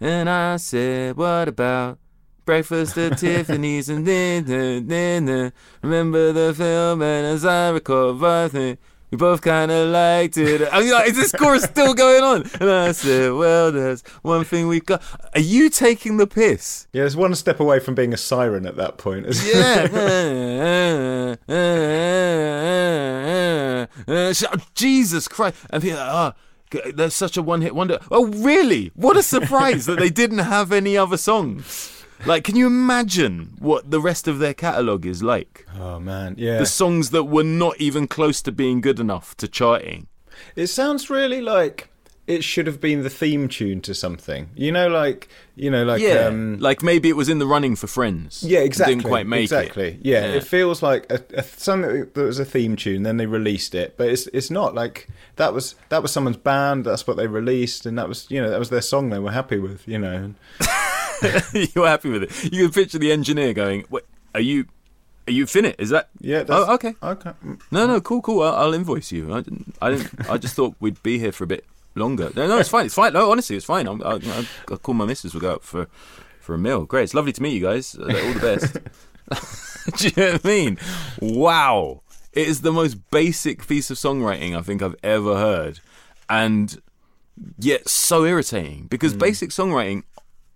And 0.01 0.29
I 0.29 0.57
said, 0.57 1.16
what 1.16 1.48
about 1.48 1.98
breakfast 2.44 2.98
at 2.98 3.18
Tiffany's 3.18 3.88
and 3.94 4.07
then, 4.07 4.44
then, 4.44 4.87
then. 5.27 5.53
remember 5.83 6.33
the 6.33 6.55
film 6.55 7.03
and 7.03 7.27
as 7.27 7.44
I 7.44 7.70
recall, 7.70 8.25
I 8.25 8.48
think 8.48 8.79
we 9.12 9.18
both 9.18 9.42
kind 9.42 9.70
of 9.70 9.90
liked 9.90 10.38
it. 10.38 10.66
I 10.72 10.81
mean, 10.81 10.90
like, 10.90 11.11
is 11.11 11.16
this 11.16 11.33
chorus 11.33 11.64
still 11.64 11.92
going 11.92 12.22
on? 12.22 12.51
And 12.59 12.70
I 12.70 12.92
said, 12.92 13.35
well, 13.35 13.70
there's 13.70 14.01
one 14.22 14.42
thing 14.42 14.68
we 14.68 14.81
got. 14.81 15.03
Are 15.35 15.40
you 15.40 15.68
taking 15.68 16.16
the 16.16 16.27
piss? 16.27 16.88
Yeah, 16.94 17.03
there's 17.03 17.14
one 17.14 17.35
step 17.35 17.61
away 17.61 17.79
from 17.79 17.94
being 17.94 18.14
a 18.14 18.16
siren 18.16 18.64
at 18.64 18.77
that 18.77 18.96
point. 18.96 19.27
Yeah. 19.44 21.37
Jesus 24.75 25.29
Christ. 25.29 25.59
And 25.68 25.83
people 25.83 25.98
like, 25.98 26.11
oh, 26.11 26.33
there's 26.94 27.12
such 27.12 27.37
a 27.37 27.42
one 27.42 27.61
hit 27.61 27.75
wonder. 27.75 27.98
Oh, 28.11 28.29
really? 28.29 28.92
What 28.94 29.18
a 29.18 29.22
surprise 29.22 29.85
that 29.85 29.98
they 29.98 30.09
didn't 30.09 30.38
have 30.38 30.72
any 30.72 30.96
other 30.96 31.18
songs. 31.18 32.02
Like, 32.25 32.45
can 32.45 32.57
you 32.57 32.67
imagine 32.67 33.55
what 33.59 33.91
the 33.91 34.01
rest 34.01 34.29
of 34.29 34.39
their 34.39 34.55
catalogue 34.55 35.05
is 35.07 35.23
like? 35.23 35.67
oh 35.79 35.99
man, 35.99 36.35
yeah. 36.39 36.59
The 36.59 36.67
songs 36.67 37.11
that 37.11 37.25
were 37.25 37.43
not 37.45 37.81
even 37.81 38.07
close 38.07 38.41
to 38.43 38.53
being 38.53 38.81
good 38.81 39.01
enough 39.01 39.37
to 39.39 39.49
charting. 39.49 40.07
It 40.57 40.69
sounds 40.69 41.11
really 41.11 41.41
like 41.41 41.89
it 42.29 42.45
should 42.45 42.69
have 42.69 42.81
been 42.81 43.03
the 43.03 43.11
theme 43.11 43.49
tune 43.49 43.81
to 43.81 43.95
something. 43.95 44.49
You 44.55 44.71
know, 44.71 44.89
like 44.89 45.29
you 45.57 45.71
know, 45.71 45.85
like 45.85 46.01
yeah, 46.01 46.27
um, 46.27 46.59
like 46.61 46.83
maybe 46.83 47.09
it 47.09 47.17
was 47.17 47.29
in 47.29 47.39
the 47.41 47.47
running 47.47 47.75
for 47.75 47.89
Friends. 47.89 48.43
yeah, 48.45 48.61
exactly. 48.61 48.95
Didn't 48.95 49.09
quite 49.09 49.27
make 49.27 49.43
exactly. 49.43 49.89
it. 49.89 49.99
Yeah, 50.03 50.27
Yeah. 50.27 50.35
it 50.37 50.45
feels 50.45 50.83
like 50.83 51.11
a, 51.11 51.21
a, 51.35 51.43
something 51.43 52.09
that 52.15 52.23
was 52.23 52.39
a 52.39 52.45
theme 52.45 52.77
tune. 52.77 53.03
Then 53.03 53.17
they 53.17 53.27
released 53.27 53.75
it, 53.75 53.97
but 53.97 54.09
it's 54.09 54.29
it's 54.29 54.51
not 54.51 54.75
like 54.75 55.09
that 55.37 55.53
was 55.53 55.75
that 55.89 56.01
was 56.03 56.13
someone's 56.13 56.37
band. 56.37 56.85
That's 56.85 57.07
what 57.07 57.17
they 57.17 57.27
released, 57.27 57.87
and 57.87 57.99
that 57.99 58.09
was 58.09 58.31
you 58.31 58.41
know 58.41 58.51
that 58.51 58.59
was 58.61 58.71
their 58.71 58.81
song 58.83 59.11
they 59.11 59.19
were 59.19 59.33
happy 59.33 59.59
with. 59.59 59.87
You 59.89 59.99
know, 59.99 60.35
You're 61.75 61.87
happy 61.87 62.11
with 62.11 62.25
it. 62.25 62.53
You 62.53 62.65
can 62.65 62.73
picture 62.73 62.99
the 62.99 63.13
engineer 63.13 63.53
going, 63.53 63.85
"Wait, 63.91 64.05
are 64.35 64.41
you, 64.41 64.67
are 65.29 65.33
you 65.33 65.47
finished? 65.47 65.77
Is 65.79 65.91
that? 65.91 66.09
yeah. 66.21 66.43
That's, 66.43 66.51
Oh, 66.69 66.75
okay. 66.75 66.95
Okay. 67.03 67.31
Mm. 67.45 67.61
No, 67.71 67.87
no, 67.87 68.01
cool, 68.01 68.23
cool. 68.23 68.43
I'll, 68.43 68.55
I'll 68.55 68.75
invoice 68.75 69.13
you. 69.13 69.33
I 69.33 69.41
didn't, 69.41 69.75
I 69.81 69.91
didn't. 69.91 70.31
I 70.31 70.39
just 70.39 70.55
thought 70.55 70.75
we'd 70.81 71.03
be 71.03 71.19
here 71.19 71.33
for 71.33 71.45
a 71.45 71.47
bit 71.47 71.65
longer. 71.95 72.31
No, 72.35 72.47
no, 72.49 72.59
it's 72.59 72.69
fine. 72.69 72.87
It's 72.87 72.95
fine. 72.95 73.13
No, 73.13 73.31
honestly, 73.31 73.57
it's 73.57 73.67
fine. 73.67 73.87
I'm, 73.87 74.03
I, 74.03 74.15
I, 74.23 74.47
I'll 74.71 74.79
call 74.79 74.95
my 74.95 75.05
missus. 75.05 75.35
We'll 75.35 75.41
go 75.43 75.53
out 75.53 75.63
for 75.65 75.87
for 76.41 76.55
a 76.55 76.59
meal. 76.59 76.85
Great. 76.85 77.05
It's 77.05 77.15
lovely 77.15 77.33
to 77.33 77.43
meet 77.43 77.53
you 77.55 77.61
guys. 77.61 77.95
Uh, 77.95 78.03
all 78.05 78.33
the 78.35 78.41
best. 78.41 78.77
Do 79.99 80.09
you 80.09 80.13
know 80.17 80.33
what 80.33 80.45
I 80.45 80.49
mean? 80.49 80.79
Wow. 81.21 82.03
It 82.33 82.49
is 82.49 82.63
the 82.63 82.73
most 82.73 83.11
basic 83.11 83.67
piece 83.67 83.91
of 83.91 83.97
songwriting 83.99 84.57
I 84.57 84.63
think 84.63 84.81
I've 84.83 84.97
ever 85.03 85.37
heard, 85.37 85.81
and 86.31 86.81
yet 87.59 87.89
so 87.89 88.25
irritating 88.25 88.87
because 88.89 89.13
basic 89.15 89.51
songwriting 89.51 90.05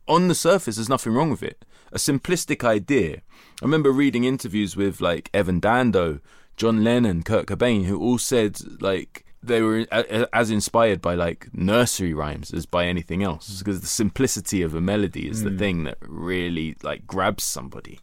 on 0.09 0.29
the 0.29 0.35
surface 0.35 0.77
there's 0.77 0.89
nothing 0.89 1.13
wrong 1.13 1.31
with 1.31 1.43
it. 1.43 1.65
A 1.93 1.99
simplistic 1.99 2.65
idea. 2.65 3.23
I 3.63 3.65
remember 3.65 3.91
reading 3.91 4.25
interviews 4.25 4.77
with 4.77 5.01
like 5.01 5.31
evan 5.33 5.61
dando 5.61 6.21
john 6.57 6.83
lennon 6.83 7.23
kurt 7.23 7.47
cobain 7.47 7.85
who 7.85 8.01
all 8.01 8.19
said 8.19 8.59
like 8.81 9.27
they 9.47 9.63
were 9.63 9.87
as 10.33 10.51
inspired 10.51 11.01
by 11.01 11.15
like 11.15 11.49
nursery 11.53 12.13
rhymes 12.13 12.53
as 12.53 12.67
by 12.67 12.87
anything 12.87 13.23
else. 13.23 13.49
Mm. 13.51 13.59
Because 13.61 13.81
the 13.81 13.87
simplicity 13.87 14.63
of 14.63 14.75
a 14.75 14.81
melody 14.81 15.29
is 15.29 15.43
the 15.43 15.51
mm. 15.51 15.59
thing 15.59 15.85
that 15.85 15.99
really 16.01 16.77
like 16.83 17.07
grabs 17.07 17.45
somebody. 17.45 18.01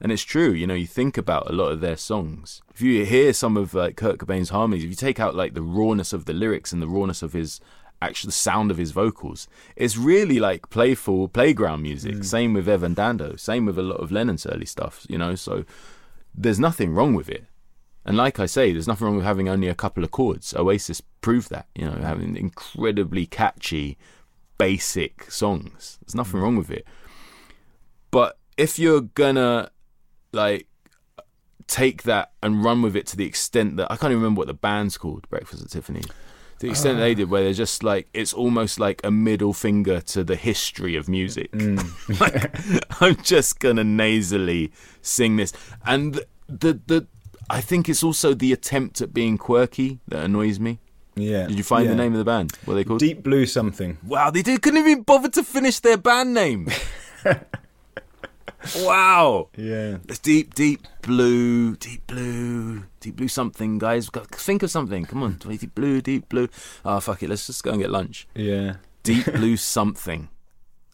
And 0.00 0.12
it's 0.12 0.22
true, 0.22 0.50
you 0.50 0.66
know, 0.66 0.74
you 0.74 0.86
think 0.86 1.16
about 1.16 1.48
a 1.48 1.54
lot 1.54 1.72
of 1.72 1.80
their 1.80 1.96
songs. 1.96 2.60
If 2.74 2.82
you 2.82 3.06
hear 3.06 3.32
some 3.32 3.56
of 3.56 3.72
like 3.72 3.96
Kurt 3.96 4.18
Cobain's 4.18 4.50
harmonies, 4.50 4.84
if 4.84 4.90
you 4.90 4.96
take 4.96 5.18
out 5.18 5.34
like 5.34 5.54
the 5.54 5.62
rawness 5.62 6.12
of 6.12 6.26
the 6.26 6.34
lyrics 6.34 6.72
and 6.72 6.82
the 6.82 6.88
rawness 6.88 7.22
of 7.22 7.32
his 7.32 7.60
actual 8.02 8.30
sound 8.30 8.70
of 8.70 8.76
his 8.76 8.90
vocals, 8.90 9.48
it's 9.74 9.96
really 9.96 10.38
like 10.38 10.70
playful 10.70 11.28
playground 11.28 11.82
music. 11.82 12.16
Mm. 12.16 12.24
Same 12.24 12.54
with 12.54 12.68
Evan 12.68 12.94
Dando, 12.94 13.36
same 13.36 13.66
with 13.66 13.78
a 13.78 13.82
lot 13.82 14.00
of 14.00 14.12
Lennon's 14.12 14.46
early 14.46 14.66
stuff, 14.66 15.06
you 15.08 15.18
know, 15.18 15.34
so 15.34 15.64
there's 16.34 16.60
nothing 16.60 16.92
wrong 16.92 17.14
with 17.14 17.28
it. 17.28 17.46
And 18.04 18.16
like 18.16 18.38
I 18.38 18.46
say, 18.46 18.72
there's 18.72 18.86
nothing 18.86 19.06
wrong 19.06 19.16
with 19.16 19.24
having 19.24 19.48
only 19.48 19.68
a 19.68 19.74
couple 19.74 20.04
of 20.04 20.12
chords. 20.12 20.54
Oasis 20.54 21.00
proved 21.20 21.50
that, 21.50 21.66
you 21.74 21.84
know, 21.84 21.96
having 22.00 22.36
incredibly 22.36 23.26
catchy, 23.26 23.98
basic 24.58 25.30
songs. 25.30 25.98
There's 26.02 26.14
nothing 26.14 26.38
mm. 26.38 26.44
wrong 26.44 26.56
with 26.56 26.70
it. 26.70 26.86
But 28.12 28.38
if 28.56 28.78
you're 28.78 29.00
gonna 29.00 29.70
like 30.32 30.68
take 31.66 32.04
that 32.04 32.32
and 32.42 32.64
run 32.64 32.82
with 32.82 32.94
it 32.94 33.06
to 33.08 33.16
the 33.16 33.26
extent 33.26 33.76
that 33.76 33.90
I 33.90 33.96
can't 33.96 34.12
even 34.12 34.22
remember 34.22 34.38
what 34.38 34.46
the 34.46 34.54
band's 34.54 34.96
called, 34.96 35.28
Breakfast 35.28 35.64
at 35.64 35.70
Tiffany. 35.70 36.02
To 36.58 36.66
the 36.66 36.70
extent 36.70 36.98
they 36.98 37.14
did, 37.14 37.28
where 37.28 37.42
they're 37.42 37.52
just 37.52 37.82
like 37.82 38.08
it's 38.14 38.32
almost 38.32 38.80
like 38.80 39.00
a 39.04 39.10
middle 39.10 39.52
finger 39.52 40.00
to 40.00 40.24
the 40.24 40.36
history 40.36 40.96
of 40.96 41.08
music. 41.08 41.52
Mm. 41.52 42.20
like, 42.20 43.02
I'm 43.02 43.16
just 43.22 43.60
gonna 43.60 43.84
nasally 43.84 44.72
sing 45.02 45.36
this, 45.36 45.52
and 45.84 46.14
the, 46.14 46.26
the 46.48 46.80
the 46.86 47.06
I 47.48 47.60
think 47.60 47.88
it's 47.88 48.02
also 48.02 48.34
the 48.34 48.52
attempt 48.52 49.00
at 49.00 49.12
being 49.12 49.38
quirky 49.38 50.00
that 50.08 50.24
annoys 50.24 50.58
me. 50.58 50.78
Yeah. 51.14 51.46
Did 51.46 51.56
you 51.56 51.64
find 51.64 51.84
yeah. 51.84 51.92
the 51.92 51.96
name 51.96 52.12
of 52.12 52.18
the 52.18 52.24
band? 52.24 52.52
What 52.64 52.74
are 52.74 52.76
they 52.76 52.84
called? 52.84 53.00
Deep 53.00 53.22
Blue 53.22 53.46
something. 53.46 53.98
Wow, 54.06 54.30
they 54.30 54.42
did, 54.42 54.60
couldn't 54.60 54.80
even 54.80 55.02
bother 55.02 55.30
to 55.30 55.42
finish 55.42 55.80
their 55.80 55.96
band 55.96 56.34
name. 56.34 56.68
wow. 58.76 59.48
Yeah. 59.56 59.98
It's 60.08 60.18
deep, 60.18 60.54
deep 60.54 60.86
blue, 61.02 61.76
deep 61.76 62.06
blue, 62.06 62.84
deep 63.00 63.16
blue 63.16 63.28
something, 63.28 63.78
guys. 63.78 64.08
Think 64.08 64.62
of 64.62 64.70
something. 64.70 65.04
Come 65.04 65.22
on, 65.22 65.34
deep 65.34 65.74
blue, 65.74 66.00
deep 66.00 66.28
blue. 66.28 66.48
Oh, 66.84 67.00
fuck 67.00 67.22
it. 67.22 67.28
Let's 67.28 67.46
just 67.46 67.62
go 67.62 67.72
and 67.72 67.80
get 67.80 67.90
lunch. 67.90 68.26
Yeah. 68.34 68.76
Deep 69.02 69.26
blue 69.34 69.56
something. 69.56 70.28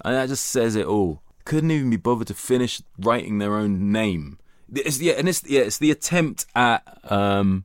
And 0.04 0.14
that 0.14 0.28
just 0.28 0.46
says 0.46 0.74
it 0.76 0.86
all. 0.86 1.22
Couldn't 1.44 1.70
even 1.70 1.90
be 1.90 1.96
bothered 1.96 2.28
to 2.28 2.34
finish 2.34 2.82
writing 2.98 3.38
their 3.38 3.56
own 3.56 3.92
name. 3.92 4.38
It's, 4.74 5.00
yeah, 5.00 5.14
and 5.14 5.28
it's 5.28 5.44
yeah, 5.46 5.62
it's 5.62 5.78
the 5.78 5.90
attempt 5.90 6.46
at 6.54 6.82
um, 7.04 7.64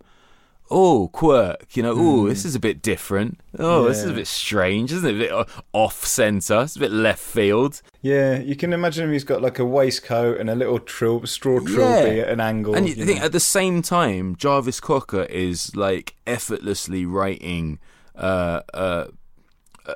oh 0.69 1.07
quirk. 1.09 1.75
You 1.75 1.83
know, 1.83 1.93
oh 1.95 2.27
this 2.27 2.45
is 2.45 2.55
a 2.55 2.59
bit 2.59 2.81
different. 2.81 3.39
Oh, 3.59 3.87
this 3.87 3.99
is 4.03 4.09
a 4.09 4.13
bit 4.13 4.27
strange, 4.27 4.91
isn't 4.91 5.09
it? 5.09 5.15
A 5.15 5.19
bit 5.19 5.31
uh, 5.31 5.45
off 5.73 6.05
center. 6.05 6.61
It's 6.63 6.75
a 6.75 6.79
bit 6.79 6.91
left 6.91 7.19
field. 7.19 7.81
Yeah, 8.01 8.37
you 8.39 8.55
can 8.55 8.73
imagine 8.73 9.05
him. 9.05 9.13
He's 9.13 9.23
got 9.23 9.41
like 9.41 9.59
a 9.59 9.65
waistcoat 9.65 10.39
and 10.39 10.49
a 10.49 10.55
little 10.55 10.79
trill, 10.79 11.25
straw 11.25 11.59
Yeah. 11.61 11.73
trilby 11.75 12.19
at 12.21 12.29
an 12.29 12.39
angle. 12.39 12.75
And 12.75 12.87
you 12.87 12.95
you 12.95 13.05
think 13.05 13.19
know. 13.19 13.25
at 13.25 13.31
the 13.31 13.39
same 13.39 13.81
time, 13.81 14.35
Jarvis 14.35 14.79
Cocker 14.79 15.23
is 15.23 15.75
like 15.75 16.15
effortlessly 16.27 17.05
writing 17.05 17.79
uh, 18.15 18.61
uh, 18.73 19.05
uh, 19.85 19.93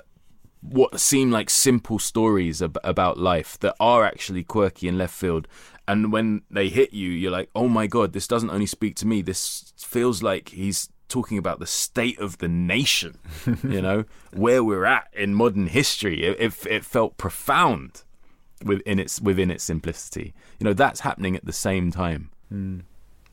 what 0.61 0.99
seem 0.99 1.31
like 1.31 1.49
simple 1.49 1.99
stories 1.99 2.61
ab- 2.61 2.77
about 2.83 3.17
life 3.17 3.59
that 3.59 3.75
are 3.79 4.03
actually 4.05 4.43
quirky 4.43 4.87
and 4.87 4.97
left 4.97 5.13
field. 5.15 5.47
And 5.87 6.11
when 6.13 6.43
they 6.49 6.69
hit 6.69 6.93
you, 6.93 7.09
you're 7.09 7.31
like, 7.31 7.49
oh 7.55 7.67
my 7.67 7.87
god, 7.87 8.13
this 8.13 8.27
doesn't 8.27 8.49
only 8.51 8.67
speak 8.67 8.95
to 8.97 9.07
me. 9.07 9.21
This 9.21 9.70
feels 9.91 10.23
like 10.23 10.49
he's 10.49 10.89
talking 11.09 11.37
about 11.37 11.59
the 11.59 11.67
state 11.67 12.17
of 12.17 12.37
the 12.37 12.47
nation, 12.47 13.17
you 13.63 13.81
know, 13.81 14.05
where 14.33 14.63
we're 14.63 14.85
at 14.85 15.07
in 15.13 15.33
modern 15.33 15.67
history. 15.67 16.23
It, 16.23 16.39
it, 16.39 16.65
it 16.65 16.85
felt 16.85 17.17
profound 17.17 18.03
within 18.63 18.99
its 18.99 19.19
within 19.19 19.51
its 19.51 19.63
simplicity. 19.63 20.33
You 20.59 20.65
know, 20.65 20.73
that's 20.73 21.01
happening 21.01 21.35
at 21.35 21.45
the 21.45 21.53
same 21.53 21.91
time 21.91 22.29
hmm. 22.47 22.79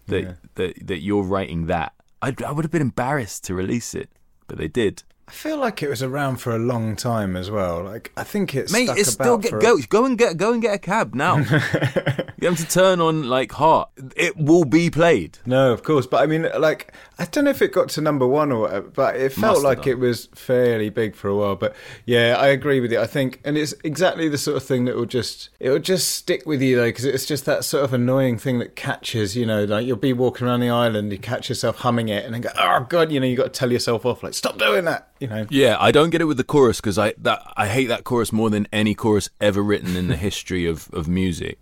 that 0.08 0.22
Yeah. 0.22 0.32
that 0.56 0.86
that 0.88 0.98
you're 0.98 1.22
writing 1.22 1.66
that. 1.66 1.92
I 2.20 2.34
I 2.44 2.50
would 2.50 2.64
have 2.64 2.72
been 2.72 2.82
embarrassed 2.82 3.44
to 3.44 3.54
release 3.54 3.94
it, 3.94 4.10
but 4.48 4.58
they 4.58 4.68
did. 4.68 5.04
I 5.28 5.30
feel 5.30 5.58
like 5.58 5.82
it 5.82 5.90
was 5.90 6.02
around 6.02 6.36
for 6.36 6.56
a 6.56 6.58
long 6.58 6.96
time 6.96 7.36
as 7.36 7.50
well. 7.50 7.82
Like 7.82 8.12
I 8.16 8.24
think 8.24 8.54
it's 8.54 8.72
Mate, 8.72 8.86
stuck 8.86 8.98
it's 8.98 9.14
about 9.14 9.24
still 9.24 9.38
get, 9.38 9.50
for 9.50 9.58
a- 9.58 9.60
go 9.60 9.78
go 9.86 10.04
and 10.06 10.16
get 10.16 10.38
go 10.38 10.54
and 10.54 10.62
get 10.62 10.74
a 10.74 10.78
cab 10.78 11.14
now. 11.14 11.36
you 12.40 12.48
have 12.48 12.56
to 12.56 12.66
turn 12.66 12.98
on 12.98 13.28
like 13.28 13.52
heart. 13.52 13.90
It 14.16 14.38
will 14.38 14.64
be 14.64 14.88
played. 14.88 15.38
No, 15.44 15.70
of 15.70 15.82
course, 15.82 16.06
but 16.06 16.22
I 16.22 16.26
mean, 16.26 16.48
like, 16.58 16.94
I 17.18 17.26
don't 17.26 17.44
know 17.44 17.50
if 17.50 17.60
it 17.60 17.72
got 17.72 17.90
to 17.90 18.00
number 18.00 18.26
one 18.26 18.50
or 18.50 18.60
whatever, 18.60 18.88
but 18.88 19.16
it 19.16 19.34
felt 19.34 19.56
Must 19.56 19.64
like 19.64 19.86
it 19.86 19.96
was 19.96 20.30
fairly 20.34 20.88
big 20.88 21.14
for 21.14 21.28
a 21.28 21.36
while. 21.36 21.56
But 21.56 21.76
yeah, 22.06 22.34
I 22.38 22.46
agree 22.46 22.80
with 22.80 22.90
you. 22.90 22.98
I 22.98 23.06
think, 23.06 23.42
and 23.44 23.58
it's 23.58 23.74
exactly 23.84 24.30
the 24.30 24.38
sort 24.38 24.56
of 24.56 24.62
thing 24.62 24.86
that 24.86 24.96
will 24.96 25.04
just 25.04 25.50
it 25.60 25.68
will 25.68 25.78
just 25.78 26.12
stick 26.12 26.46
with 26.46 26.62
you 26.62 26.76
though, 26.76 26.88
because 26.88 27.04
it's 27.04 27.26
just 27.26 27.44
that 27.44 27.66
sort 27.66 27.84
of 27.84 27.92
annoying 27.92 28.38
thing 28.38 28.60
that 28.60 28.76
catches. 28.76 29.36
You 29.36 29.44
know, 29.44 29.64
like 29.64 29.86
you'll 29.86 29.98
be 29.98 30.14
walking 30.14 30.46
around 30.46 30.60
the 30.60 30.70
island, 30.70 31.12
you 31.12 31.18
catch 31.18 31.50
yourself 31.50 31.76
humming 31.80 32.08
it, 32.08 32.24
and 32.24 32.32
then 32.32 32.40
go, 32.40 32.50
oh 32.56 32.86
god, 32.88 33.12
you 33.12 33.20
know, 33.20 33.26
you 33.26 33.36
got 33.36 33.52
to 33.52 33.58
tell 33.58 33.70
yourself 33.70 34.06
off, 34.06 34.22
like, 34.22 34.32
stop 34.32 34.56
doing 34.56 34.86
that. 34.86 35.10
You 35.20 35.26
know, 35.28 35.46
Yeah, 35.50 35.76
I 35.80 35.90
don't 35.90 36.10
get 36.10 36.20
it 36.20 36.24
with 36.24 36.36
the 36.36 36.44
chorus 36.44 36.80
because 36.80 36.98
I 36.98 37.14
that 37.18 37.42
I 37.56 37.68
hate 37.68 37.86
that 37.86 38.04
chorus 38.04 38.32
more 38.32 38.50
than 38.50 38.66
any 38.72 38.94
chorus 38.94 39.30
ever 39.40 39.62
written 39.62 39.96
in 39.96 40.08
the 40.08 40.16
history 40.28 40.66
of, 40.66 40.88
of 40.92 41.08
music. 41.08 41.58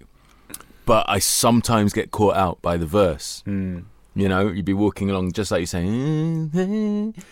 But 0.85 1.07
I 1.09 1.19
sometimes 1.19 1.93
get 1.93 2.11
caught 2.11 2.37
out 2.37 2.63
by 2.63 2.77
the 2.77 2.87
verse. 2.87 3.43
Hmm. 3.45 3.81
You 4.15 4.29
know, 4.31 4.49
you'd 4.49 4.65
be 4.65 4.73
walking 4.73 5.11
along 5.11 5.33
just 5.33 5.51
like 5.51 5.61
you're 5.61 5.67
saying. 5.67 7.13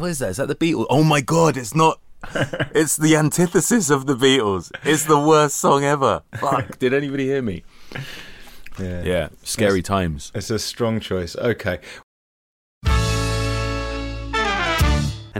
What 0.00 0.10
is 0.10 0.18
that? 0.18 0.28
Is 0.30 0.36
that 0.36 0.48
the 0.48 0.54
Beatles? 0.54 0.86
Oh 0.90 1.02
my 1.02 1.20
god, 1.20 1.56
it's 1.56 1.74
not. 1.74 2.00
It's 2.74 2.96
the 2.96 3.16
antithesis 3.16 3.88
of 3.90 4.06
the 4.06 4.14
Beatles. 4.14 4.70
It's 4.84 5.04
the 5.04 5.18
worst 5.18 5.56
song 5.56 5.84
ever. 5.84 6.22
Fuck! 6.38 6.78
Did 6.78 6.92
anybody 6.92 7.24
hear 7.24 7.40
me? 7.42 7.64
yeah, 8.78 9.02
Yeah, 9.02 9.28
scary 9.42 9.82
times. 9.82 10.30
It's 10.34 10.50
a 10.50 10.58
strong 10.58 11.00
choice. 11.00 11.34
Okay, 11.36 11.78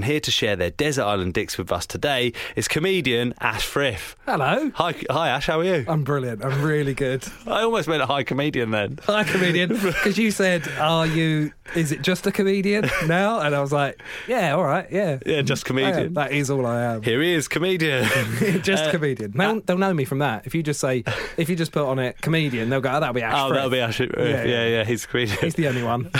And 0.00 0.06
here 0.06 0.20
to 0.20 0.30
share 0.30 0.56
their 0.56 0.70
Desert 0.70 1.02
Island 1.04 1.34
Dicks 1.34 1.58
with 1.58 1.70
us 1.70 1.84
today 1.84 2.32
is 2.56 2.68
comedian 2.68 3.34
Ash 3.38 3.66
Frith. 3.66 4.16
Hello. 4.24 4.70
Hi, 4.76 4.94
hi 5.10 5.28
Ash, 5.28 5.46
how 5.46 5.60
are 5.60 5.64
you? 5.64 5.84
I'm 5.86 6.04
brilliant. 6.04 6.42
I'm 6.42 6.62
really 6.62 6.94
good. 6.94 7.22
I 7.46 7.60
almost 7.64 7.86
meant 7.86 8.00
a 8.00 8.06
high 8.06 8.22
comedian 8.22 8.70
then. 8.70 8.98
Hi, 9.04 9.24
comedian. 9.24 9.68
Because 9.78 10.16
you 10.16 10.30
said, 10.30 10.66
"Are 10.78 11.06
you? 11.06 11.52
Is 11.76 11.92
it 11.92 12.00
just 12.00 12.26
a 12.26 12.32
comedian 12.32 12.88
now?" 13.08 13.40
And 13.40 13.54
I 13.54 13.60
was 13.60 13.72
like, 13.72 14.00
"Yeah, 14.26 14.54
all 14.54 14.64
right, 14.64 14.90
yeah, 14.90 15.18
Yeah, 15.26 15.42
just 15.42 15.66
comedian. 15.66 16.14
That 16.14 16.32
is 16.32 16.48
all 16.48 16.64
I 16.64 16.80
am. 16.80 17.02
Here 17.02 17.20
he 17.20 17.34
is, 17.34 17.46
comedian. 17.46 18.04
just 18.62 18.84
Uh, 18.84 18.90
comedian. 18.92 19.32
They'll, 19.32 19.60
they'll 19.60 19.76
know 19.76 19.92
me 19.92 20.06
from 20.06 20.20
that. 20.20 20.46
If 20.46 20.54
you 20.54 20.62
just 20.62 20.80
say, 20.80 21.04
if 21.36 21.50
you 21.50 21.56
just 21.56 21.72
put 21.72 21.84
on 21.84 21.98
it 21.98 22.22
comedian, 22.22 22.70
they'll 22.70 22.80
go, 22.80 22.88
"Oh, 22.90 23.00
that'll 23.00 23.12
be 23.12 23.20
Ash." 23.20 23.34
oh, 23.36 23.48
Frith." 23.48 23.56
that'll 23.56 23.70
be 23.70 23.80
Ash. 23.80 24.00
Yeah, 24.00 24.06
yeah, 24.16 24.44
yeah. 24.44 24.66
yeah, 24.66 24.84
he's 24.84 25.04
comedian. 25.04 25.36
He's 25.42 25.56
the 25.56 25.68
only 25.68 25.82
one. 25.82 26.10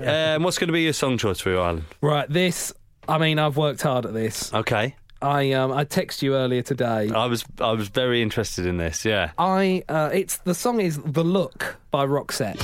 Um, 0.00 0.42
what's 0.42 0.58
going 0.58 0.66
to 0.68 0.72
be 0.72 0.82
your 0.82 0.92
song 0.92 1.16
choice 1.16 1.38
for 1.40 1.50
your 1.50 1.62
island? 1.62 1.84
right. 2.02 2.28
This. 2.28 2.74
I 3.08 3.18
mean, 3.18 3.38
I've 3.38 3.56
worked 3.56 3.82
hard 3.82 4.06
at 4.06 4.14
this. 4.14 4.52
Okay, 4.52 4.96
I 5.20 5.52
um, 5.52 5.72
I 5.72 5.84
texted 5.84 6.22
you 6.22 6.36
earlier 6.36 6.62
today. 6.62 7.10
I 7.10 7.26
was 7.26 7.44
I 7.60 7.72
was 7.72 7.88
very 7.88 8.22
interested 8.22 8.66
in 8.66 8.76
this. 8.76 9.04
Yeah. 9.04 9.32
I 9.38 9.82
uh, 9.88 10.10
it's 10.12 10.38
the 10.38 10.54
song 10.54 10.80
is 10.80 10.98
"The 11.02 11.24
Look" 11.24 11.76
by 11.90 12.06
Roxette. 12.06 12.60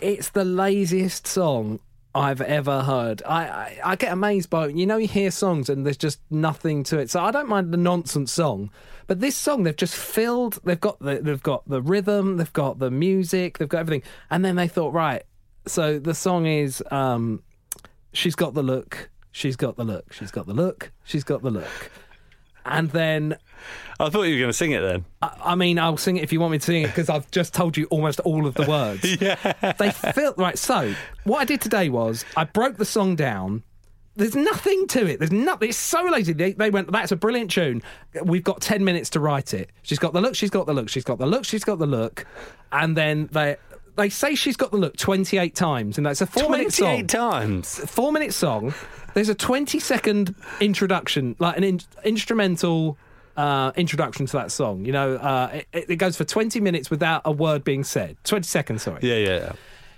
It's 0.00 0.28
the 0.30 0.44
laziest 0.44 1.26
song 1.26 1.80
I've 2.14 2.40
ever 2.42 2.82
heard. 2.82 3.22
I, 3.24 3.44
I 3.46 3.78
I 3.84 3.96
get 3.96 4.12
amazed 4.12 4.50
by 4.50 4.68
you 4.68 4.86
know 4.86 4.96
you 4.96 5.08
hear 5.08 5.30
songs 5.30 5.68
and 5.68 5.86
there's 5.86 5.96
just 5.96 6.20
nothing 6.30 6.84
to 6.84 6.98
it. 6.98 7.10
So 7.10 7.20
I 7.20 7.30
don't 7.30 7.48
mind 7.48 7.72
the 7.72 7.78
nonsense 7.78 8.32
song, 8.32 8.70
but 9.06 9.20
this 9.20 9.36
song 9.36 9.62
they've 9.64 9.76
just 9.76 9.94
filled. 9.96 10.60
They've 10.64 10.80
got 10.80 10.98
the 11.00 11.20
they've 11.20 11.42
got 11.42 11.68
the 11.68 11.82
rhythm, 11.82 12.36
they've 12.36 12.52
got 12.52 12.78
the 12.78 12.90
music, 12.90 13.58
they've 13.58 13.68
got 13.68 13.80
everything, 13.80 14.02
and 14.30 14.44
then 14.44 14.56
they 14.56 14.68
thought 14.68 14.92
right. 14.92 15.22
So 15.66 15.98
the 15.98 16.14
song 16.14 16.46
is 16.46 16.82
um, 16.90 17.42
she's 18.12 18.34
got 18.34 18.54
the 18.54 18.62
look, 18.62 19.10
she's 19.32 19.56
got 19.56 19.76
the 19.76 19.84
look, 19.84 20.12
she's 20.12 20.30
got 20.30 20.46
the 20.46 20.54
look, 20.54 20.92
she's 21.04 21.24
got 21.24 21.42
the 21.42 21.50
look, 21.50 21.90
and 22.66 22.90
then 22.90 23.36
I 24.00 24.10
thought 24.10 24.22
you 24.22 24.34
were 24.34 24.40
going 24.40 24.50
to 24.50 24.52
sing 24.52 24.72
it 24.72 24.80
then. 24.80 25.04
I, 25.22 25.36
I 25.44 25.54
mean, 25.54 25.78
I'll 25.78 25.96
sing 25.96 26.16
it 26.16 26.24
if 26.24 26.32
you 26.32 26.40
want 26.40 26.52
me 26.52 26.58
to 26.58 26.64
sing 26.64 26.82
it 26.82 26.86
because 26.88 27.08
I've 27.08 27.30
just 27.30 27.54
told 27.54 27.76
you 27.76 27.86
almost 27.86 28.20
all 28.20 28.46
of 28.46 28.54
the 28.54 28.66
words. 28.66 29.04
Yeah. 29.20 29.72
They 29.78 29.90
feel 29.90 30.34
right. 30.36 30.58
So 30.58 30.94
what 31.24 31.40
I 31.40 31.44
did 31.44 31.60
today 31.60 31.88
was 31.88 32.24
I 32.36 32.44
broke 32.44 32.76
the 32.76 32.84
song 32.84 33.16
down. 33.16 33.62
There's 34.16 34.36
nothing 34.36 34.86
to 34.88 35.06
it. 35.06 35.18
There's 35.18 35.32
nothing. 35.32 35.70
It's 35.70 35.78
so 35.78 36.04
lazy. 36.04 36.32
They, 36.32 36.52
they 36.52 36.70
went. 36.70 36.90
That's 36.92 37.10
a 37.12 37.16
brilliant 37.16 37.50
tune. 37.50 37.82
We've 38.22 38.44
got 38.44 38.60
ten 38.60 38.84
minutes 38.84 39.10
to 39.10 39.20
write 39.20 39.52
it. 39.54 39.70
She's 39.82 39.98
got 39.98 40.12
the 40.12 40.20
look. 40.20 40.34
She's 40.36 40.50
got 40.50 40.66
the 40.66 40.74
look. 40.74 40.88
She's 40.88 41.04
got 41.04 41.18
the 41.18 41.26
look. 41.26 41.44
She's 41.44 41.64
got 41.64 41.78
the 41.78 41.86
look. 41.86 42.24
And 42.70 42.96
then 42.96 43.28
they 43.32 43.56
they 43.96 44.08
say 44.08 44.34
she's 44.34 44.56
got 44.56 44.70
the 44.72 44.76
look 44.76 44.96
28 44.96 45.54
times, 45.54 45.98
and 45.98 46.06
that's 46.06 46.20
a 46.20 46.26
four 46.26 46.48
minute 46.50 46.72
song 46.72 46.86
Twenty-eight 46.88 47.08
times. 47.08 47.78
four 47.90 48.12
minute 48.12 48.34
song. 48.34 48.74
There's 49.14 49.28
a 49.28 49.34
20 49.34 49.78
second 49.78 50.34
introduction, 50.60 51.36
like 51.38 51.56
an 51.56 51.62
in- 51.62 51.80
instrumental 52.02 52.98
uh, 53.36 53.70
introduction 53.76 54.26
to 54.26 54.32
that 54.32 54.50
song. 54.50 54.84
You 54.84 54.92
know, 54.92 55.14
uh, 55.16 55.60
it, 55.72 55.90
it 55.90 55.96
goes 55.96 56.16
for 56.16 56.24
20 56.24 56.60
minutes 56.60 56.90
without 56.90 57.22
a 57.24 57.30
word 57.32 57.62
being 57.62 57.84
said. 57.84 58.16
20 58.24 58.44
seconds, 58.44 58.82
sorry. 58.82 58.98
Yeah, 59.02 59.16
yeah. 59.16 59.36
yeah. 59.38 59.52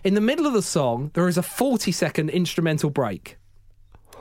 In 0.04 0.14
the 0.14 0.20
middle 0.20 0.46
of 0.46 0.52
the 0.52 0.62
song, 0.62 1.10
there 1.14 1.28
is 1.28 1.38
a 1.38 1.42
40 1.42 1.92
second 1.92 2.30
instrumental 2.30 2.90
break. 2.90 3.36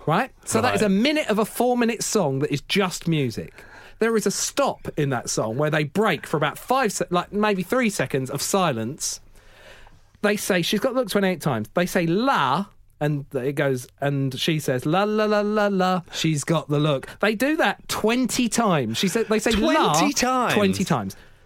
Right? 0.06 0.32
So 0.46 0.62
that 0.62 0.76
is 0.76 0.82
a 0.82 0.90
minute 0.90 1.28
of 1.30 1.40
a 1.40 1.46
four 1.46 1.78
minute 1.78 2.04
song 2.04 2.40
that 2.40 2.52
is 2.52 2.62
just 2.62 3.08
music. 3.08 3.64
There 4.00 4.16
is 4.18 4.26
a 4.28 4.32
stop 4.32 4.88
in 4.98 5.10
that 5.10 5.30
song 5.30 5.58
where 5.58 5.70
they 5.70 5.84
break 5.86 6.28
for 6.28 6.38
about 6.38 6.58
five, 6.58 6.92
se- 6.92 7.06
like 7.10 7.32
maybe 7.32 7.64
three 7.64 7.90
seconds 7.90 8.30
of 8.30 8.42
silence. 8.42 9.22
They 10.22 10.36
say 10.38 10.62
she's 10.62 10.80
got 10.80 10.94
the 10.94 11.00
look 11.00 11.10
28 11.10 11.40
times. 11.42 11.70
They 11.74 11.86
say 11.86 12.06
la, 12.06 12.66
and 13.00 13.26
it 13.34 13.54
goes, 13.54 13.88
and 14.02 14.38
she 14.38 14.60
says 14.60 14.86
la 14.86 15.04
la 15.04 15.26
la 15.26 15.42
la 15.42 15.68
la. 15.68 16.02
She's 16.12 16.44
got 16.44 16.68
the 16.68 16.80
look. 16.80 17.08
They 17.20 17.36
do 17.36 17.56
that 17.58 17.88
20 17.88 18.50
times. 18.50 18.98
She 18.98 19.08
said 19.08 19.28
they 19.28 19.40
say 19.40 19.52
la 19.52 19.94
20 20.00 20.14
times? 20.14 20.54
20 20.54 20.84
times. 20.84 21.16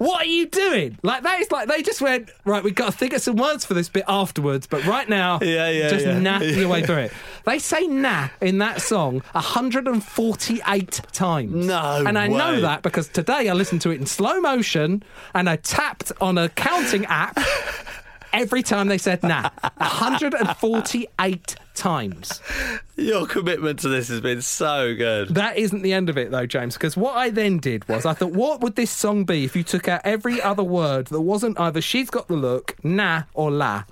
What 0.00 0.22
are 0.22 0.28
you 0.30 0.46
doing? 0.46 0.98
Like 1.02 1.24
that 1.24 1.40
is 1.42 1.52
like 1.52 1.68
they 1.68 1.82
just 1.82 2.00
went 2.00 2.30
right. 2.46 2.64
We've 2.64 2.74
got 2.74 2.86
to 2.86 2.96
think 2.96 3.12
of 3.12 3.20
some 3.20 3.36
words 3.36 3.66
for 3.66 3.74
this 3.74 3.90
bit 3.90 4.04
afterwards, 4.08 4.66
but 4.66 4.86
right 4.86 5.06
now, 5.06 5.40
Yeah, 5.42 5.68
yeah, 5.68 5.90
just 5.90 6.06
yeah. 6.06 6.18
naff 6.18 6.56
your 6.56 6.70
way 6.70 6.82
through 6.82 6.96
it. 6.96 7.12
They 7.44 7.58
say 7.58 7.86
"nah" 7.86 8.28
in 8.40 8.56
that 8.58 8.80
song 8.80 9.22
148 9.32 11.00
times. 11.12 11.66
No 11.66 12.02
and 12.06 12.18
I 12.18 12.28
know 12.28 12.62
that 12.62 12.80
because 12.80 13.08
today 13.08 13.50
I 13.50 13.52
listened 13.52 13.82
to 13.82 13.90
it 13.90 14.00
in 14.00 14.06
slow 14.06 14.40
motion 14.40 15.02
and 15.34 15.50
I 15.50 15.56
tapped 15.56 16.12
on 16.18 16.38
a 16.38 16.48
counting 16.48 17.04
app 17.04 17.38
every 18.32 18.62
time 18.62 18.88
they 18.88 18.96
said 18.96 19.22
"nah." 19.22 19.50
148 19.76 21.56
times. 21.80 22.40
Your 22.96 23.26
commitment 23.26 23.78
to 23.80 23.88
this 23.88 24.08
has 24.08 24.20
been 24.20 24.42
so 24.42 24.94
good. 24.94 25.30
That 25.30 25.56
isn't 25.56 25.82
the 25.82 25.92
end 25.92 26.10
of 26.10 26.18
it, 26.18 26.30
though, 26.30 26.46
James, 26.46 26.74
because 26.74 26.96
what 26.96 27.16
I 27.16 27.30
then 27.30 27.58
did 27.58 27.88
was 27.88 28.04
I 28.04 28.12
thought, 28.12 28.32
what 28.32 28.60
would 28.60 28.76
this 28.76 28.90
song 28.90 29.24
be 29.24 29.44
if 29.44 29.56
you 29.56 29.62
took 29.62 29.88
out 29.88 30.02
every 30.04 30.40
other 30.40 30.62
word 30.62 31.06
that 31.06 31.20
wasn't 31.20 31.58
either 31.58 31.80
she's 31.80 32.10
got 32.10 32.28
the 32.28 32.36
look, 32.36 32.76
nah, 32.84 33.22
or 33.34 33.50
la? 33.50 33.84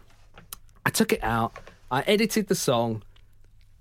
I 0.84 0.90
took 0.90 1.12
it 1.12 1.24
out, 1.24 1.54
I 1.90 2.02
edited 2.02 2.48
the 2.48 2.54
song, 2.54 3.02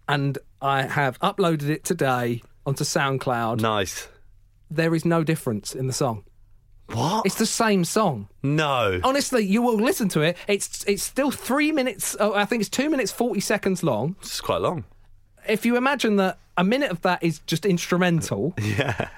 and 0.08 0.38
I 0.62 0.84
have 0.84 1.20
uploaded 1.20 1.70
it 1.70 1.84
today 1.84 2.42
onto 2.66 2.84
SoundCloud. 2.84 3.60
Nice. 3.60 4.08
There 4.72 4.96
is 4.96 5.06
no 5.06 5.24
difference 5.24 5.76
in 5.76 5.88
the 5.88 5.94
song. 5.94 6.24
What? 6.94 7.26
It's 7.26 7.36
the 7.36 7.46
same 7.46 7.84
song. 7.84 8.30
no. 8.44 9.00
Honestly, 9.04 9.44
you 9.46 9.62
will 9.62 9.76
listen 9.76 10.08
to 10.10 10.22
it. 10.22 10.38
It's 10.48 10.84
it's 10.86 11.04
still 11.04 11.32
three 11.32 11.72
minutes. 11.72 12.16
Oh, 12.20 12.34
I 12.34 12.46
think 12.46 12.62
it's 12.62 12.70
two 12.70 12.90
minutes 12.90 13.12
forty 13.12 13.42
seconds 13.42 13.84
long. 13.84 14.16
It's 14.22 14.40
quite 14.42 14.62
long. 14.62 14.86
If 15.48 15.66
you 15.66 15.76
imagine 15.76 16.16
that 16.18 16.40
a 16.58 16.64
minute 16.64 16.92
of 16.92 17.02
that 17.02 17.24
is 17.24 17.40
just 17.46 17.66
instrumental, 17.66 18.54
Yeah. 18.62 19.10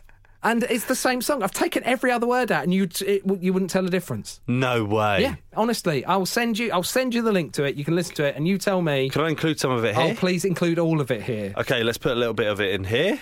and 0.43 0.63
it's 0.63 0.85
the 0.85 0.95
same 0.95 1.21
song. 1.21 1.41
I've 1.43 1.51
taken 1.51 1.83
every 1.83 2.11
other 2.11 2.25
word 2.27 2.51
out, 2.51 2.63
and 2.63 2.73
you 2.73 2.87
it, 3.05 3.21
you 3.39 3.53
wouldn't 3.53 3.69
tell 3.71 3.83
the 3.83 3.89
difference. 3.91 4.41
No 4.47 4.83
way. 4.83 5.21
Yeah, 5.21 5.35
honestly, 5.55 6.03
I'll 6.05 6.25
send 6.25 6.57
you. 6.57 6.71
I'll 6.71 6.81
send 6.83 7.13
you 7.13 7.21
the 7.21 7.31
link 7.31 7.53
to 7.53 7.63
it. 7.65 7.75
You 7.75 7.85
can 7.85 7.95
listen 7.95 8.15
to 8.15 8.23
it, 8.25 8.35
and 8.35 8.47
you 8.47 8.57
tell 8.57 8.81
me. 8.81 9.09
Can 9.09 9.21
I 9.21 9.29
include 9.29 9.59
some 9.59 9.71
of 9.71 9.85
it 9.85 9.95
Oh, 9.95 10.07
here? 10.07 10.15
please 10.15 10.43
include 10.43 10.79
all 10.79 11.01
of 11.01 11.11
it 11.11 11.21
here. 11.21 11.53
Okay, 11.57 11.83
let's 11.83 11.97
put 11.99 12.11
a 12.13 12.15
little 12.15 12.33
bit 12.33 12.47
of 12.47 12.59
it 12.61 12.73
in 12.73 12.83
here. 12.83 13.19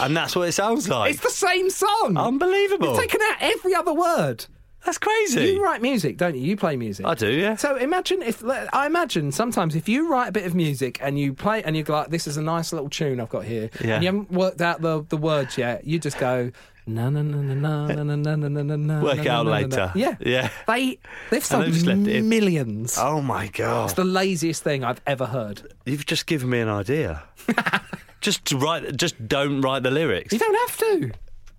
And 0.00 0.16
that's 0.16 0.34
what 0.36 0.48
it 0.48 0.52
sounds 0.52 0.88
like. 0.88 1.14
It's 1.14 1.22
the 1.22 1.30
same 1.30 1.70
song. 1.70 2.16
Unbelievable. 2.16 2.88
You've 2.88 2.98
taken 2.98 3.20
out 3.30 3.36
every 3.40 3.74
other 3.74 3.92
word. 3.94 4.46
That's 4.84 4.96
crazy. 4.96 5.52
You 5.52 5.62
write 5.62 5.82
music, 5.82 6.16
don't 6.16 6.34
you? 6.34 6.40
You 6.40 6.56
play 6.56 6.74
music. 6.76 7.04
I 7.04 7.14
do, 7.14 7.30
yeah. 7.30 7.56
So 7.56 7.76
imagine 7.76 8.22
if 8.22 8.42
I 8.72 8.86
imagine 8.86 9.30
sometimes 9.30 9.76
if 9.76 9.90
you 9.90 10.10
write 10.10 10.28
a 10.28 10.32
bit 10.32 10.46
of 10.46 10.54
music 10.54 10.98
and 11.02 11.18
you 11.18 11.34
play 11.34 11.62
and 11.62 11.76
you 11.76 11.82
go 11.82 11.92
like, 11.92 12.08
"This 12.08 12.26
is 12.26 12.38
a 12.38 12.42
nice 12.42 12.72
little 12.72 12.88
tune 12.88 13.20
I've 13.20 13.28
got 13.28 13.44
here," 13.44 13.68
Yeah. 13.84 13.96
and 13.96 14.02
you 14.02 14.08
haven't 14.08 14.30
worked 14.32 14.62
out 14.62 14.80
the 14.80 15.04
the 15.10 15.18
words 15.18 15.58
yet, 15.58 15.86
you 15.86 15.98
just 15.98 16.18
go. 16.18 16.50
Na 16.86 17.10
na 17.10 17.20
na 17.20 17.36
na 17.42 17.54
na 17.54 18.02
na 18.02 18.02
na 18.16 18.34
na 18.36 18.48
na 18.48 18.62
na 18.62 18.76
na. 18.76 19.02
Work 19.02 19.26
out 19.26 19.26
na, 19.26 19.32
na, 19.42 19.42
na. 19.44 19.50
later. 19.68 19.92
Yeah, 19.94 20.14
Yeah. 20.18 20.48
They 20.66 20.98
they've 21.28 21.44
sold 21.44 21.64
they've 21.66 21.74
just 21.74 21.84
left 21.86 22.06
it 22.08 22.16
in. 22.16 22.28
millions. 22.30 22.96
Oh 22.98 23.20
my 23.20 23.48
god! 23.48 23.84
It's 23.84 23.92
the 23.92 24.04
laziest 24.04 24.62
thing 24.64 24.82
I've 24.82 25.02
ever 25.06 25.26
heard. 25.26 25.74
You've 25.84 26.06
just 26.06 26.24
given 26.24 26.48
me 26.48 26.58
an 26.58 26.70
idea. 26.70 27.22
Just 28.20 28.52
write. 28.52 28.96
Just 28.96 29.26
don't 29.28 29.60
write 29.60 29.82
the 29.82 29.90
lyrics. 29.90 30.32
You 30.32 30.38
don't 30.38 30.68
have 30.68 30.78
to. 30.78 31.10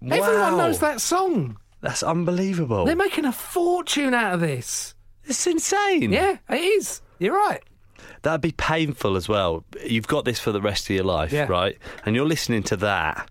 Everyone 0.09 0.57
knows 0.57 0.80
that 0.80 1.01
song. 1.01 1.57
That's 1.82 2.03
unbelievable. 2.03 2.86
They're 2.86 2.95
making 2.95 3.26
a 3.26 3.32
fortune 3.32 4.14
out 4.14 4.34
of 4.36 4.39
this. 4.39 4.93
It's 5.26 5.45
insane. 5.47 6.12
Yeah, 6.12 6.38
it 6.49 6.55
is. 6.62 7.01
You're 7.20 7.36
right. 7.36 7.62
That'd 8.24 8.41
be 8.41 8.51
painful 8.51 9.16
as 9.16 9.28
well. 9.28 9.64
You've 9.86 10.07
got 10.07 10.26
this 10.26 10.39
for 10.39 10.51
the 10.51 10.62
rest 10.62 10.89
of 10.89 10.95
your 10.95 11.05
life, 11.05 11.32
Yeah. 11.32 11.45
right? 11.47 11.78
And 12.05 12.16
you're 12.16 12.26
listening 12.28 12.62
to 12.64 12.78
that, 12.78 13.30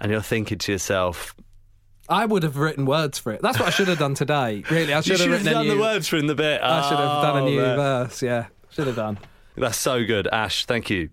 and 0.00 0.10
you're 0.10 0.22
thinking 0.22 0.58
to 0.58 0.72
yourself, 0.72 1.34
I 2.08 2.24
would 2.26 2.42
have 2.42 2.56
written 2.56 2.84
words 2.86 3.18
for 3.18 3.32
it. 3.32 3.42
That's 3.42 3.58
what 3.58 3.68
I 3.68 3.70
should 3.70 3.88
have 3.88 3.98
done 3.98 4.14
today. 4.14 4.64
Really, 4.70 4.92
I 4.92 4.96
"You 4.98 5.02
should 5.02 5.10
have 5.12 5.20
should 5.20 5.30
have 5.32 5.46
a 5.46 5.50
done 5.50 5.66
new. 5.68 5.74
the 5.76 5.80
words 5.80 6.08
for 6.08 6.16
in 6.16 6.26
the 6.26 6.34
bit." 6.34 6.60
I 6.62 6.82
should 6.88 6.98
have 6.98 7.22
done 7.22 7.36
a 7.36 7.42
Oh, 7.42 7.48
new 7.48 7.60
man. 7.60 7.76
verse. 7.76 8.22
Yeah, 8.22 8.46
should 8.70 8.86
have 8.86 8.96
done. 8.96 9.18
That's 9.56 9.76
so 9.78 10.04
good, 10.04 10.26
Ash. 10.28 10.64
Thank 10.64 10.90
you. 10.90 11.10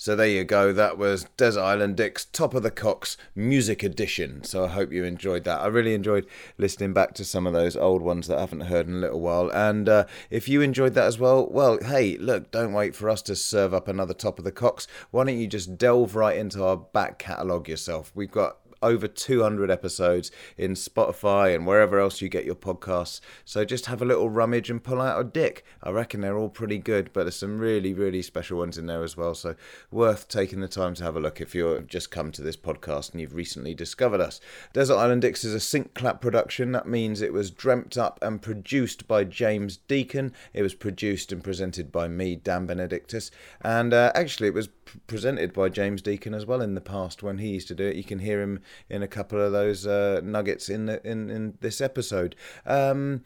So 0.00 0.16
there 0.16 0.28
you 0.28 0.44
go. 0.44 0.72
That 0.72 0.96
was 0.96 1.26
Desert 1.36 1.60
Island 1.60 1.96
Dick's 1.96 2.24
Top 2.24 2.54
of 2.54 2.62
the 2.62 2.70
Cocks 2.70 3.18
Music 3.34 3.82
Edition. 3.82 4.42
So 4.44 4.64
I 4.64 4.68
hope 4.68 4.92
you 4.92 5.04
enjoyed 5.04 5.44
that. 5.44 5.60
I 5.60 5.66
really 5.66 5.92
enjoyed 5.92 6.26
listening 6.56 6.94
back 6.94 7.12
to 7.16 7.24
some 7.26 7.46
of 7.46 7.52
those 7.52 7.76
old 7.76 8.00
ones 8.00 8.26
that 8.26 8.38
I 8.38 8.40
haven't 8.40 8.62
heard 8.62 8.88
in 8.88 8.94
a 8.94 9.00
little 9.00 9.20
while. 9.20 9.50
And 9.50 9.90
uh, 9.90 10.06
if 10.30 10.48
you 10.48 10.62
enjoyed 10.62 10.94
that 10.94 11.04
as 11.04 11.18
well, 11.18 11.46
well, 11.50 11.78
hey, 11.82 12.16
look, 12.16 12.50
don't 12.50 12.72
wait 12.72 12.94
for 12.96 13.10
us 13.10 13.20
to 13.20 13.36
serve 13.36 13.74
up 13.74 13.88
another 13.88 14.14
Top 14.14 14.38
of 14.38 14.46
the 14.46 14.52
Cocks. 14.52 14.86
Why 15.10 15.24
don't 15.24 15.38
you 15.38 15.46
just 15.46 15.76
delve 15.76 16.16
right 16.16 16.38
into 16.38 16.64
our 16.64 16.78
back 16.78 17.18
catalogue 17.18 17.68
yourself? 17.68 18.10
We've 18.14 18.30
got 18.30 18.56
over 18.82 19.06
200 19.06 19.70
episodes 19.70 20.30
in 20.56 20.72
Spotify 20.72 21.54
and 21.54 21.66
wherever 21.66 21.98
else 21.98 22.20
you 22.20 22.28
get 22.28 22.44
your 22.44 22.54
podcasts. 22.54 23.20
So 23.44 23.64
just 23.64 23.86
have 23.86 24.02
a 24.02 24.04
little 24.04 24.30
rummage 24.30 24.70
and 24.70 24.82
pull 24.82 25.00
out 25.00 25.20
a 25.20 25.24
dick. 25.24 25.64
I 25.82 25.90
reckon 25.90 26.20
they're 26.20 26.38
all 26.38 26.48
pretty 26.48 26.78
good, 26.78 27.12
but 27.12 27.24
there's 27.24 27.36
some 27.36 27.58
really, 27.58 27.92
really 27.92 28.22
special 28.22 28.58
ones 28.58 28.78
in 28.78 28.86
there 28.86 29.02
as 29.02 29.16
well. 29.16 29.34
So 29.34 29.54
worth 29.90 30.28
taking 30.28 30.60
the 30.60 30.68
time 30.68 30.94
to 30.94 31.04
have 31.04 31.16
a 31.16 31.20
look 31.20 31.40
if 31.40 31.54
you've 31.54 31.86
just 31.86 32.10
come 32.10 32.32
to 32.32 32.42
this 32.42 32.56
podcast 32.56 33.12
and 33.12 33.20
you've 33.20 33.34
recently 33.34 33.74
discovered 33.74 34.20
us. 34.20 34.40
Desert 34.72 34.96
Island 34.96 35.22
Dicks 35.22 35.44
is 35.44 35.54
a 35.54 35.60
sync 35.60 35.94
clap 35.94 36.20
production. 36.20 36.72
That 36.72 36.88
means 36.88 37.20
it 37.20 37.32
was 37.32 37.50
dreamt 37.50 37.96
up 37.98 38.18
and 38.22 38.40
produced 38.40 39.06
by 39.06 39.24
James 39.24 39.76
Deacon. 39.76 40.32
It 40.52 40.62
was 40.62 40.74
produced 40.74 41.32
and 41.32 41.44
presented 41.44 41.92
by 41.92 42.08
me, 42.08 42.36
Dan 42.36 42.66
Benedictus. 42.66 43.30
And 43.60 43.92
uh, 43.92 44.12
actually, 44.14 44.48
it 44.48 44.54
was 44.54 44.68
presented 45.06 45.52
by 45.52 45.68
James 45.68 46.02
Deacon 46.02 46.34
as 46.34 46.46
well 46.46 46.60
in 46.60 46.74
the 46.74 46.80
past 46.80 47.22
when 47.22 47.38
he 47.38 47.48
used 47.48 47.68
to 47.68 47.74
do 47.74 47.84
it. 47.84 47.96
You 47.96 48.04
can 48.04 48.18
hear 48.18 48.40
him 48.40 48.60
in 48.88 49.02
a 49.02 49.08
couple 49.08 49.40
of 49.40 49.52
those 49.52 49.86
uh, 49.86 50.20
nuggets 50.22 50.68
in 50.68 50.86
the, 50.86 51.06
in 51.06 51.30
in 51.30 51.58
this 51.60 51.80
episode. 51.80 52.36
Um, 52.66 53.24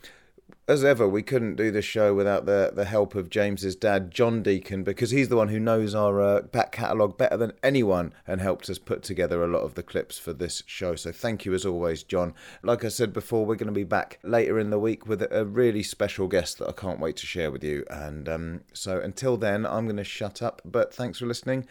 as 0.66 0.82
ever, 0.82 1.06
we 1.06 1.22
couldn't 1.22 1.56
do 1.56 1.70
the 1.70 1.82
show 1.82 2.14
without 2.14 2.46
the, 2.46 2.72
the 2.74 2.86
help 2.86 3.14
of 3.14 3.28
James's 3.28 3.76
dad, 3.76 4.10
John 4.10 4.42
Deacon, 4.42 4.82
because 4.82 5.10
he's 5.10 5.28
the 5.28 5.36
one 5.36 5.48
who 5.48 5.60
knows 5.60 5.94
our 5.94 6.20
uh, 6.20 6.40
back 6.40 6.72
catalogue 6.72 7.18
better 7.18 7.36
than 7.36 7.52
anyone 7.62 8.14
and 8.26 8.40
helped 8.40 8.70
us 8.70 8.78
put 8.78 9.02
together 9.02 9.44
a 9.44 9.48
lot 9.48 9.60
of 9.60 9.74
the 9.74 9.82
clips 9.82 10.18
for 10.18 10.32
this 10.32 10.62
show. 10.66 10.94
So 10.94 11.12
thank 11.12 11.44
you 11.44 11.52
as 11.52 11.66
always, 11.66 12.02
John. 12.02 12.32
Like 12.62 12.84
I 12.84 12.88
said 12.88 13.12
before, 13.12 13.44
we're 13.44 13.56
going 13.56 13.66
to 13.66 13.72
be 13.72 13.84
back 13.84 14.18
later 14.22 14.58
in 14.58 14.70
the 14.70 14.78
week 14.78 15.06
with 15.06 15.22
a 15.22 15.44
really 15.44 15.82
special 15.82 16.28
guest 16.28 16.58
that 16.58 16.68
I 16.68 16.72
can't 16.72 17.00
wait 17.00 17.16
to 17.16 17.26
share 17.26 17.50
with 17.50 17.62
you. 17.62 17.84
And 17.90 18.28
um, 18.28 18.60
so 18.72 19.00
until 19.00 19.36
then, 19.36 19.66
I'm 19.66 19.84
going 19.84 19.98
to 19.98 20.04
shut 20.04 20.40
up, 20.40 20.62
but 20.64 20.94
thanks 20.94 21.18
for 21.18 21.26
listening. 21.26 21.66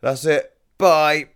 That's 0.00 0.24
it. 0.24 0.56
Bye. 0.78 1.34